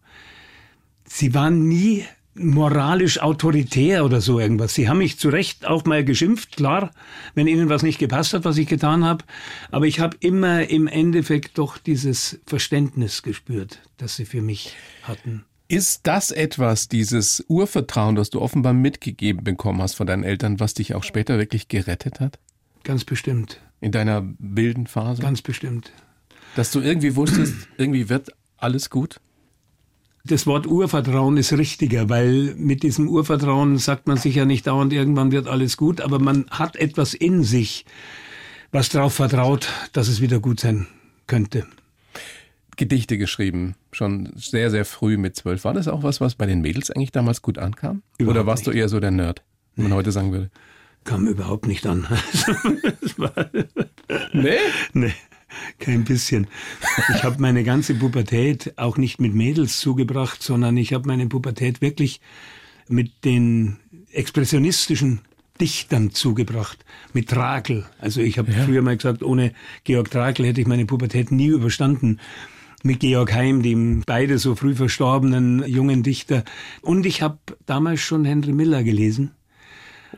sie 1.04 1.34
waren 1.34 1.66
nie 1.66 2.04
moralisch 2.34 3.20
autoritär 3.20 4.04
oder 4.04 4.20
so 4.20 4.40
irgendwas. 4.40 4.74
Sie 4.74 4.88
haben 4.88 4.98
mich 4.98 5.18
zu 5.18 5.28
Recht 5.28 5.66
auch 5.66 5.84
mal 5.84 6.04
geschimpft, 6.04 6.56
klar, 6.56 6.90
wenn 7.34 7.46
ihnen 7.46 7.68
was 7.68 7.82
nicht 7.82 7.98
gepasst 7.98 8.34
hat, 8.34 8.44
was 8.44 8.58
ich 8.58 8.66
getan 8.66 9.04
habe. 9.04 9.24
Aber 9.70 9.86
ich 9.86 10.00
habe 10.00 10.16
immer 10.20 10.68
im 10.68 10.86
Endeffekt 10.86 11.58
doch 11.58 11.78
dieses 11.78 12.40
Verständnis 12.46 13.22
gespürt, 13.22 13.80
das 13.96 14.16
sie 14.16 14.24
für 14.24 14.42
mich 14.42 14.74
hatten. 15.02 15.44
Ist 15.68 16.06
das 16.06 16.30
etwas, 16.30 16.88
dieses 16.88 17.44
Urvertrauen, 17.48 18.16
das 18.16 18.30
du 18.30 18.40
offenbar 18.40 18.74
mitgegeben 18.74 19.44
bekommen 19.44 19.80
hast 19.80 19.94
von 19.94 20.06
deinen 20.06 20.24
Eltern, 20.24 20.60
was 20.60 20.74
dich 20.74 20.94
auch 20.94 21.04
später 21.04 21.38
wirklich 21.38 21.68
gerettet 21.68 22.20
hat? 22.20 22.38
Ganz 22.82 23.04
bestimmt. 23.04 23.60
In 23.80 23.90
deiner 23.90 24.22
wilden 24.38 24.86
Phase? 24.86 25.22
Ganz 25.22 25.40
bestimmt. 25.40 25.92
Dass 26.54 26.70
du 26.70 26.80
irgendwie 26.80 27.16
wusstest, 27.16 27.54
irgendwie 27.78 28.08
wird 28.08 28.30
alles 28.58 28.90
gut? 28.90 29.20
Das 30.26 30.46
Wort 30.46 30.66
Urvertrauen 30.66 31.36
ist 31.36 31.52
richtiger, 31.52 32.08
weil 32.08 32.54
mit 32.56 32.82
diesem 32.82 33.10
Urvertrauen 33.10 33.76
sagt 33.76 34.06
man 34.06 34.16
sich 34.16 34.36
ja 34.36 34.46
nicht 34.46 34.66
dauernd, 34.66 34.90
irgendwann 34.90 35.32
wird 35.32 35.48
alles 35.48 35.76
gut, 35.76 36.00
aber 36.00 36.18
man 36.18 36.46
hat 36.50 36.76
etwas 36.76 37.12
in 37.12 37.44
sich, 37.44 37.84
was 38.72 38.88
darauf 38.88 39.12
vertraut, 39.12 39.68
dass 39.92 40.08
es 40.08 40.22
wieder 40.22 40.40
gut 40.40 40.60
sein 40.60 40.86
könnte. 41.26 41.66
Gedichte 42.78 43.18
geschrieben, 43.18 43.74
schon 43.92 44.32
sehr, 44.34 44.70
sehr 44.70 44.86
früh 44.86 45.18
mit 45.18 45.36
zwölf. 45.36 45.64
War 45.64 45.74
das 45.74 45.88
auch 45.88 46.02
was, 46.02 46.22
was 46.22 46.36
bei 46.36 46.46
den 46.46 46.62
Mädels 46.62 46.90
eigentlich 46.90 47.12
damals 47.12 47.42
gut 47.42 47.58
ankam? 47.58 48.02
Überhaupt 48.16 48.38
Oder 48.38 48.46
warst 48.46 48.66
nicht. 48.66 48.74
du 48.74 48.78
eher 48.78 48.88
so 48.88 49.00
der 49.00 49.10
Nerd, 49.10 49.42
wie 49.74 49.82
nee. 49.82 49.88
man 49.88 49.98
heute 49.98 50.10
sagen 50.10 50.32
würde? 50.32 50.50
Kam 51.04 51.26
überhaupt 51.26 51.66
nicht 51.66 51.86
an. 51.86 52.06
nee? 54.32 54.56
Nee. 54.94 55.12
Kein 55.78 56.04
bisschen. 56.04 56.46
Ich 57.14 57.24
habe 57.24 57.40
meine 57.40 57.64
ganze 57.64 57.94
Pubertät 57.94 58.74
auch 58.76 58.96
nicht 58.96 59.20
mit 59.20 59.34
Mädels 59.34 59.80
zugebracht, 59.80 60.42
sondern 60.42 60.76
ich 60.76 60.92
habe 60.92 61.06
meine 61.06 61.26
Pubertät 61.26 61.80
wirklich 61.80 62.20
mit 62.88 63.24
den 63.24 63.76
expressionistischen 64.12 65.20
Dichtern 65.60 66.10
zugebracht, 66.10 66.84
mit 67.12 67.28
Trakel. 67.28 67.86
Also 68.00 68.20
ich 68.20 68.38
habe 68.38 68.50
ja. 68.52 68.64
früher 68.64 68.82
mal 68.82 68.96
gesagt, 68.96 69.22
ohne 69.22 69.52
Georg 69.84 70.10
Trakel 70.10 70.46
hätte 70.46 70.60
ich 70.60 70.66
meine 70.66 70.86
Pubertät 70.86 71.30
nie 71.30 71.46
überstanden. 71.46 72.20
Mit 72.82 73.00
Georg 73.00 73.32
Heim, 73.32 73.62
dem 73.62 74.02
beide 74.04 74.38
so 74.38 74.56
früh 74.56 74.74
verstorbenen 74.74 75.64
jungen 75.66 76.02
Dichter. 76.02 76.44
Und 76.82 77.06
ich 77.06 77.22
habe 77.22 77.38
damals 77.64 78.00
schon 78.00 78.24
Henry 78.26 78.52
Miller 78.52 78.82
gelesen. 78.82 79.30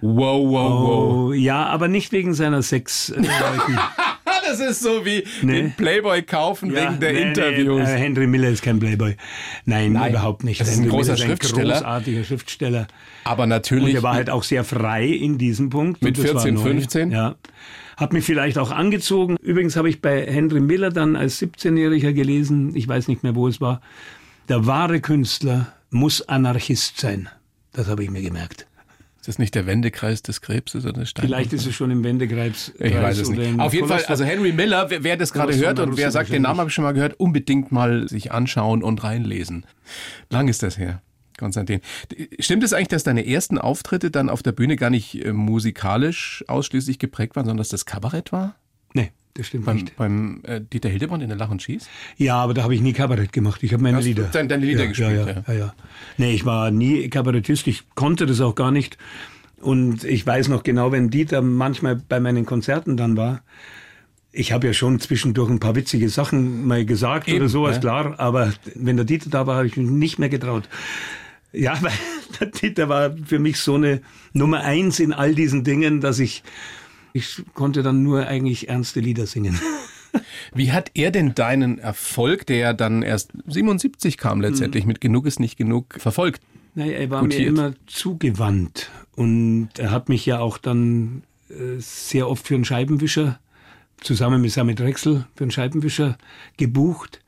Wow, 0.00 0.50
wow, 0.50 0.52
wow. 0.52 1.28
Oh, 1.28 1.32
ja, 1.32 1.66
aber 1.66 1.88
nicht 1.88 2.12
wegen 2.12 2.34
seiner 2.34 2.62
Sex. 2.62 3.14
Das 4.48 4.60
ist 4.60 4.80
so 4.80 5.04
wie 5.04 5.24
nee. 5.42 5.62
den 5.62 5.72
Playboy 5.72 6.22
kaufen 6.22 6.72
ja, 6.72 6.82
wegen 6.82 7.00
der 7.00 7.12
nee, 7.12 7.22
Interviews. 7.22 7.88
Nee, 7.88 7.94
äh, 7.94 7.98
Henry 7.98 8.26
Miller 8.26 8.48
ist 8.48 8.62
kein 8.62 8.78
Playboy. 8.78 9.16
Nein, 9.64 9.92
Nein 9.92 10.10
überhaupt 10.10 10.44
nicht. 10.44 10.60
Das 10.60 10.68
ist 10.68 10.76
Henry 10.76 10.88
ein 10.88 10.90
großer 10.90 11.16
Schriftsteller. 11.16 11.76
Ein 11.76 11.82
großartiger 11.82 12.24
Schriftsteller. 12.24 12.86
Aber 13.24 13.46
natürlich. 13.46 13.90
Und 13.90 13.94
er 13.96 14.02
war 14.02 14.14
halt 14.14 14.30
auch 14.30 14.42
sehr 14.42 14.64
frei 14.64 15.06
in 15.06 15.38
diesem 15.38 15.70
Punkt. 15.70 16.02
Mit 16.02 16.18
14, 16.18 16.58
15? 16.58 17.10
Ja. 17.10 17.36
Hat 17.96 18.12
mich 18.12 18.24
vielleicht 18.24 18.58
auch 18.58 18.70
angezogen. 18.70 19.36
Übrigens 19.40 19.76
habe 19.76 19.88
ich 19.88 20.02
bei 20.02 20.26
Henry 20.26 20.60
Miller 20.60 20.90
dann 20.90 21.16
als 21.16 21.40
17-Jähriger 21.40 22.12
gelesen, 22.12 22.76
ich 22.76 22.86
weiß 22.86 23.08
nicht 23.08 23.22
mehr, 23.22 23.34
wo 23.34 23.48
es 23.48 23.60
war, 23.60 23.80
der 24.48 24.66
wahre 24.66 25.00
Künstler 25.00 25.72
muss 25.90 26.20
Anarchist 26.28 27.00
sein. 27.00 27.28
Das 27.72 27.88
habe 27.88 28.04
ich 28.04 28.10
mir 28.10 28.22
gemerkt. 28.22 28.66
Ist 29.26 29.34
das 29.34 29.38
nicht 29.40 29.56
der 29.56 29.66
Wendekreis 29.66 30.22
des 30.22 30.40
Krebses 30.40 30.86
oder 30.86 31.04
Stein? 31.04 31.26
Vielleicht 31.26 31.52
ist 31.52 31.66
es 31.66 31.74
schon 31.74 31.90
im 31.90 32.04
Wendekreis. 32.04 32.70
Ich 32.78 32.94
weiß 32.94 33.18
es 33.18 33.28
nicht. 33.28 33.58
Auf 33.58 33.74
jeden 33.74 33.88
Fall, 33.88 34.04
also 34.04 34.22
Henry 34.22 34.52
Miller, 34.52 34.88
wer, 34.88 35.02
wer 35.02 35.16
das 35.16 35.32
gerade 35.32 35.56
hört 35.56 35.80
und 35.80 35.96
wer 35.96 36.12
sagt, 36.12 36.30
den 36.32 36.42
Namen 36.42 36.60
habe 36.60 36.68
ich 36.68 36.74
schon 36.74 36.84
mal 36.84 36.92
gehört, 36.92 37.18
unbedingt 37.18 37.72
mal 37.72 38.08
sich 38.08 38.30
anschauen 38.30 38.84
und 38.84 39.02
reinlesen. 39.02 39.66
Lang 40.30 40.46
ist 40.46 40.62
das 40.62 40.78
her. 40.78 41.02
Konstantin. 41.38 41.80
Stimmt 42.38 42.62
es 42.62 42.72
eigentlich, 42.72 42.86
dass 42.86 43.02
deine 43.02 43.26
ersten 43.26 43.58
Auftritte 43.58 44.12
dann 44.12 44.30
auf 44.30 44.44
der 44.44 44.52
Bühne 44.52 44.76
gar 44.76 44.90
nicht 44.90 45.24
äh, 45.24 45.32
musikalisch 45.32 46.44
ausschließlich 46.46 47.00
geprägt 47.00 47.34
waren, 47.34 47.46
sondern 47.46 47.58
dass 47.58 47.70
das 47.70 47.84
Kabarett 47.84 48.30
war? 48.30 48.54
Nee. 48.94 49.10
Das 49.36 49.46
stimmt 49.48 49.66
beim, 49.66 49.76
nicht. 49.76 49.96
Beim 49.96 50.40
äh, 50.44 50.60
Dieter 50.60 50.88
Hildebrand 50.88 51.22
in 51.22 51.28
der 51.28 51.36
Lach 51.36 51.50
und 51.50 51.62
Schieß? 51.62 51.88
Ja, 52.16 52.36
aber 52.36 52.54
da 52.54 52.62
habe 52.62 52.74
ich 52.74 52.80
nie 52.80 52.92
Kabarett 52.92 53.32
gemacht. 53.32 53.62
Ich 53.62 53.72
habe 53.72 53.82
meine 53.82 53.98
Hast 53.98 54.04
Lieder. 54.04 54.24
Deine, 54.24 54.48
deine 54.48 54.64
Lieder 54.64 54.84
ja, 54.84 54.88
gespielt, 54.88 55.10
ja, 55.10 55.26
ja, 55.26 55.44
ja. 55.46 55.54
ja. 55.54 55.74
Nee, 56.16 56.32
ich 56.32 56.44
war 56.44 56.70
nie 56.70 57.08
Kabarettist. 57.08 57.66
Ich 57.66 57.84
konnte 57.94 58.26
das 58.26 58.40
auch 58.40 58.54
gar 58.54 58.70
nicht. 58.70 58.96
Und 59.60 60.04
ich 60.04 60.26
weiß 60.26 60.48
noch 60.48 60.62
genau, 60.62 60.92
wenn 60.92 61.10
Dieter 61.10 61.42
manchmal 61.42 61.96
bei 61.96 62.20
meinen 62.20 62.46
Konzerten 62.46 62.96
dann 62.96 63.16
war, 63.16 63.42
ich 64.32 64.52
habe 64.52 64.66
ja 64.66 64.72
schon 64.74 65.00
zwischendurch 65.00 65.50
ein 65.50 65.60
paar 65.60 65.74
witzige 65.74 66.08
Sachen 66.08 66.66
mal 66.66 66.84
gesagt 66.84 67.28
Eben, 67.28 67.38
oder 67.38 67.48
sowas, 67.48 67.76
ja. 67.76 67.80
klar, 67.80 68.20
aber 68.20 68.52
wenn 68.74 68.96
der 68.96 69.06
Dieter 69.06 69.30
da 69.30 69.46
war, 69.46 69.56
habe 69.56 69.66
ich 69.66 69.76
mich 69.76 69.88
nicht 69.88 70.18
mehr 70.18 70.28
getraut. 70.28 70.68
Ja, 71.52 71.78
weil 71.80 71.92
der 72.38 72.48
Dieter 72.48 72.88
war 72.88 73.16
für 73.24 73.38
mich 73.38 73.58
so 73.58 73.74
eine 73.74 74.02
Nummer 74.32 74.60
eins 74.60 75.00
in 75.00 75.12
all 75.12 75.34
diesen 75.34 75.64
Dingen, 75.64 76.00
dass 76.00 76.18
ich, 76.18 76.42
ich 77.16 77.42
konnte 77.54 77.82
dann 77.82 78.02
nur 78.02 78.26
eigentlich 78.26 78.68
ernste 78.68 79.00
Lieder 79.00 79.26
singen. 79.26 79.58
Wie 80.54 80.72
hat 80.72 80.90
er 80.94 81.10
denn 81.10 81.34
deinen 81.34 81.78
Erfolg, 81.78 82.46
der 82.46 82.74
dann 82.74 83.02
erst 83.02 83.32
77 83.46 84.16
kam 84.18 84.40
letztendlich, 84.40 84.84
mhm. 84.84 84.88
mit 84.88 85.00
Genug 85.00 85.26
ist 85.26 85.40
nicht 85.40 85.56
genug, 85.56 85.94
verfolgt? 85.98 86.42
Naja, 86.74 86.92
er 86.92 87.10
war 87.10 87.22
Gutiert. 87.22 87.40
mir 87.40 87.48
immer 87.48 87.74
zugewandt 87.86 88.90
und 89.14 89.70
er 89.78 89.90
hat 89.90 90.08
mich 90.08 90.26
ja 90.26 90.40
auch 90.40 90.58
dann 90.58 91.22
äh, 91.48 91.78
sehr 91.78 92.28
oft 92.28 92.46
für 92.46 92.54
einen 92.54 92.66
Scheibenwischer, 92.66 93.40
zusammen 94.00 94.42
mit 94.42 94.52
Sammy 94.52 94.74
Drechsel, 94.74 95.26
für 95.34 95.44
einen 95.44 95.50
Scheibenwischer 95.50 96.18
gebucht. 96.58 97.20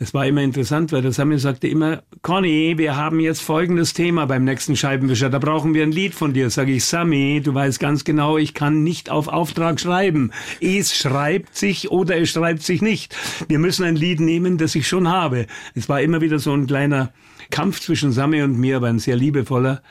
Das 0.00 0.14
war 0.14 0.26
immer 0.26 0.40
interessant, 0.40 0.92
weil 0.92 1.02
der 1.02 1.12
Sammy 1.12 1.38
sagte 1.38 1.68
immer, 1.68 2.02
Conny, 2.22 2.78
wir 2.78 2.96
haben 2.96 3.20
jetzt 3.20 3.42
folgendes 3.42 3.92
Thema 3.92 4.24
beim 4.24 4.44
nächsten 4.44 4.74
Scheibenwischer, 4.74 5.28
da 5.28 5.38
brauchen 5.38 5.74
wir 5.74 5.82
ein 5.82 5.92
Lied 5.92 6.14
von 6.14 6.32
dir. 6.32 6.48
Sag 6.48 6.68
ich, 6.68 6.86
Sammy, 6.86 7.42
du 7.44 7.52
weißt 7.52 7.78
ganz 7.78 8.02
genau, 8.04 8.38
ich 8.38 8.54
kann 8.54 8.82
nicht 8.82 9.10
auf 9.10 9.28
Auftrag 9.28 9.78
schreiben. 9.78 10.32
Es 10.58 10.96
schreibt 10.96 11.54
sich 11.54 11.90
oder 11.90 12.16
es 12.16 12.30
schreibt 12.30 12.62
sich 12.62 12.80
nicht. 12.80 13.14
Wir 13.46 13.58
müssen 13.58 13.84
ein 13.84 13.94
Lied 13.94 14.20
nehmen, 14.20 14.56
das 14.56 14.74
ich 14.74 14.88
schon 14.88 15.06
habe. 15.06 15.46
Es 15.74 15.90
war 15.90 16.00
immer 16.00 16.22
wieder 16.22 16.38
so 16.38 16.54
ein 16.54 16.66
kleiner 16.66 17.12
Kampf 17.50 17.80
zwischen 17.80 18.10
Sammy 18.10 18.40
und 18.40 18.58
mir, 18.58 18.78
aber 18.78 18.86
ein 18.86 19.00
sehr 19.00 19.16
liebevoller. 19.16 19.82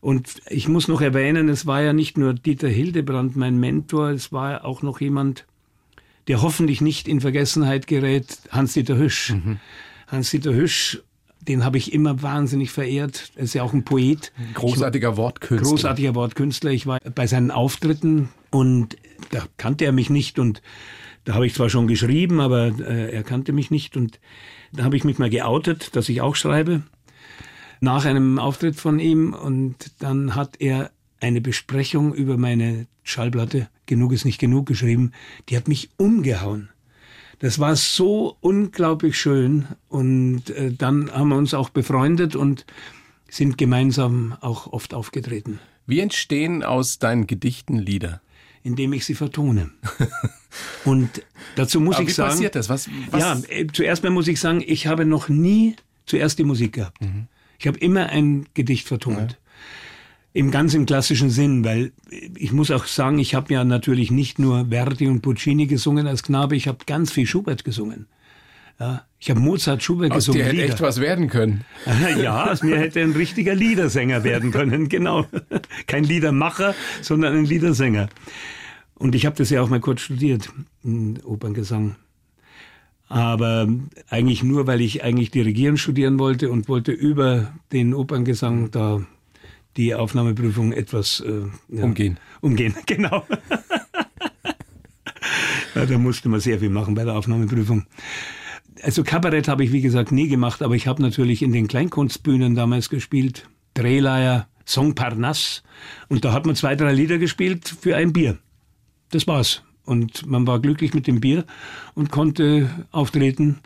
Und 0.00 0.42
ich 0.50 0.66
muss 0.66 0.88
noch 0.88 1.00
erwähnen, 1.00 1.48
es 1.48 1.64
war 1.64 1.80
ja 1.80 1.92
nicht 1.92 2.18
nur 2.18 2.34
Dieter 2.34 2.66
Hildebrand 2.66 3.36
mein 3.36 3.60
Mentor, 3.60 4.10
es 4.10 4.32
war 4.32 4.64
auch 4.64 4.82
noch 4.82 5.00
jemand, 5.00 5.46
der 6.28 6.42
hoffentlich 6.42 6.80
nicht 6.80 7.08
in 7.08 7.20
Vergessenheit 7.20 7.86
gerät, 7.86 8.38
Hans-Dieter 8.50 8.96
Hüsch. 8.96 9.30
Mhm. 9.30 9.58
Hans-Dieter 10.08 10.54
Hüsch, 10.54 11.02
den 11.40 11.64
habe 11.64 11.78
ich 11.78 11.92
immer 11.92 12.22
wahnsinnig 12.22 12.70
verehrt. 12.70 13.32
Er 13.36 13.44
ist 13.44 13.54
ja 13.54 13.62
auch 13.62 13.72
ein 13.72 13.84
Poet. 13.84 14.32
Großartiger 14.54 15.16
Wortkünstler. 15.16 15.68
Großartiger 15.68 16.14
Wortkünstler. 16.14 16.70
Ich 16.70 16.86
war 16.86 16.98
bei 17.14 17.26
seinen 17.26 17.50
Auftritten 17.50 18.30
und 18.50 18.96
da 19.30 19.44
kannte 19.56 19.84
er 19.84 19.92
mich 19.92 20.10
nicht 20.10 20.38
und 20.38 20.62
da 21.24 21.34
habe 21.34 21.46
ich 21.46 21.54
zwar 21.54 21.70
schon 21.70 21.86
geschrieben, 21.86 22.40
aber 22.40 22.66
äh, 22.78 23.10
er 23.12 23.22
kannte 23.22 23.52
mich 23.52 23.70
nicht 23.70 23.96
und 23.96 24.20
da 24.72 24.84
habe 24.84 24.96
ich 24.96 25.04
mich 25.04 25.18
mal 25.18 25.30
geoutet, 25.30 25.96
dass 25.96 26.08
ich 26.08 26.20
auch 26.20 26.36
schreibe 26.36 26.82
nach 27.80 28.04
einem 28.04 28.38
Auftritt 28.38 28.76
von 28.76 28.98
ihm 28.98 29.34
und 29.34 29.76
dann 29.98 30.34
hat 30.34 30.60
er 30.60 30.90
eine 31.24 31.40
Besprechung 31.40 32.14
über 32.14 32.36
meine 32.36 32.86
Schallplatte 33.02 33.68
Genug 33.86 34.12
ist 34.12 34.24
nicht 34.24 34.40
genug 34.40 34.66
geschrieben. 34.66 35.12
Die 35.48 35.56
hat 35.56 35.68
mich 35.68 35.90
umgehauen. 35.96 36.70
Das 37.38 37.58
war 37.58 37.76
so 37.76 38.36
unglaublich 38.40 39.18
schön 39.18 39.66
und 39.88 40.48
äh, 40.50 40.72
dann 40.72 41.10
haben 41.12 41.28
wir 41.28 41.36
uns 41.36 41.52
auch 41.52 41.68
befreundet 41.68 42.36
und 42.36 42.64
sind 43.28 43.58
gemeinsam 43.58 44.36
auch 44.40 44.72
oft 44.72 44.94
aufgetreten. 44.94 45.58
Wie 45.86 46.00
entstehen 46.00 46.62
aus 46.62 46.98
deinen 46.98 47.26
Gedichten 47.26 47.76
Lieder? 47.76 48.22
Indem 48.62 48.94
ich 48.94 49.04
sie 49.04 49.14
vertone. 49.14 49.70
und 50.86 51.22
dazu 51.56 51.80
muss 51.80 51.96
Aber 51.96 52.04
ich 52.04 52.08
wie 52.08 52.12
sagen. 52.12 52.30
Wie 52.30 52.34
passiert 52.34 52.54
das? 52.54 52.68
Was, 52.70 52.88
was? 53.10 53.20
Ja, 53.20 53.38
äh, 53.48 53.66
zuerst 53.70 54.02
mal 54.02 54.10
muss 54.10 54.28
ich 54.28 54.40
sagen, 54.40 54.62
ich 54.66 54.86
habe 54.86 55.04
noch 55.04 55.28
nie 55.28 55.76
zuerst 56.06 56.38
die 56.38 56.44
Musik 56.44 56.74
gehabt. 56.74 57.02
Mhm. 57.02 57.26
Ich 57.58 57.66
habe 57.66 57.78
immer 57.78 58.06
ein 58.06 58.46
Gedicht 58.54 58.88
vertont. 58.88 59.32
Ja. 59.32 59.38
Im 60.34 60.50
ganz 60.50 60.74
im 60.74 60.84
klassischen 60.84 61.30
Sinn, 61.30 61.64
weil 61.64 61.92
ich 62.36 62.52
muss 62.52 62.70
auch 62.70 62.86
sagen, 62.86 63.18
ich 63.20 63.34
habe 63.34 63.54
ja 63.54 63.64
natürlich 63.64 64.10
nicht 64.10 64.38
nur 64.38 64.66
Verdi 64.68 65.06
und 65.06 65.22
Puccini 65.22 65.66
gesungen 65.66 66.06
als 66.06 66.24
Knabe, 66.24 66.56
ich 66.56 66.68
habe 66.68 66.78
ganz 66.86 67.12
viel 67.12 67.24
Schubert 67.24 67.64
gesungen. 67.64 68.06
Ja, 68.80 69.06
ich 69.20 69.30
habe 69.30 69.38
Mozart, 69.38 69.82
Schubert 69.82 70.10
aus 70.10 70.26
gesungen. 70.26 70.42
Dir 70.42 70.48
hätte 70.48 70.62
echt 70.64 70.80
was 70.80 71.00
werden 71.00 71.28
können. 71.28 71.64
Ja, 72.20 72.50
aus 72.50 72.64
mir 72.64 72.78
hätte 72.78 73.00
ein 73.00 73.12
richtiger 73.12 73.54
Liedersänger 73.54 74.24
werden 74.24 74.50
können, 74.50 74.88
genau. 74.90 75.26
Kein 75.86 76.02
Liedermacher, 76.02 76.74
sondern 77.00 77.36
ein 77.36 77.44
Liedersänger. 77.44 78.08
Und 78.96 79.14
ich 79.14 79.26
habe 79.26 79.36
das 79.36 79.50
ja 79.50 79.62
auch 79.62 79.68
mal 79.68 79.80
kurz 79.80 80.00
studiert, 80.00 80.50
Operngesang 81.24 81.96
aber 83.08 83.68
eigentlich 84.08 84.42
nur, 84.42 84.66
weil 84.66 84.80
ich 84.80 85.04
eigentlich 85.04 85.30
Dirigieren 85.30 85.76
studieren 85.76 86.18
wollte 86.18 86.50
und 86.50 86.68
wollte 86.68 86.90
über 86.90 87.52
den 87.70 87.94
Operngesang 87.94 88.70
da 88.70 89.02
die 89.76 89.94
Aufnahmeprüfung 89.94 90.72
etwas 90.72 91.20
äh, 91.20 91.42
ja, 91.68 91.84
umgehen. 91.84 92.18
Umgehen, 92.40 92.74
genau. 92.86 93.26
ja, 95.74 95.86
da 95.86 95.98
musste 95.98 96.28
man 96.28 96.40
sehr 96.40 96.58
viel 96.58 96.70
machen 96.70 96.94
bei 96.94 97.04
der 97.04 97.14
Aufnahmeprüfung. 97.14 97.86
Also 98.82 99.02
Kabarett 99.02 99.48
habe 99.48 99.64
ich 99.64 99.72
wie 99.72 99.80
gesagt 99.80 100.12
nie 100.12 100.28
gemacht, 100.28 100.62
aber 100.62 100.74
ich 100.74 100.86
habe 100.86 101.00
natürlich 101.02 101.42
in 101.42 101.52
den 101.52 101.68
Kleinkunstbühnen 101.68 102.54
damals 102.54 102.90
gespielt. 102.90 103.48
Drehleier, 103.74 104.46
Song 104.66 104.94
Parnasse. 104.94 105.62
Und 106.08 106.24
da 106.24 106.32
hat 106.32 106.46
man 106.46 106.54
zwei, 106.54 106.76
drei 106.76 106.92
Lieder 106.92 107.18
gespielt 107.18 107.74
für 107.80 107.96
ein 107.96 108.12
Bier. 108.12 108.38
Das 109.10 109.26
war's. 109.26 109.62
Und 109.84 110.26
man 110.26 110.46
war 110.46 110.60
glücklich 110.60 110.94
mit 110.94 111.06
dem 111.06 111.20
Bier 111.20 111.44
und 111.94 112.10
konnte 112.10 112.70
auftreten. 112.90 113.60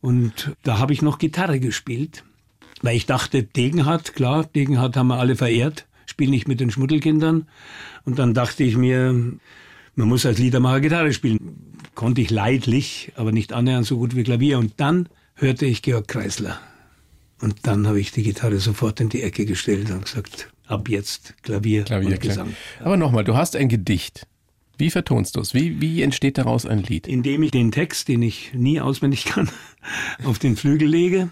Und 0.00 0.52
da 0.62 0.78
habe 0.78 0.92
ich 0.92 1.02
noch 1.02 1.18
Gitarre 1.18 1.60
gespielt, 1.60 2.24
weil 2.86 2.96
ich 2.96 3.06
dachte, 3.06 3.42
Degenhardt, 3.42 4.14
klar, 4.14 4.44
Degenhardt 4.44 4.96
haben 4.96 5.08
wir 5.08 5.18
alle 5.18 5.34
verehrt, 5.34 5.86
spiel 6.06 6.30
nicht 6.30 6.46
mit 6.46 6.60
den 6.60 6.70
Schmuddelkindern. 6.70 7.48
Und 8.04 8.20
dann 8.20 8.32
dachte 8.32 8.62
ich 8.62 8.76
mir, 8.76 9.12
man 9.96 10.08
muss 10.08 10.24
als 10.24 10.38
Liedermacher 10.38 10.80
Gitarre 10.80 11.12
spielen. 11.12 11.74
Konnte 11.96 12.20
ich 12.20 12.30
leidlich, 12.30 13.10
aber 13.16 13.32
nicht 13.32 13.52
annähernd 13.52 13.86
so 13.86 13.98
gut 13.98 14.14
wie 14.14 14.22
Klavier. 14.22 14.60
Und 14.60 14.74
dann 14.76 15.08
hörte 15.34 15.66
ich 15.66 15.82
Georg 15.82 16.06
Kreisler. 16.06 16.60
Und 17.40 17.66
dann 17.66 17.88
habe 17.88 17.98
ich 17.98 18.12
die 18.12 18.22
Gitarre 18.22 18.60
sofort 18.60 19.00
in 19.00 19.08
die 19.08 19.22
Ecke 19.22 19.46
gestellt 19.46 19.90
und 19.90 20.04
gesagt, 20.04 20.48
ab 20.68 20.88
jetzt 20.88 21.34
Klavier, 21.42 21.82
Klavier 21.82 22.10
und 22.10 22.20
Gesang. 22.20 22.56
Aber 22.78 22.96
nochmal, 22.96 23.24
du 23.24 23.34
hast 23.34 23.56
ein 23.56 23.68
Gedicht 23.68 24.28
Wie 24.78 24.90
vertonst 24.90 25.34
du 25.34 25.40
es? 25.40 25.54
Wie, 25.54 25.80
wie 25.80 26.02
entsteht 26.02 26.38
daraus 26.38 26.66
ein 26.66 26.84
Lied? 26.84 27.08
Indem 27.08 27.42
ich 27.42 27.50
den 27.50 27.72
Text, 27.72 28.06
den 28.06 28.22
ich 28.22 28.54
nie 28.54 28.80
auswendig 28.80 29.24
kann, 29.24 29.50
auf 30.24 30.38
den 30.38 30.54
Flügel 30.54 30.86
lege 30.86 31.30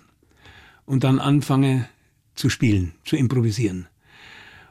und 0.87 1.05
dann 1.05 1.19
anfange 1.19 1.89
zu 2.35 2.49
spielen, 2.51 2.93
zu 3.05 3.17
improvisieren. 3.17 3.87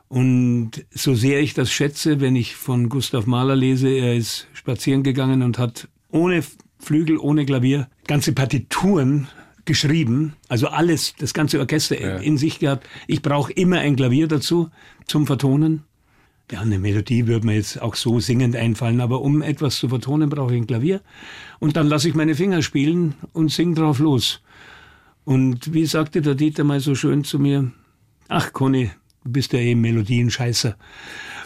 Und 0.10 0.86
so 0.92 1.16
sehr 1.16 1.40
ich 1.40 1.54
das 1.54 1.72
schätze, 1.72 2.20
wenn 2.20 2.36
ich 2.36 2.56
von 2.56 2.90
Gustav 2.90 3.26
Mahler 3.26 3.56
lese, 3.56 3.90
er 3.90 4.16
ist 4.16 4.48
spazieren 4.54 5.02
gegangen 5.02 5.42
und 5.42 5.58
hat 5.58 5.88
ohne 6.12 6.44
Flügel, 6.78 7.18
ohne 7.18 7.46
Klavier 7.46 7.88
ganze 8.06 8.34
Partituren 8.34 9.28
geschrieben, 9.66 10.34
also 10.50 10.68
alles, 10.68 11.16
das 11.18 11.34
ganze 11.34 11.60
Orchester 11.60 12.00
ja. 12.00 12.18
in 12.18 12.38
sich 12.38 12.60
gehabt. 12.60 12.88
Ich 13.08 13.22
brauche 13.22 13.52
immer 13.54 13.80
ein 13.80 13.96
Klavier 13.96 14.28
dazu 14.28 14.70
zum 15.08 15.26
Vertonen. 15.26 15.84
Ja, 16.52 16.60
eine 16.60 16.78
Melodie 16.78 17.26
würde 17.26 17.48
mir 17.48 17.56
jetzt 17.56 17.82
auch 17.82 17.96
so 17.96 18.20
singend 18.20 18.56
einfallen, 18.56 19.00
aber 19.00 19.22
um 19.22 19.42
etwas 19.42 19.78
zu 19.78 19.90
vertonen, 19.90 20.30
brauche 20.30 20.54
ich 20.54 20.62
ein 20.62 20.68
Klavier. 20.68 21.02
Und 21.60 21.78
dann 21.78 21.88
lasse 21.88 22.10
ich 22.10 22.16
meine 22.16 22.36
Finger 22.36 22.62
spielen 22.62 23.16
und 23.32 23.50
sing 23.50 23.74
drauf 23.74 24.00
los. 24.00 24.42
Und 25.26 25.74
wie 25.74 25.86
sagte 25.86 26.22
der 26.22 26.36
Dieter 26.36 26.64
mal 26.64 26.80
so 26.80 26.96
schön 26.96 27.24
zu 27.24 27.40
mir, 27.40 27.72
ach 28.28 28.54
Conny, 28.54 28.92
du 29.24 29.32
bist 29.32 29.54
ja 29.54 29.60
eben 29.60 29.82
Melodienscheißer. 29.82 30.76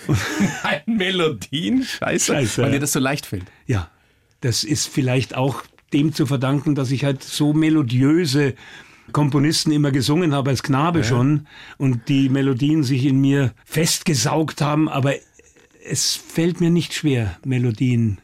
Ein 0.63 0.97
Melodienscheißer? 0.97 2.33
Scheißer. 2.35 2.63
Weil 2.63 2.71
dir 2.71 2.79
das 2.79 2.93
so 2.93 2.99
leicht 2.99 3.25
fällt. 3.25 3.45
Ja, 3.65 3.89
das 4.41 4.63
ist 4.63 4.87
vielleicht 4.87 5.35
auch 5.35 5.63
dem 5.93 6.13
zu 6.13 6.25
verdanken, 6.25 6.75
dass 6.75 6.91
ich 6.91 7.03
halt 7.03 7.23
so 7.23 7.53
melodiöse 7.53 8.55
Komponisten 9.11 9.71
immer 9.71 9.91
gesungen 9.91 10.33
habe 10.33 10.49
als 10.49 10.63
Knabe 10.63 10.99
ja. 10.99 11.05
schon 11.05 11.47
und 11.77 12.09
die 12.09 12.29
Melodien 12.29 12.83
sich 12.83 13.05
in 13.05 13.19
mir 13.21 13.53
festgesaugt 13.65 14.61
haben, 14.61 14.89
aber 14.89 15.13
es 15.85 16.15
fällt 16.15 16.59
mir 16.59 16.69
nicht 16.69 16.93
schwer, 16.93 17.37
Melodien 17.45 18.19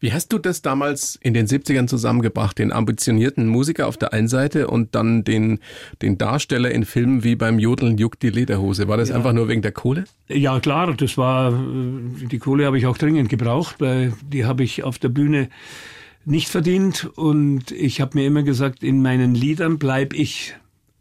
wie 0.00 0.12
hast 0.12 0.32
du 0.32 0.38
das 0.38 0.62
damals 0.62 1.16
in 1.16 1.34
den 1.34 1.46
70ern 1.46 1.86
zusammengebracht, 1.86 2.58
den 2.58 2.72
ambitionierten 2.72 3.46
Musiker 3.46 3.86
auf 3.86 3.96
der 3.96 4.12
einen 4.12 4.28
Seite 4.28 4.68
und 4.68 4.94
dann 4.94 5.24
den, 5.24 5.58
den 6.02 6.18
Darsteller 6.18 6.70
in 6.70 6.84
Filmen 6.84 7.24
wie 7.24 7.36
beim 7.36 7.58
Jodeln 7.58 7.98
juckt 7.98 8.22
die 8.22 8.30
Lederhose? 8.30 8.88
War 8.88 8.96
das 8.96 9.10
ja. 9.10 9.16
einfach 9.16 9.32
nur 9.32 9.48
wegen 9.48 9.62
der 9.62 9.72
Kohle? 9.72 10.04
Ja, 10.28 10.60
klar, 10.60 10.94
das 10.94 11.16
war, 11.16 11.52
die 11.52 12.38
Kohle 12.38 12.66
habe 12.66 12.78
ich 12.78 12.86
auch 12.86 12.98
dringend 12.98 13.28
gebraucht, 13.28 13.76
weil 13.78 14.12
die 14.22 14.44
habe 14.44 14.62
ich 14.62 14.84
auf 14.84 14.98
der 14.98 15.08
Bühne 15.08 15.48
nicht 16.24 16.48
verdient 16.48 17.08
und 17.16 17.70
ich 17.72 18.00
habe 18.00 18.18
mir 18.18 18.26
immer 18.26 18.42
gesagt, 18.42 18.82
in 18.82 19.02
meinen 19.02 19.34
Liedern 19.34 19.78
bleib 19.78 20.12
ich 20.12 20.54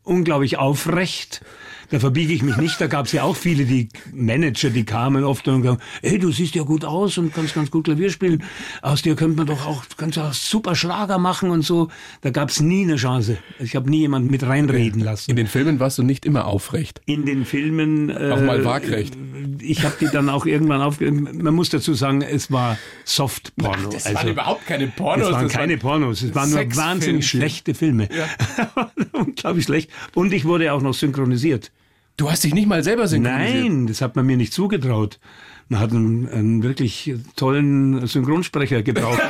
unglaublich 0.04 0.58
aufrecht 0.58 1.42
da 1.90 2.00
verbiege 2.00 2.34
ich 2.34 2.44
mich 2.44 2.58
nicht. 2.58 2.80
Da 2.80 2.88
gab 2.88 3.08
es 3.08 3.12
ja 3.12 3.24
auch 3.24 3.36
viele, 3.36 3.66
die 3.66 3.90
Manager, 4.14 4.70
die 4.70 4.86
kamen 4.86 5.24
oft 5.24 5.48
und 5.48 5.64
gesagt, 5.64 5.82
hey, 6.02 6.20
du 6.20 6.32
siehst 6.32 6.56
ja 6.56 6.64
gut 6.64 6.86
aus 6.86 7.18
und 7.18 7.34
kannst 7.34 7.56
ganz 7.56 7.72
gut 7.72 7.86
Klavier 7.86 8.10
spielen. 8.12 8.44
Aus 8.82 9.02
dir 9.02 9.16
könnte 9.16 9.38
man 9.38 9.48
doch 9.48 9.66
auch, 9.66 9.84
auch 10.18 10.34
super 10.34 10.76
Schlager 10.76 11.18
machen 11.18 11.50
und 11.50 11.64
so. 11.64 11.90
Da 12.22 12.30
gab 12.30 12.50
es 12.50 12.60
nie 12.60 12.84
eine 12.84 12.96
Chance. 12.96 13.38
Ich 13.60 13.76
habe 13.76 13.90
nie 13.90 14.00
jemanden 14.00 14.30
mit 14.30 14.44
reinreden 14.44 15.02
lassen. 15.02 15.32
In 15.32 15.38
den 15.38 15.48
Filmen 15.48 15.80
warst 15.80 15.98
du 15.98 16.04
nicht 16.04 16.26
immer 16.26 16.46
aufrecht. 16.46 17.02
In 17.06 17.26
den 17.26 17.46
Filmen 17.46 18.10
äh, 18.10 18.32
auch 18.32 18.42
mal 18.42 18.64
waagrecht. 18.64 19.18
Ich 19.60 19.84
habe 19.84 19.96
die 20.00 20.08
dann 20.08 20.30
auch 20.30 20.46
irgendwann 20.46 20.82
auf. 20.82 21.00
Man 21.00 21.54
muss 21.54 21.70
dazu 21.70 21.94
sagen, 21.94 22.22
es 22.22 22.52
war 22.52 22.78
Soft-Porno. 23.06 23.90
Das 23.90 24.06
also, 24.06 24.20
waren 24.20 24.28
überhaupt 24.30 24.66
keine 24.68 24.88
Pornos. 24.88 25.28
Es 25.28 25.34
waren 25.34 25.48
keine 25.48 25.78
Pornos. 25.78 26.22
Es 26.22 26.36
waren 26.36 26.52
nur 26.52 26.76
wahnsinnig 26.76 27.28
schlechte 27.28 27.74
Filme. 27.74 28.08
Ja. 28.16 28.92
Unglaublich 29.14 29.66
schlecht. 29.66 29.90
Und 30.14 30.34
ich 30.34 30.46
wurde 30.46 30.72
auch 30.72 30.82
noch 30.82 30.94
synchronisiert. 30.94 31.72
Du 32.20 32.30
hast 32.30 32.44
dich 32.44 32.54
nicht 32.54 32.68
mal 32.68 32.84
selber 32.84 33.08
synchronisiert? 33.08 33.64
Nein, 33.64 33.88
das 33.88 34.02
hat 34.02 34.18
man 34.18 34.26
mir 34.26 34.36
nicht 34.36 34.52
zugetraut. 34.52 35.22
Man 35.70 35.80
hat 35.80 35.92
einen, 35.92 36.28
einen 36.28 36.64
wirklich 36.64 37.14
tollen 37.38 38.06
Synchronsprecher 38.08 38.84
gebraucht. 38.84 39.22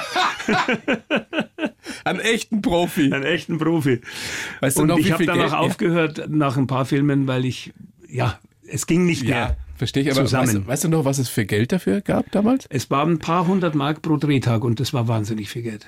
einen 2.04 2.20
echten 2.20 2.64
Profi. 2.64 3.14
Einen 3.14 3.26
echten 3.26 3.60
Profi. 3.60 4.02
Weißt 4.62 4.80
du 4.80 4.82
Und 4.82 4.88
noch, 4.88 4.98
ich 4.98 5.12
habe 5.12 5.24
dann 5.24 5.40
auch 5.40 5.54
aufgehört 5.54 6.30
nach 6.30 6.58
ein 6.58 6.66
paar 6.66 6.86
Filmen, 6.86 7.28
weil 7.28 7.46
ich, 7.46 7.74
ja, 8.10 8.40
es 8.68 8.88
ging 8.88 9.06
nicht 9.06 9.22
mehr. 9.22 9.30
Ja, 9.30 9.58
verstehe 9.76 10.02
ich. 10.02 10.12
Aber 10.12 10.22
zusammen. 10.22 10.48
Weißt, 10.48 10.68
weißt, 10.68 10.84
du 10.86 10.90
noch, 10.90 11.06
was 11.06 11.20
es 11.20 11.30
für 11.30 11.46
Geld 11.46 11.72
dafür 11.72 12.02
gab 12.02 12.32
damals? 12.32 12.66
Es 12.72 12.90
waren 12.90 13.12
ein 13.12 13.20
paar 13.20 13.46
hundert 13.46 13.76
Mark 13.76 14.02
pro 14.02 14.18
Drehtag 14.18 14.64
und 14.64 14.80
das 14.80 14.94
war 14.94 15.08
wahnsinnig 15.08 15.50
viel 15.50 15.62
Geld. 15.62 15.86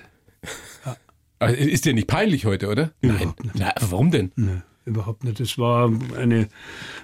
Ja. 0.86 1.48
Ist 1.48 1.86
dir 1.86 1.96
nicht 1.96 2.06
peinlich 2.06 2.46
heute, 2.46 2.68
oder? 2.68 2.92
Nein. 3.02 3.34
Nein. 3.56 3.72
warum 3.80 4.12
denn? 4.12 4.32
Nein 4.36 4.62
überhaupt 4.86 5.24
nicht. 5.24 5.40
Es 5.40 5.58
war 5.58 5.92
eine, 6.18 6.48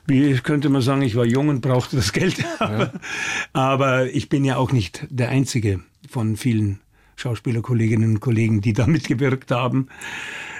wie 0.05 0.33
könnte 0.39 0.69
man 0.69 0.81
sagen, 0.81 1.01
ich 1.01 1.15
war 1.15 1.25
jung 1.25 1.49
und 1.49 1.61
brauchte 1.61 1.95
das 1.95 2.13
Geld. 2.13 2.43
Ja. 2.59 2.91
Aber 3.53 4.07
ich 4.07 4.29
bin 4.29 4.45
ja 4.45 4.57
auch 4.57 4.71
nicht 4.71 5.07
der 5.09 5.29
Einzige 5.29 5.81
von 6.09 6.37
vielen 6.37 6.79
Schauspielerkolleginnen 7.15 8.15
und 8.15 8.19
Kollegen, 8.19 8.61
die 8.61 8.73
da 8.73 8.87
mitgewirkt 8.87 9.51
haben. 9.51 9.87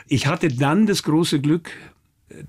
Ich 0.07 0.27
hatte 0.27 0.47
dann 0.47 0.87
das 0.87 1.03
große 1.03 1.39
Glück, 1.41 1.71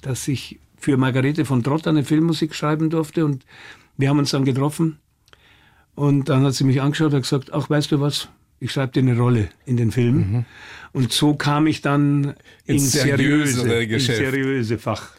dass 0.01 0.27
ich 0.29 0.59
für 0.77 0.97
Margarete 0.97 1.45
von 1.45 1.63
Trott 1.63 1.87
eine 1.87 2.05
Filmmusik 2.05 2.55
schreiben 2.55 2.91
durfte 2.91 3.25
und 3.25 3.45
wir 3.97 4.09
haben 4.09 4.19
uns 4.19 4.31
dann 4.31 4.45
getroffen 4.45 4.99
und 5.95 6.29
dann 6.29 6.45
hat 6.45 6.55
sie 6.55 6.65
mich 6.65 6.81
angeschaut 6.81 7.13
und 7.13 7.23
gesagt, 7.23 7.53
ach, 7.53 7.69
weißt 7.69 7.91
du 7.93 8.01
was, 8.01 8.29
ich 8.61 8.73
schreibe 8.73 8.93
dir 8.93 9.01
eine 9.01 9.19
Rolle 9.19 9.49
in 9.67 9.77
den 9.77 9.91
Film. 9.91 10.17
Mhm. 10.17 10.45
Und 10.93 11.13
so 11.13 11.35
kam 11.35 11.67
ich 11.67 11.81
dann 11.81 12.35
ins, 12.65 12.83
ins 12.85 12.93
seriöse, 12.93 13.83
ins 13.83 14.07
seriöse 14.07 14.79
Fach. 14.79 15.13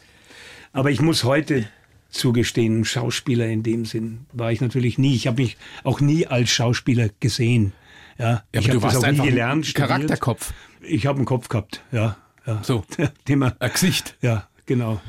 Aber 0.72 0.90
ich 0.90 1.00
muss 1.00 1.24
heute 1.24 1.68
zugestehen, 2.10 2.84
Schauspieler 2.84 3.46
in 3.46 3.62
dem 3.62 3.84
Sinn 3.84 4.26
war 4.32 4.52
ich 4.52 4.60
natürlich 4.60 4.98
nie. 4.98 5.14
Ich 5.14 5.26
habe 5.26 5.42
mich 5.42 5.56
auch 5.84 6.00
nie 6.00 6.26
als 6.26 6.50
Schauspieler 6.50 7.08
gesehen. 7.20 7.72
Ja, 8.18 8.42
ja 8.54 8.60
ich 8.60 8.68
habe 8.68 8.80
das 8.80 8.96
auch 8.96 9.10
nie 9.10 9.20
gelernt. 9.20 9.66
Ein 9.66 9.74
Charakterkopf. 9.74 10.52
Ich 10.82 11.06
habe 11.06 11.18
einen 11.18 11.26
Kopf 11.26 11.48
gehabt, 11.48 11.82
ja. 11.92 12.16
ja. 12.46 12.62
So. 12.62 12.84
Thema. 13.24 13.56
Ein 13.58 13.72
Gesicht. 13.72 14.16
Ja, 14.20 14.48
genau. 14.66 15.00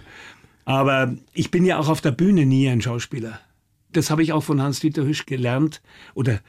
Aber 0.66 1.14
ich 1.34 1.52
bin 1.52 1.66
ja 1.66 1.80
auch 1.80 1.90
auf 1.90 2.02
der 2.02 2.12
Bühne 2.12 2.46
nie 2.46 2.70
ein 2.70 2.82
Schauspieler. 2.82 3.40
Das 3.92 4.10
habe 4.10 4.24
ich 4.24 4.32
auch 4.32 4.42
von 4.42 4.62
Hans-Dieter 4.62 5.04
Hüsch 5.04 5.26
gelernt. 5.26 5.82
Oder 6.14 6.40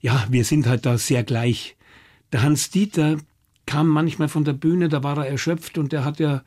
ja, 0.00 0.26
wir 0.30 0.44
sind 0.44 0.66
halt 0.66 0.86
da 0.86 0.98
sehr 0.98 1.24
gleich. 1.24 1.76
Der 2.32 2.42
Hans-Dieter 2.42 3.16
kam 3.66 3.88
manchmal 3.88 4.28
von 4.28 4.44
der 4.44 4.52
Bühne, 4.52 4.88
da 4.88 5.02
war 5.02 5.18
er 5.18 5.28
erschöpft 5.28 5.78
und 5.78 5.92
der 5.92 6.04
hat 6.04 6.20
ja 6.20 6.42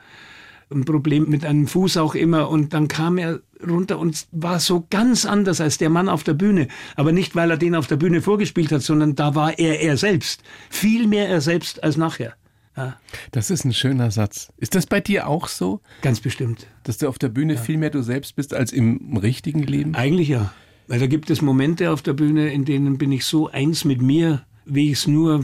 ein 0.69 0.85
Problem 0.85 1.29
mit 1.29 1.45
einem 1.45 1.67
Fuß 1.67 1.97
auch 1.97 2.13
immer 2.13 2.49
und 2.49 2.73
dann 2.73 2.87
kam 2.87 3.17
er 3.17 3.39
runter 3.65 3.99
und 3.99 4.27
war 4.31 4.59
so 4.59 4.85
ganz 4.89 5.25
anders 5.25 5.61
als 5.61 5.77
der 5.77 5.89
Mann 5.89 6.09
auf 6.09 6.23
der 6.23 6.33
Bühne. 6.33 6.67
Aber 6.95 7.11
nicht, 7.11 7.35
weil 7.35 7.49
er 7.49 7.57
den 7.57 7.75
auf 7.75 7.87
der 7.87 7.95
Bühne 7.95 8.21
vorgespielt 8.21 8.71
hat, 8.71 8.81
sondern 8.81 9.15
da 9.15 9.33
war 9.33 9.57
er 9.57 9.79
er 9.79 9.97
selbst. 9.97 10.43
Viel 10.69 11.07
mehr 11.07 11.29
er 11.29 11.41
selbst 11.41 11.83
als 11.83 11.97
nachher. 11.97 12.35
Ja. 12.75 12.97
Das 13.31 13.49
ist 13.49 13.65
ein 13.65 13.73
schöner 13.73 14.11
Satz. 14.11 14.49
Ist 14.57 14.75
das 14.75 14.85
bei 14.85 14.99
dir 14.99 15.27
auch 15.27 15.47
so? 15.47 15.81
Ganz 16.01 16.19
bestimmt. 16.19 16.67
Dass 16.83 16.99
du 16.99 17.07
auf 17.07 17.17
der 17.17 17.29
Bühne 17.29 17.55
ja. 17.55 17.61
viel 17.61 17.77
mehr 17.77 17.89
du 17.89 18.03
selbst 18.03 18.35
bist 18.35 18.53
als 18.53 18.71
im 18.71 19.17
richtigen 19.17 19.63
Leben? 19.63 19.95
Eigentlich 19.95 20.27
ja. 20.27 20.53
Weil 20.87 20.99
da 20.99 21.07
gibt 21.07 21.29
es 21.29 21.41
Momente 21.41 21.91
auf 21.91 22.01
der 22.01 22.13
Bühne, 22.13 22.53
in 22.53 22.65
denen 22.65 22.97
bin 22.97 23.11
ich 23.11 23.25
so 23.25 23.47
eins 23.47 23.83
mit 23.83 24.01
mir, 24.01 24.45
wie 24.65 24.91
ich 24.91 24.99
es 24.99 25.07
nur 25.07 25.43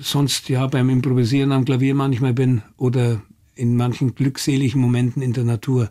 sonst 0.00 0.48
ja 0.48 0.66
beim 0.66 0.90
Improvisieren 0.90 1.52
am 1.52 1.64
Klavier 1.64 1.94
manchmal 1.94 2.32
bin 2.32 2.62
oder 2.76 3.22
in 3.54 3.76
manchen 3.76 4.14
glückseligen 4.14 4.80
Momenten 4.80 5.22
in 5.22 5.32
der 5.32 5.44
Natur 5.44 5.90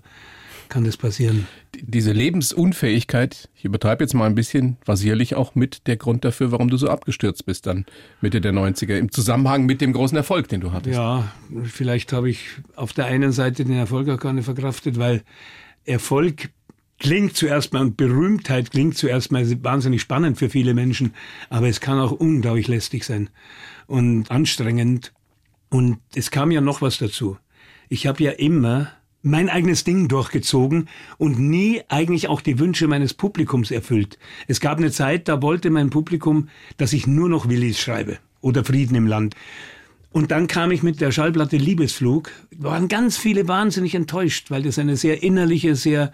kann 0.70 0.84
das 0.84 0.97
passieren. 0.97 1.47
Diese 1.82 2.12
Lebensunfähigkeit, 2.12 3.49
ich 3.55 3.66
übertreibe 3.66 4.03
jetzt 4.03 4.14
mal 4.14 4.26
ein 4.26 4.36
bisschen, 4.36 4.78
war 4.86 4.97
sicherlich 4.97 5.36
auch 5.36 5.55
mit 5.55 5.88
der 5.88 5.97
Grund 5.97 6.24
dafür, 6.24 6.51
warum 6.51 6.70
du 6.70 6.78
so 6.78 6.89
abgestürzt 6.89 7.45
bist 7.45 7.66
dann 7.66 7.86
Mitte 8.22 8.39
der 8.39 8.53
90er, 8.53 8.95
im 8.95 9.12
Zusammenhang 9.12 9.66
mit 9.66 9.82
dem 9.82 9.93
großen 9.93 10.16
Erfolg, 10.16 10.47
den 10.47 10.62
du 10.62 10.72
hattest. 10.72 10.95
Ja, 10.95 11.32
vielleicht 11.64 12.14
habe 12.14 12.30
ich 12.30 12.39
auf 12.76 12.93
der 12.93 13.05
einen 13.05 13.32
Seite 13.32 13.66
den 13.66 13.76
Erfolg 13.76 14.10
auch 14.10 14.20
gar 14.20 14.34
nicht 14.34 14.45
verkraftet, 14.45 14.99
weil 14.99 15.24
Erfolg 15.86 16.49
klingt 16.99 17.36
zuerst 17.36 17.74
mal 17.74 17.82
und 17.82 17.97
Berühmtheit 17.97 18.72
klingt 18.72 18.97
zuerst 18.97 19.32
mal 19.32 19.45
wahnsinnig 19.64 20.01
spannend 20.01 20.38
für 20.38 20.49
viele 20.49 20.74
Menschen, 20.74 21.14
aber 21.49 21.68
es 21.68 21.80
kann 21.80 21.99
auch 21.99 22.12
unglaublich 22.12 22.68
lästig 22.68 23.05
sein 23.05 23.30
und 23.90 24.30
anstrengend. 24.32 25.12
Und 25.70 25.98
es 26.16 26.32
kam 26.32 26.52
ja 26.52 26.62
noch 26.62 26.82
was 26.82 27.00
dazu. 27.00 27.38
Ich 27.90 28.08
habe 28.08 28.24
ja 28.24 28.32
immer 28.32 28.92
mein 29.22 29.50
eigenes 29.50 29.84
Ding 29.84 30.08
durchgezogen 30.08 30.88
und 31.18 31.40
nie 31.40 31.82
eigentlich 31.90 32.30
auch 32.30 32.40
die 32.40 32.60
Wünsche 32.60 32.88
meines 32.88 33.14
Publikums 33.14 33.72
erfüllt. 33.72 34.18
Es 34.48 34.62
gab 34.62 34.78
eine 34.78 34.92
Zeit, 34.92 35.28
da 35.28 35.42
wollte 35.42 35.70
mein 35.72 35.90
Publikum, 35.90 36.48
dass 36.78 36.94
ich 36.94 37.06
nur 37.06 37.28
noch 37.28 37.50
Willis 37.50 37.80
schreibe 37.80 38.20
oder 38.42 38.64
Frieden 38.64 38.96
im 38.96 39.08
Land. 39.08 39.36
Und 40.12 40.32
dann 40.32 40.48
kam 40.48 40.72
ich 40.72 40.82
mit 40.82 41.02
der 41.02 41.12
Schallplatte 41.12 41.58
Liebesflug, 41.58 42.32
waren 42.56 42.88
ganz 42.88 43.18
viele 43.18 43.48
wahnsinnig 43.48 43.94
enttäuscht, 43.94 44.50
weil 44.50 44.64
das 44.64 44.80
eine 44.80 44.96
sehr 44.96 45.22
innerliche, 45.22 45.76
sehr 45.76 46.14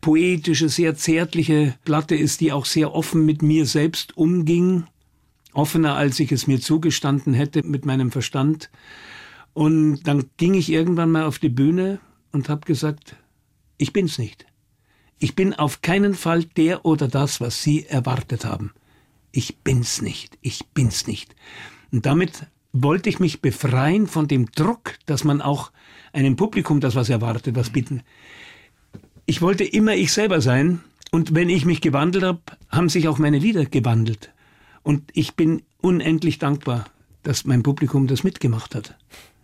poetische, 0.00 0.68
sehr 0.68 0.94
zärtliche 0.94 1.74
Platte 1.84 2.14
ist, 2.14 2.40
die 2.40 2.52
auch 2.52 2.64
sehr 2.64 2.94
offen 2.94 3.26
mit 3.26 3.42
mir 3.42 3.66
selbst 3.66 4.16
umging, 4.16 4.84
offener 5.58 5.96
als 5.96 6.20
ich 6.20 6.30
es 6.30 6.46
mir 6.46 6.60
zugestanden 6.60 7.34
hätte 7.34 7.64
mit 7.64 7.84
meinem 7.84 8.12
Verstand. 8.12 8.70
Und 9.54 10.04
dann 10.04 10.30
ging 10.36 10.54
ich 10.54 10.70
irgendwann 10.70 11.10
mal 11.10 11.24
auf 11.24 11.40
die 11.40 11.48
Bühne 11.48 11.98
und 12.30 12.48
habe 12.48 12.64
gesagt, 12.64 13.16
ich 13.76 13.92
bin's 13.92 14.18
nicht. 14.18 14.46
Ich 15.18 15.34
bin 15.34 15.52
auf 15.52 15.82
keinen 15.82 16.14
Fall 16.14 16.44
der 16.44 16.84
oder 16.84 17.08
das, 17.08 17.40
was 17.40 17.60
Sie 17.62 17.84
erwartet 17.84 18.44
haben. 18.44 18.72
ich 19.32 19.58
bin's 19.58 20.00
nicht, 20.00 20.38
ich 20.40 20.66
bin's 20.74 21.06
nicht. 21.06 21.34
Und 21.92 22.06
damit 22.06 22.46
wollte 22.72 23.08
ich 23.08 23.20
mich 23.20 23.40
befreien 23.40 24.06
von 24.06 24.26
dem 24.26 24.46
Druck, 24.52 24.94
dass 25.06 25.24
man 25.24 25.40
auch 25.42 25.70
einem 26.12 26.36
Publikum 26.36 26.80
das 26.80 26.94
was 26.94 27.08
erwartet, 27.08 27.56
was 27.56 27.70
bieten. 27.70 28.02
Ich 29.26 29.42
wollte 29.42 29.64
immer 29.64 29.94
ich 29.94 30.12
selber 30.12 30.40
sein 30.40 30.80
und 31.10 31.34
wenn 31.34 31.50
ich 31.50 31.64
mich 31.64 31.80
gewandelt 31.80 32.24
habe, 32.24 32.40
haben 32.68 32.88
sich 32.88 33.08
auch 33.08 33.18
meine 33.18 33.38
Lieder 33.38 33.64
gewandelt. 33.66 34.32
Und 34.82 35.10
ich 35.14 35.34
bin 35.34 35.62
unendlich 35.80 36.38
dankbar, 36.38 36.86
dass 37.22 37.44
mein 37.44 37.62
Publikum 37.62 38.06
das 38.06 38.24
mitgemacht 38.24 38.74
hat. 38.74 38.96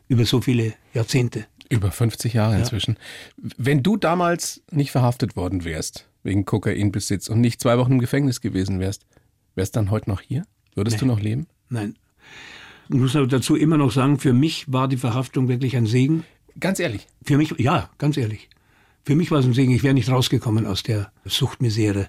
Über 0.09 0.25
so 0.25 0.41
viele 0.41 0.75
Jahrzehnte. 0.93 1.47
Über 1.69 1.91
50 1.91 2.35
Jahre 2.35 2.59
inzwischen. 2.59 2.99
Ja. 3.43 3.51
Wenn 3.57 3.83
du 3.83 3.97
damals 3.97 4.63
nicht 4.71 4.91
verhaftet 4.91 5.37
worden 5.37 5.65
wärst, 5.65 6.09
wegen 6.23 6.45
Kokainbesitz 6.45 7.29
und 7.29 7.41
nicht 7.41 7.61
zwei 7.61 7.79
Wochen 7.79 7.93
im 7.93 7.99
Gefängnis 7.99 8.41
gewesen 8.41 8.81
wärst, 8.81 9.07
wärst 9.55 9.77
du 9.77 9.81
dann 9.81 9.91
heute 9.91 10.11
noch 10.11 10.21
hier? 10.21 10.47
Würdest 10.75 10.97
nee. 10.97 11.01
du 11.01 11.07
noch 11.07 11.21
leben? 11.21 11.47
Nein. 11.69 11.97
Ich 12.89 12.97
muss 12.97 13.13
dazu 13.13 13.57
immer 13.57 13.77
noch 13.77 13.93
sagen, 13.93 14.19
für 14.19 14.33
mich 14.33 14.71
war 14.71 14.89
die 14.89 14.97
Verhaftung 14.97 15.49
wirklich 15.49 15.77
ein 15.77 15.87
Segen. 15.87 16.25
Ganz 16.61 16.79
ehrlich? 16.81 17.07
Für 17.23 17.39
mich, 17.39 17.55
ja, 17.59 17.91
ganz 17.99 18.17
ehrlich. 18.17 18.51
Für 19.05 19.17
mich 19.17 19.31
war 19.31 19.39
es 19.39 19.47
ein 19.47 19.55
Segen. 19.55 19.73
Ich 19.73 19.83
wäre 19.83 19.95
nicht 19.95 20.09
rausgekommen 20.09 20.67
aus 20.67 20.83
der 20.83 21.13
Suchtmisere. 21.25 22.09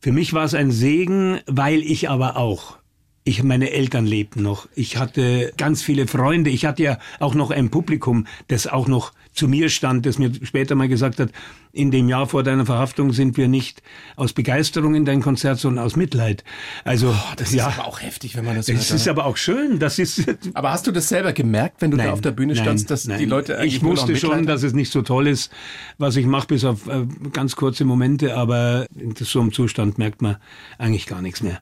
Für 0.00 0.12
mich 0.12 0.32
war 0.32 0.44
es 0.44 0.54
ein 0.54 0.70
Segen, 0.70 1.40
weil 1.46 1.80
ich 1.80 2.08
aber 2.08 2.36
auch 2.36 2.78
ich, 3.26 3.42
meine 3.42 3.72
Eltern 3.72 4.06
lebten 4.06 4.42
noch. 4.42 4.68
Ich 4.76 4.98
hatte 4.98 5.52
ganz 5.56 5.82
viele 5.82 6.06
Freunde. 6.06 6.48
Ich 6.48 6.64
hatte 6.64 6.84
ja 6.84 6.98
auch 7.18 7.34
noch 7.34 7.50
ein 7.50 7.70
Publikum, 7.70 8.28
das 8.46 8.68
auch 8.68 8.86
noch 8.86 9.12
zu 9.36 9.48
mir 9.48 9.68
stand, 9.68 10.06
das 10.06 10.18
mir 10.18 10.32
später 10.42 10.74
mal 10.74 10.88
gesagt 10.88 11.20
hat, 11.20 11.30
in 11.72 11.90
dem 11.90 12.08
Jahr 12.08 12.26
vor 12.26 12.42
deiner 12.42 12.64
Verhaftung 12.64 13.12
sind 13.12 13.36
wir 13.36 13.48
nicht 13.48 13.82
aus 14.16 14.32
Begeisterung 14.32 14.94
in 14.94 15.04
dein 15.04 15.20
Konzert, 15.20 15.58
sondern 15.58 15.84
aus 15.84 15.94
Mitleid. 15.94 16.42
Also, 16.84 17.10
oh, 17.10 17.34
das 17.36 17.52
ja, 17.52 17.68
ist 17.68 17.78
aber 17.78 17.88
auch 17.88 18.00
heftig, 18.00 18.36
wenn 18.36 18.44
man 18.44 18.56
das 18.56 18.68
hört. 18.68 18.78
Es 18.78 18.90
ist 18.90 19.06
aber 19.08 19.26
auch 19.26 19.36
schön, 19.36 19.78
das 19.78 19.98
ist. 19.98 20.24
Aber 20.54 20.70
hast 20.72 20.86
du 20.86 20.92
das 20.92 21.08
selber 21.08 21.32
gemerkt, 21.32 21.82
wenn 21.82 21.90
du 21.90 21.96
nein, 21.96 22.06
da 22.06 22.12
auf 22.12 22.20
der 22.20 22.30
Bühne 22.30 22.56
standst, 22.56 22.90
dass 22.90 23.06
nein. 23.06 23.18
die 23.18 23.26
Leute 23.26 23.58
Ich 23.64 23.82
wusste 23.82 24.16
schon, 24.16 24.46
dass 24.46 24.62
es 24.62 24.72
nicht 24.72 24.90
so 24.90 25.02
toll 25.02 25.26
ist, 25.26 25.50
was 25.98 26.16
ich 26.16 26.24
mache, 26.24 26.46
bis 26.46 26.64
auf 26.64 26.86
äh, 26.86 27.06
ganz 27.32 27.56
kurze 27.56 27.84
Momente, 27.84 28.36
aber 28.36 28.86
in 28.94 29.14
so 29.16 29.40
einem 29.40 29.52
Zustand 29.52 29.98
merkt 29.98 30.22
man 30.22 30.36
eigentlich 30.78 31.06
gar 31.06 31.20
nichts 31.20 31.42
mehr. 31.42 31.60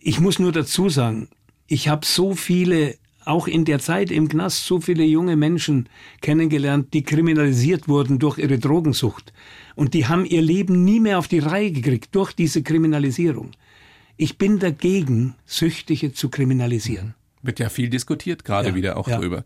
Ich 0.00 0.20
muss 0.20 0.38
nur 0.38 0.52
dazu 0.52 0.88
sagen, 0.88 1.28
ich 1.66 1.88
habe 1.88 2.04
so 2.04 2.34
viele, 2.34 2.96
auch 3.28 3.46
in 3.46 3.64
der 3.64 3.78
Zeit 3.78 4.10
im 4.10 4.28
Knast, 4.28 4.64
so 4.64 4.80
viele 4.80 5.04
junge 5.04 5.36
Menschen 5.36 5.88
kennengelernt, 6.20 6.94
die 6.94 7.02
kriminalisiert 7.02 7.88
wurden 7.88 8.18
durch 8.18 8.38
ihre 8.38 8.58
Drogensucht. 8.58 9.32
Und 9.74 9.94
die 9.94 10.06
haben 10.06 10.24
ihr 10.24 10.42
Leben 10.42 10.84
nie 10.84 10.98
mehr 10.98 11.18
auf 11.18 11.28
die 11.28 11.38
Reihe 11.38 11.70
gekriegt 11.70 12.14
durch 12.14 12.32
diese 12.32 12.62
Kriminalisierung. 12.62 13.52
Ich 14.16 14.38
bin 14.38 14.58
dagegen, 14.58 15.34
Süchtige 15.46 16.12
zu 16.12 16.28
kriminalisieren. 16.28 17.14
Wird 17.42 17.60
ja 17.60 17.68
viel 17.68 17.88
diskutiert, 17.88 18.44
gerade 18.44 18.70
ja, 18.70 18.74
wieder 18.74 18.96
auch 18.96 19.06
ja. 19.06 19.18
drüber. 19.18 19.44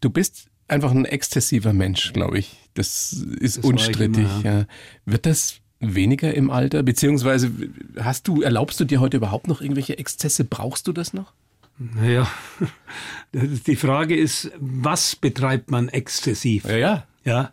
Du 0.00 0.10
bist 0.10 0.48
einfach 0.66 0.90
ein 0.90 1.04
exzessiver 1.04 1.72
Mensch, 1.72 2.12
glaube 2.12 2.38
ich. 2.38 2.56
Das 2.74 3.12
ist 3.12 3.58
das 3.58 3.64
unstrittig. 3.64 4.26
Immer, 4.40 4.44
ja. 4.44 4.66
Wird 5.04 5.26
das 5.26 5.60
weniger 5.80 6.34
im 6.34 6.50
Alter? 6.50 6.82
Beziehungsweise 6.82 7.52
hast 7.98 8.26
du, 8.26 8.42
erlaubst 8.42 8.80
du 8.80 8.84
dir 8.84 9.00
heute 9.00 9.18
überhaupt 9.18 9.46
noch 9.46 9.60
irgendwelche 9.60 9.98
Exzesse? 9.98 10.44
Brauchst 10.44 10.88
du 10.88 10.92
das 10.92 11.12
noch? 11.12 11.32
Naja, 11.78 12.28
die 13.32 13.76
Frage 13.76 14.16
ist, 14.16 14.50
was 14.58 15.16
betreibt 15.16 15.70
man 15.70 15.88
exzessiv? 15.88 16.64
Ja, 16.64 16.76
ja. 16.76 17.04
Ja, 17.24 17.52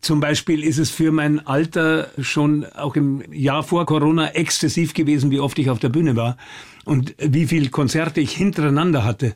zum 0.00 0.20
Beispiel 0.20 0.62
ist 0.62 0.78
es 0.78 0.90
für 0.90 1.10
mein 1.10 1.44
Alter 1.48 2.10
schon 2.20 2.64
auch 2.64 2.94
im 2.94 3.24
Jahr 3.32 3.64
vor 3.64 3.84
Corona 3.84 4.28
exzessiv 4.28 4.94
gewesen, 4.94 5.32
wie 5.32 5.40
oft 5.40 5.58
ich 5.58 5.68
auf 5.68 5.80
der 5.80 5.88
Bühne 5.88 6.14
war 6.14 6.36
und 6.84 7.16
wie 7.18 7.48
viele 7.48 7.70
Konzerte 7.70 8.20
ich 8.20 8.36
hintereinander 8.36 9.02
hatte. 9.02 9.34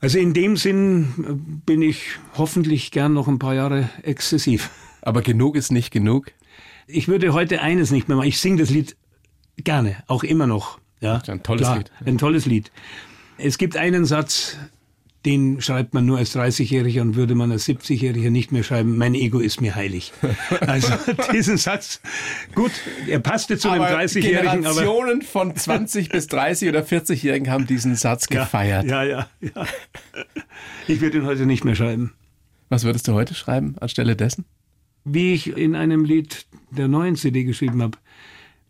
Also 0.00 0.18
in 0.18 0.32
dem 0.32 0.56
Sinn 0.56 1.60
bin 1.66 1.82
ich 1.82 2.02
hoffentlich 2.38 2.92
gern 2.92 3.12
noch 3.12 3.28
ein 3.28 3.38
paar 3.38 3.54
Jahre 3.54 3.90
exzessiv. 4.02 4.70
Aber 5.02 5.20
genug 5.20 5.54
ist 5.54 5.70
nicht 5.70 5.90
genug? 5.90 6.32
Ich 6.86 7.08
würde 7.08 7.34
heute 7.34 7.60
eines 7.60 7.90
nicht 7.90 8.08
mehr 8.08 8.16
machen. 8.16 8.28
Ich 8.28 8.40
singe 8.40 8.58
das 8.58 8.70
Lied 8.70 8.96
gerne, 9.58 10.02
auch 10.06 10.24
immer 10.24 10.46
noch. 10.46 10.78
Ja, 11.00 11.20
ein 11.26 11.42
tolles 11.42 11.62
Klar, 11.62 11.76
Lied. 11.76 11.92
Ein 12.06 12.16
tolles 12.16 12.46
Lied. 12.46 12.70
Es 13.38 13.58
gibt 13.58 13.76
einen 13.76 14.04
Satz, 14.04 14.56
den 15.24 15.60
schreibt 15.60 15.94
man 15.94 16.04
nur 16.04 16.18
als 16.18 16.36
30-Jähriger 16.36 17.00
und 17.00 17.16
würde 17.16 17.34
man 17.34 17.50
als 17.50 17.66
70-Jähriger 17.66 18.30
nicht 18.30 18.52
mehr 18.52 18.62
schreiben, 18.62 18.98
mein 18.98 19.14
Ego 19.14 19.38
ist 19.38 19.60
mir 19.60 19.74
heilig. 19.74 20.12
Also 20.60 20.92
diesen 21.32 21.56
Satz, 21.56 22.00
gut, 22.54 22.72
er 23.08 23.20
passte 23.20 23.58
zu 23.58 23.70
aber 23.70 23.86
einem 23.86 23.98
30-Jährigen. 23.98 24.62
Generationen 24.62 25.20
aber 25.20 25.26
von 25.26 25.56
20 25.56 26.10
bis 26.10 26.26
30 26.26 26.68
oder 26.68 26.80
40-Jährigen 26.82 27.50
haben 27.50 27.66
diesen 27.66 27.96
Satz 27.96 28.26
gefeiert. 28.26 28.86
Ja, 28.86 29.02
ja, 29.02 29.28
ja. 29.40 29.66
Ich 30.86 31.00
würde 31.00 31.18
ihn 31.18 31.26
heute 31.26 31.46
nicht 31.46 31.64
mehr 31.64 31.74
schreiben. 31.74 32.12
Was 32.68 32.84
würdest 32.84 33.08
du 33.08 33.12
heute 33.12 33.34
schreiben 33.34 33.76
anstelle 33.78 34.16
dessen? 34.16 34.44
Wie 35.04 35.34
ich 35.34 35.56
in 35.56 35.74
einem 35.74 36.04
Lied 36.04 36.46
der 36.70 36.88
neuen 36.88 37.16
CD 37.16 37.44
geschrieben 37.44 37.82
habe, 37.82 37.98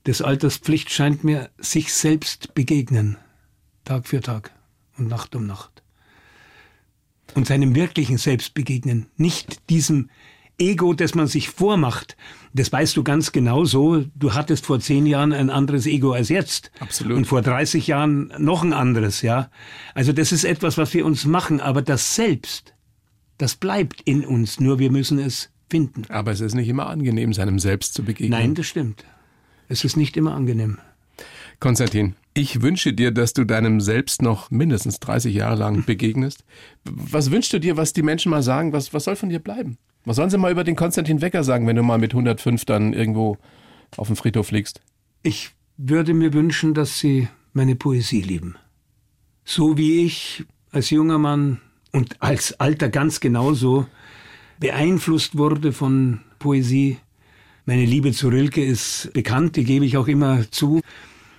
des 0.07 0.21
Alters 0.21 0.59
Pflicht 0.59 0.91
scheint 0.91 1.25
mir 1.25 1.51
sich 1.59 1.93
selbst 1.93 2.55
begegnen, 2.55 3.17
Tag 3.85 4.07
für 4.09 4.21
Tag 4.21 4.51
und 4.97 5.09
Nacht 5.09 5.35
um 5.35 5.47
Nacht. 5.47 5.83
Und 7.35 7.47
seinem 7.47 7.75
wirklichen 7.75 8.19
Selbst 8.19 8.55
begegnen, 8.55 9.07
nicht 9.17 9.69
diesem 9.71 10.11
Ego, 10.59 10.95
das 10.95 11.15
man 11.15 11.27
sich 11.27 11.49
vormacht. 11.49 12.17
Das 12.53 12.71
weißt 12.71 12.97
du 12.97 13.03
ganz 13.03 13.33
genau 13.33 13.65
so. 13.65 14.05
Du 14.15 14.35
hattest 14.35 14.67
vor 14.67 14.79
zehn 14.79 15.05
Jahren 15.05 15.33
ein 15.33 15.51
anderes 15.51 15.87
Ego 15.87 16.13
als 16.13 16.29
jetzt. 16.29 16.71
Absolut. 16.79 17.17
Und 17.17 17.25
vor 17.25 17.43
30 17.43 17.89
Jahren 17.89 18.33
noch 18.39 18.63
ein 18.63 18.73
anderes, 18.73 19.23
ja. 19.23 19.51
Also 19.95 20.13
das 20.13 20.31
ist 20.31 20.45
etwas, 20.45 20.79
was 20.79 20.95
wir 20.95 21.05
uns 21.05 21.25
machen. 21.25 21.61
Aber 21.61 21.83
das 21.83 22.15
Selbst, 22.15 22.75
das 23.39 23.57
bleibt 23.57 24.01
in 24.03 24.25
uns. 24.25 24.61
Nur 24.61 24.79
wir 24.79 24.93
müssen 24.93 25.19
es 25.19 25.51
finden. 25.69 26.05
Aber 26.09 26.31
es 26.31 26.41
ist 26.41 26.55
nicht 26.55 26.69
immer 26.69 26.87
angenehm, 26.87 27.33
seinem 27.33 27.59
Selbst 27.59 27.95
zu 27.95 28.05
begegnen. 28.05 28.39
Nein, 28.39 28.55
das 28.55 28.67
stimmt. 28.67 29.05
Es 29.69 29.83
ist 29.83 29.97
nicht 29.97 30.17
immer 30.17 30.35
angenehm. 30.35 30.79
Konstantin, 31.59 32.15
ich 32.35 32.63
wünsche 32.63 32.93
dir, 32.93 33.13
dass 33.13 33.33
du 33.33 33.45
deinem 33.45 33.81
Selbst 33.81 34.21
noch 34.21 34.51
mindestens 34.51 34.99
30 34.99 35.35
Jahre 35.35 35.57
lang 35.57 35.85
begegnest. 35.87 36.45
Was 36.85 37.31
wünschst 37.31 37.53
du 37.53 37.61
dir, 37.61 37.77
was 37.77 37.93
die 37.93 38.03
Menschen 38.03 38.31
mal 38.31 38.43
sagen? 38.43 38.73
Was, 38.73 38.93
was 38.93 39.05
soll 39.05 39.17
von 39.17 39.29
dir 39.29 39.39
bleiben? 39.39 39.79
Was 40.05 40.17
sollen 40.17 40.31
sie 40.31 40.37
mal 40.37 40.53
über 40.53 40.65
den 40.65 40.77
Konstantin 40.77 41.23
Wecker 41.23 41.45
sagen, 41.45 41.67
wenn 41.67 41.77
du 41.77 41.83
mal 41.83 41.99
mit 41.99 42.13
105 42.13 42.65
dann 42.65 42.93
irgendwo 42.93 43.39
auf 43.97 44.09
dem 44.09 44.17
Friedhof 44.17 44.51
liegst? 44.51 44.81
Ich 45.23 45.53
würde 45.77 46.13
mir 46.13 46.33
wünschen, 46.33 46.75
dass 46.75 46.99
sie 46.99 47.29
meine 47.53 47.77
Poesie 47.77 48.21
lieben. 48.21 48.57
So 49.45 49.79
wie 49.79 50.05
ich 50.05 50.45
als 50.73 50.91
junger 50.91 51.19
Mann 51.19 51.61
und 51.93 52.21
als 52.21 52.59
Alter 52.59 52.89
ganz 52.89 53.21
genauso 53.21 53.87
beeinflusst 54.59 55.39
wurde 55.39 55.73
von 55.73 56.21
Poesie. 56.39 56.99
Meine 57.65 57.85
Liebe 57.85 58.13
zu 58.13 58.29
Rilke 58.29 58.63
ist 58.63 59.11
bekannt, 59.15 59.57
die 59.57 59.65
gebe 59.65 59.87
ich 59.87 59.97
auch 59.97 60.09
immer 60.09 60.51
zu. 60.51 60.81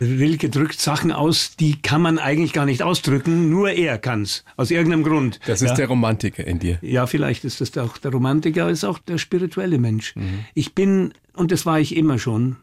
Rilke 0.02 0.50
drückt 0.50 0.80
Sachen 0.80 1.12
aus, 1.12 1.56
die 1.56 1.82
kann 1.82 2.02
man 2.02 2.20
eigentlich 2.20 2.54
gar 2.54 2.66
nicht 2.66 2.82
ausdrücken, 2.82 3.50
nur 3.50 3.72
er 3.72 3.98
kann's, 3.98 4.44
aus 4.58 4.72
irgendeinem 4.72 5.04
Grund. 5.04 5.40
Das 5.46 5.62
ist 5.62 5.70
ja. 5.70 5.76
der 5.76 5.88
Romantiker 5.88 6.46
in 6.46 6.60
dir. 6.60 6.80
Ja, 6.82 7.08
vielleicht 7.08 7.46
ist 7.46 7.62
das 7.62 7.78
auch 7.78 7.98
der 7.98 8.12
Romantiker, 8.12 8.64
aber 8.64 8.72
ist 8.72 8.84
auch 8.84 9.00
der 9.00 9.18
spirituelle 9.18 9.78
Mensch. 9.78 10.16
Mhm. 10.16 10.46
Ich 10.54 10.76
bin, 10.76 11.14
und 11.34 11.52
das 11.52 11.66
war 11.66 11.80
ich 11.80 11.96
immer 11.96 12.20
schon, 12.20 12.58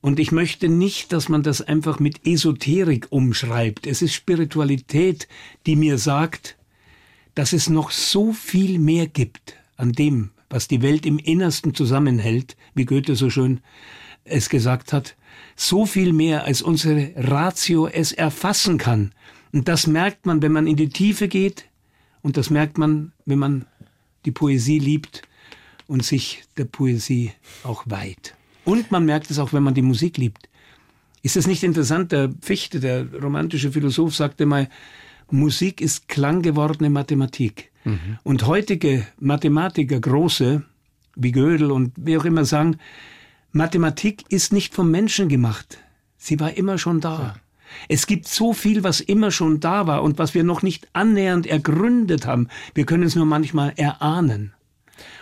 und 0.00 0.20
ich 0.20 0.30
möchte 0.30 0.68
nicht, 0.68 1.12
dass 1.12 1.28
man 1.28 1.42
das 1.42 1.62
einfach 1.62 1.98
mit 1.98 2.26
Esoterik 2.26 3.08
umschreibt. 3.10 3.86
Es 3.88 4.02
ist 4.02 4.14
Spiritualität, 4.14 5.26
die 5.66 5.74
mir 5.74 5.98
sagt, 5.98 6.56
dass 7.34 7.52
es 7.52 7.68
noch 7.68 7.90
so 7.90 8.32
viel 8.32 8.78
mehr 8.78 9.08
gibt 9.08 9.56
an 9.76 9.92
dem, 9.92 10.30
was 10.48 10.68
die 10.68 10.80
Welt 10.82 11.06
im 11.06 11.18
Innersten 11.18 11.74
zusammenhält, 11.74 12.56
wie 12.74 12.84
Goethe 12.84 13.16
so 13.16 13.30
schön 13.30 13.60
es 14.24 14.48
gesagt 14.48 14.92
hat, 14.92 15.16
so 15.56 15.86
viel 15.86 16.12
mehr 16.12 16.44
als 16.44 16.62
unsere 16.62 17.12
Ratio 17.16 17.88
es 17.88 18.12
erfassen 18.12 18.78
kann. 18.78 19.12
Und 19.52 19.68
das 19.68 19.86
merkt 19.86 20.26
man, 20.26 20.42
wenn 20.42 20.52
man 20.52 20.66
in 20.66 20.76
die 20.76 20.90
Tiefe 20.90 21.28
geht, 21.28 21.64
und 22.22 22.36
das 22.36 22.50
merkt 22.50 22.76
man, 22.76 23.12
wenn 23.24 23.38
man 23.38 23.64
die 24.24 24.32
Poesie 24.32 24.78
liebt 24.78 25.22
und 25.86 26.04
sich 26.04 26.42
der 26.56 26.64
Poesie 26.64 27.32
auch 27.62 27.84
weiht. 27.86 28.34
Und 28.64 28.90
man 28.90 29.04
merkt 29.04 29.30
es 29.30 29.38
auch, 29.38 29.52
wenn 29.52 29.62
man 29.62 29.74
die 29.74 29.82
Musik 29.82 30.18
liebt. 30.18 30.48
Ist 31.22 31.36
es 31.36 31.46
nicht 31.46 31.62
interessant? 31.62 32.12
Der 32.12 32.32
Fichte, 32.40 32.80
der 32.80 33.06
romantische 33.14 33.70
Philosoph, 33.72 34.14
sagte 34.14 34.44
mal, 34.44 34.68
Musik 35.30 35.80
ist 35.80 36.08
klanggewordene 36.08 36.90
Mathematik. 36.90 37.70
Mhm. 37.84 38.18
Und 38.24 38.46
heutige 38.46 39.06
Mathematiker, 39.18 40.00
große, 40.00 40.64
wie 41.14 41.32
Gödel 41.32 41.70
und 41.70 41.92
wie 41.96 42.18
auch 42.18 42.24
immer 42.24 42.44
sagen, 42.44 42.78
Mathematik 43.56 44.24
ist 44.28 44.52
nicht 44.52 44.74
vom 44.74 44.90
Menschen 44.90 45.28
gemacht. 45.28 45.78
Sie 46.18 46.38
war 46.38 46.56
immer 46.58 46.76
schon 46.76 47.00
da. 47.00 47.18
Ja. 47.18 47.36
Es 47.88 48.06
gibt 48.06 48.28
so 48.28 48.52
viel, 48.52 48.84
was 48.84 49.00
immer 49.00 49.30
schon 49.30 49.60
da 49.60 49.86
war 49.86 50.02
und 50.02 50.18
was 50.18 50.34
wir 50.34 50.44
noch 50.44 50.62
nicht 50.62 50.88
annähernd 50.92 51.46
ergründet 51.46 52.26
haben. 52.26 52.48
Wir 52.74 52.84
können 52.84 53.04
es 53.04 53.16
nur 53.16 53.24
manchmal 53.24 53.72
erahnen. 53.76 54.52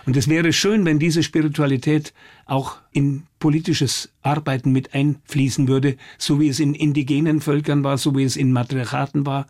Und 0.04 0.16
es 0.16 0.28
wäre 0.28 0.52
schön, 0.52 0.84
wenn 0.84 0.98
diese 0.98 1.22
Spiritualität 1.22 2.12
auch 2.44 2.78
in 2.92 3.22
politisches 3.38 4.10
Arbeiten 4.22 4.72
mit 4.72 4.94
einfließen 4.94 5.68
würde, 5.68 5.96
so 6.18 6.40
wie 6.40 6.48
es 6.48 6.58
in 6.58 6.74
indigenen 6.74 7.40
Völkern 7.40 7.84
war, 7.84 7.98
so 7.98 8.16
wie 8.16 8.24
es 8.24 8.36
in 8.36 8.52
Matriarchaten 8.52 9.26
war 9.26 9.46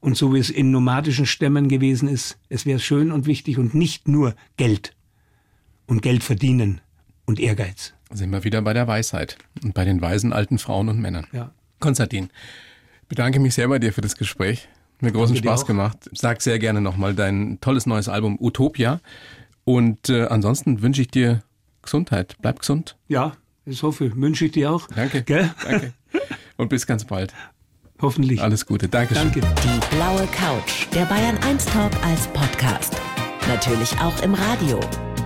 und 0.00 0.16
so 0.16 0.34
wie 0.34 0.38
es 0.38 0.50
in 0.50 0.72
nomadischen 0.72 1.26
Stämmen 1.26 1.68
gewesen 1.68 2.08
ist. 2.08 2.36
Es 2.48 2.66
wäre 2.66 2.80
schön 2.80 3.12
und 3.12 3.26
wichtig 3.26 3.58
und 3.58 3.74
nicht 3.74 4.08
nur 4.08 4.34
Geld 4.56 4.94
und 5.86 6.02
Geld 6.02 6.22
verdienen 6.22 6.80
und 7.26 7.40
Ehrgeiz. 7.40 7.94
Sind 8.10 8.30
wir 8.30 8.44
wieder 8.44 8.62
bei 8.62 8.72
der 8.72 8.86
Weisheit 8.86 9.36
und 9.62 9.74
bei 9.74 9.84
den 9.84 10.00
weisen 10.00 10.32
alten 10.32 10.58
Frauen 10.58 10.88
und 10.88 10.98
Männern. 10.98 11.26
Ja. 11.32 11.50
Konstantin, 11.78 12.30
bedanke 13.08 13.38
mich 13.38 13.54
sehr 13.54 13.68
bei 13.68 13.78
dir 13.78 13.92
für 13.92 14.00
das 14.00 14.16
Gespräch. 14.16 14.68
Mir 15.00 15.12
großen 15.12 15.34
Danke 15.34 15.48
Spaß 15.48 15.66
gemacht. 15.66 16.10
Sag 16.12 16.42
sehr 16.42 16.58
gerne 16.58 16.80
nochmal 16.80 17.14
dein 17.14 17.58
tolles 17.60 17.86
neues 17.86 18.08
Album 18.08 18.36
Utopia. 18.40 19.00
Und 19.64 20.08
äh, 20.08 20.24
ansonsten 20.26 20.82
wünsche 20.82 21.02
ich 21.02 21.08
dir 21.08 21.42
Gesundheit. 21.82 22.36
Bleib 22.40 22.60
gesund. 22.60 22.96
Ja, 23.06 23.36
das 23.66 23.82
hoffe 23.82 24.06
ich. 24.06 24.16
Wünsche 24.16 24.46
ich 24.46 24.52
dir 24.52 24.72
auch. 24.72 24.88
Danke. 24.88 25.22
Gell? 25.22 25.50
Danke. 25.62 25.92
Und 26.56 26.68
bis 26.68 26.86
ganz 26.86 27.04
bald. 27.04 27.32
Hoffentlich. 28.00 28.40
Alles 28.40 28.66
Gute. 28.66 28.88
Dankeschön. 28.88 29.30
Danke. 29.32 29.40
Die 29.40 29.96
blaue 29.96 30.26
Couch, 30.28 30.86
der 30.94 31.04
Bayern 31.04 31.36
1 31.38 31.64
Talk 31.66 31.92
als 32.04 32.26
Podcast. 32.28 32.96
Natürlich 33.46 33.92
auch 34.00 34.22
im 34.22 34.34
Radio. 34.34 34.80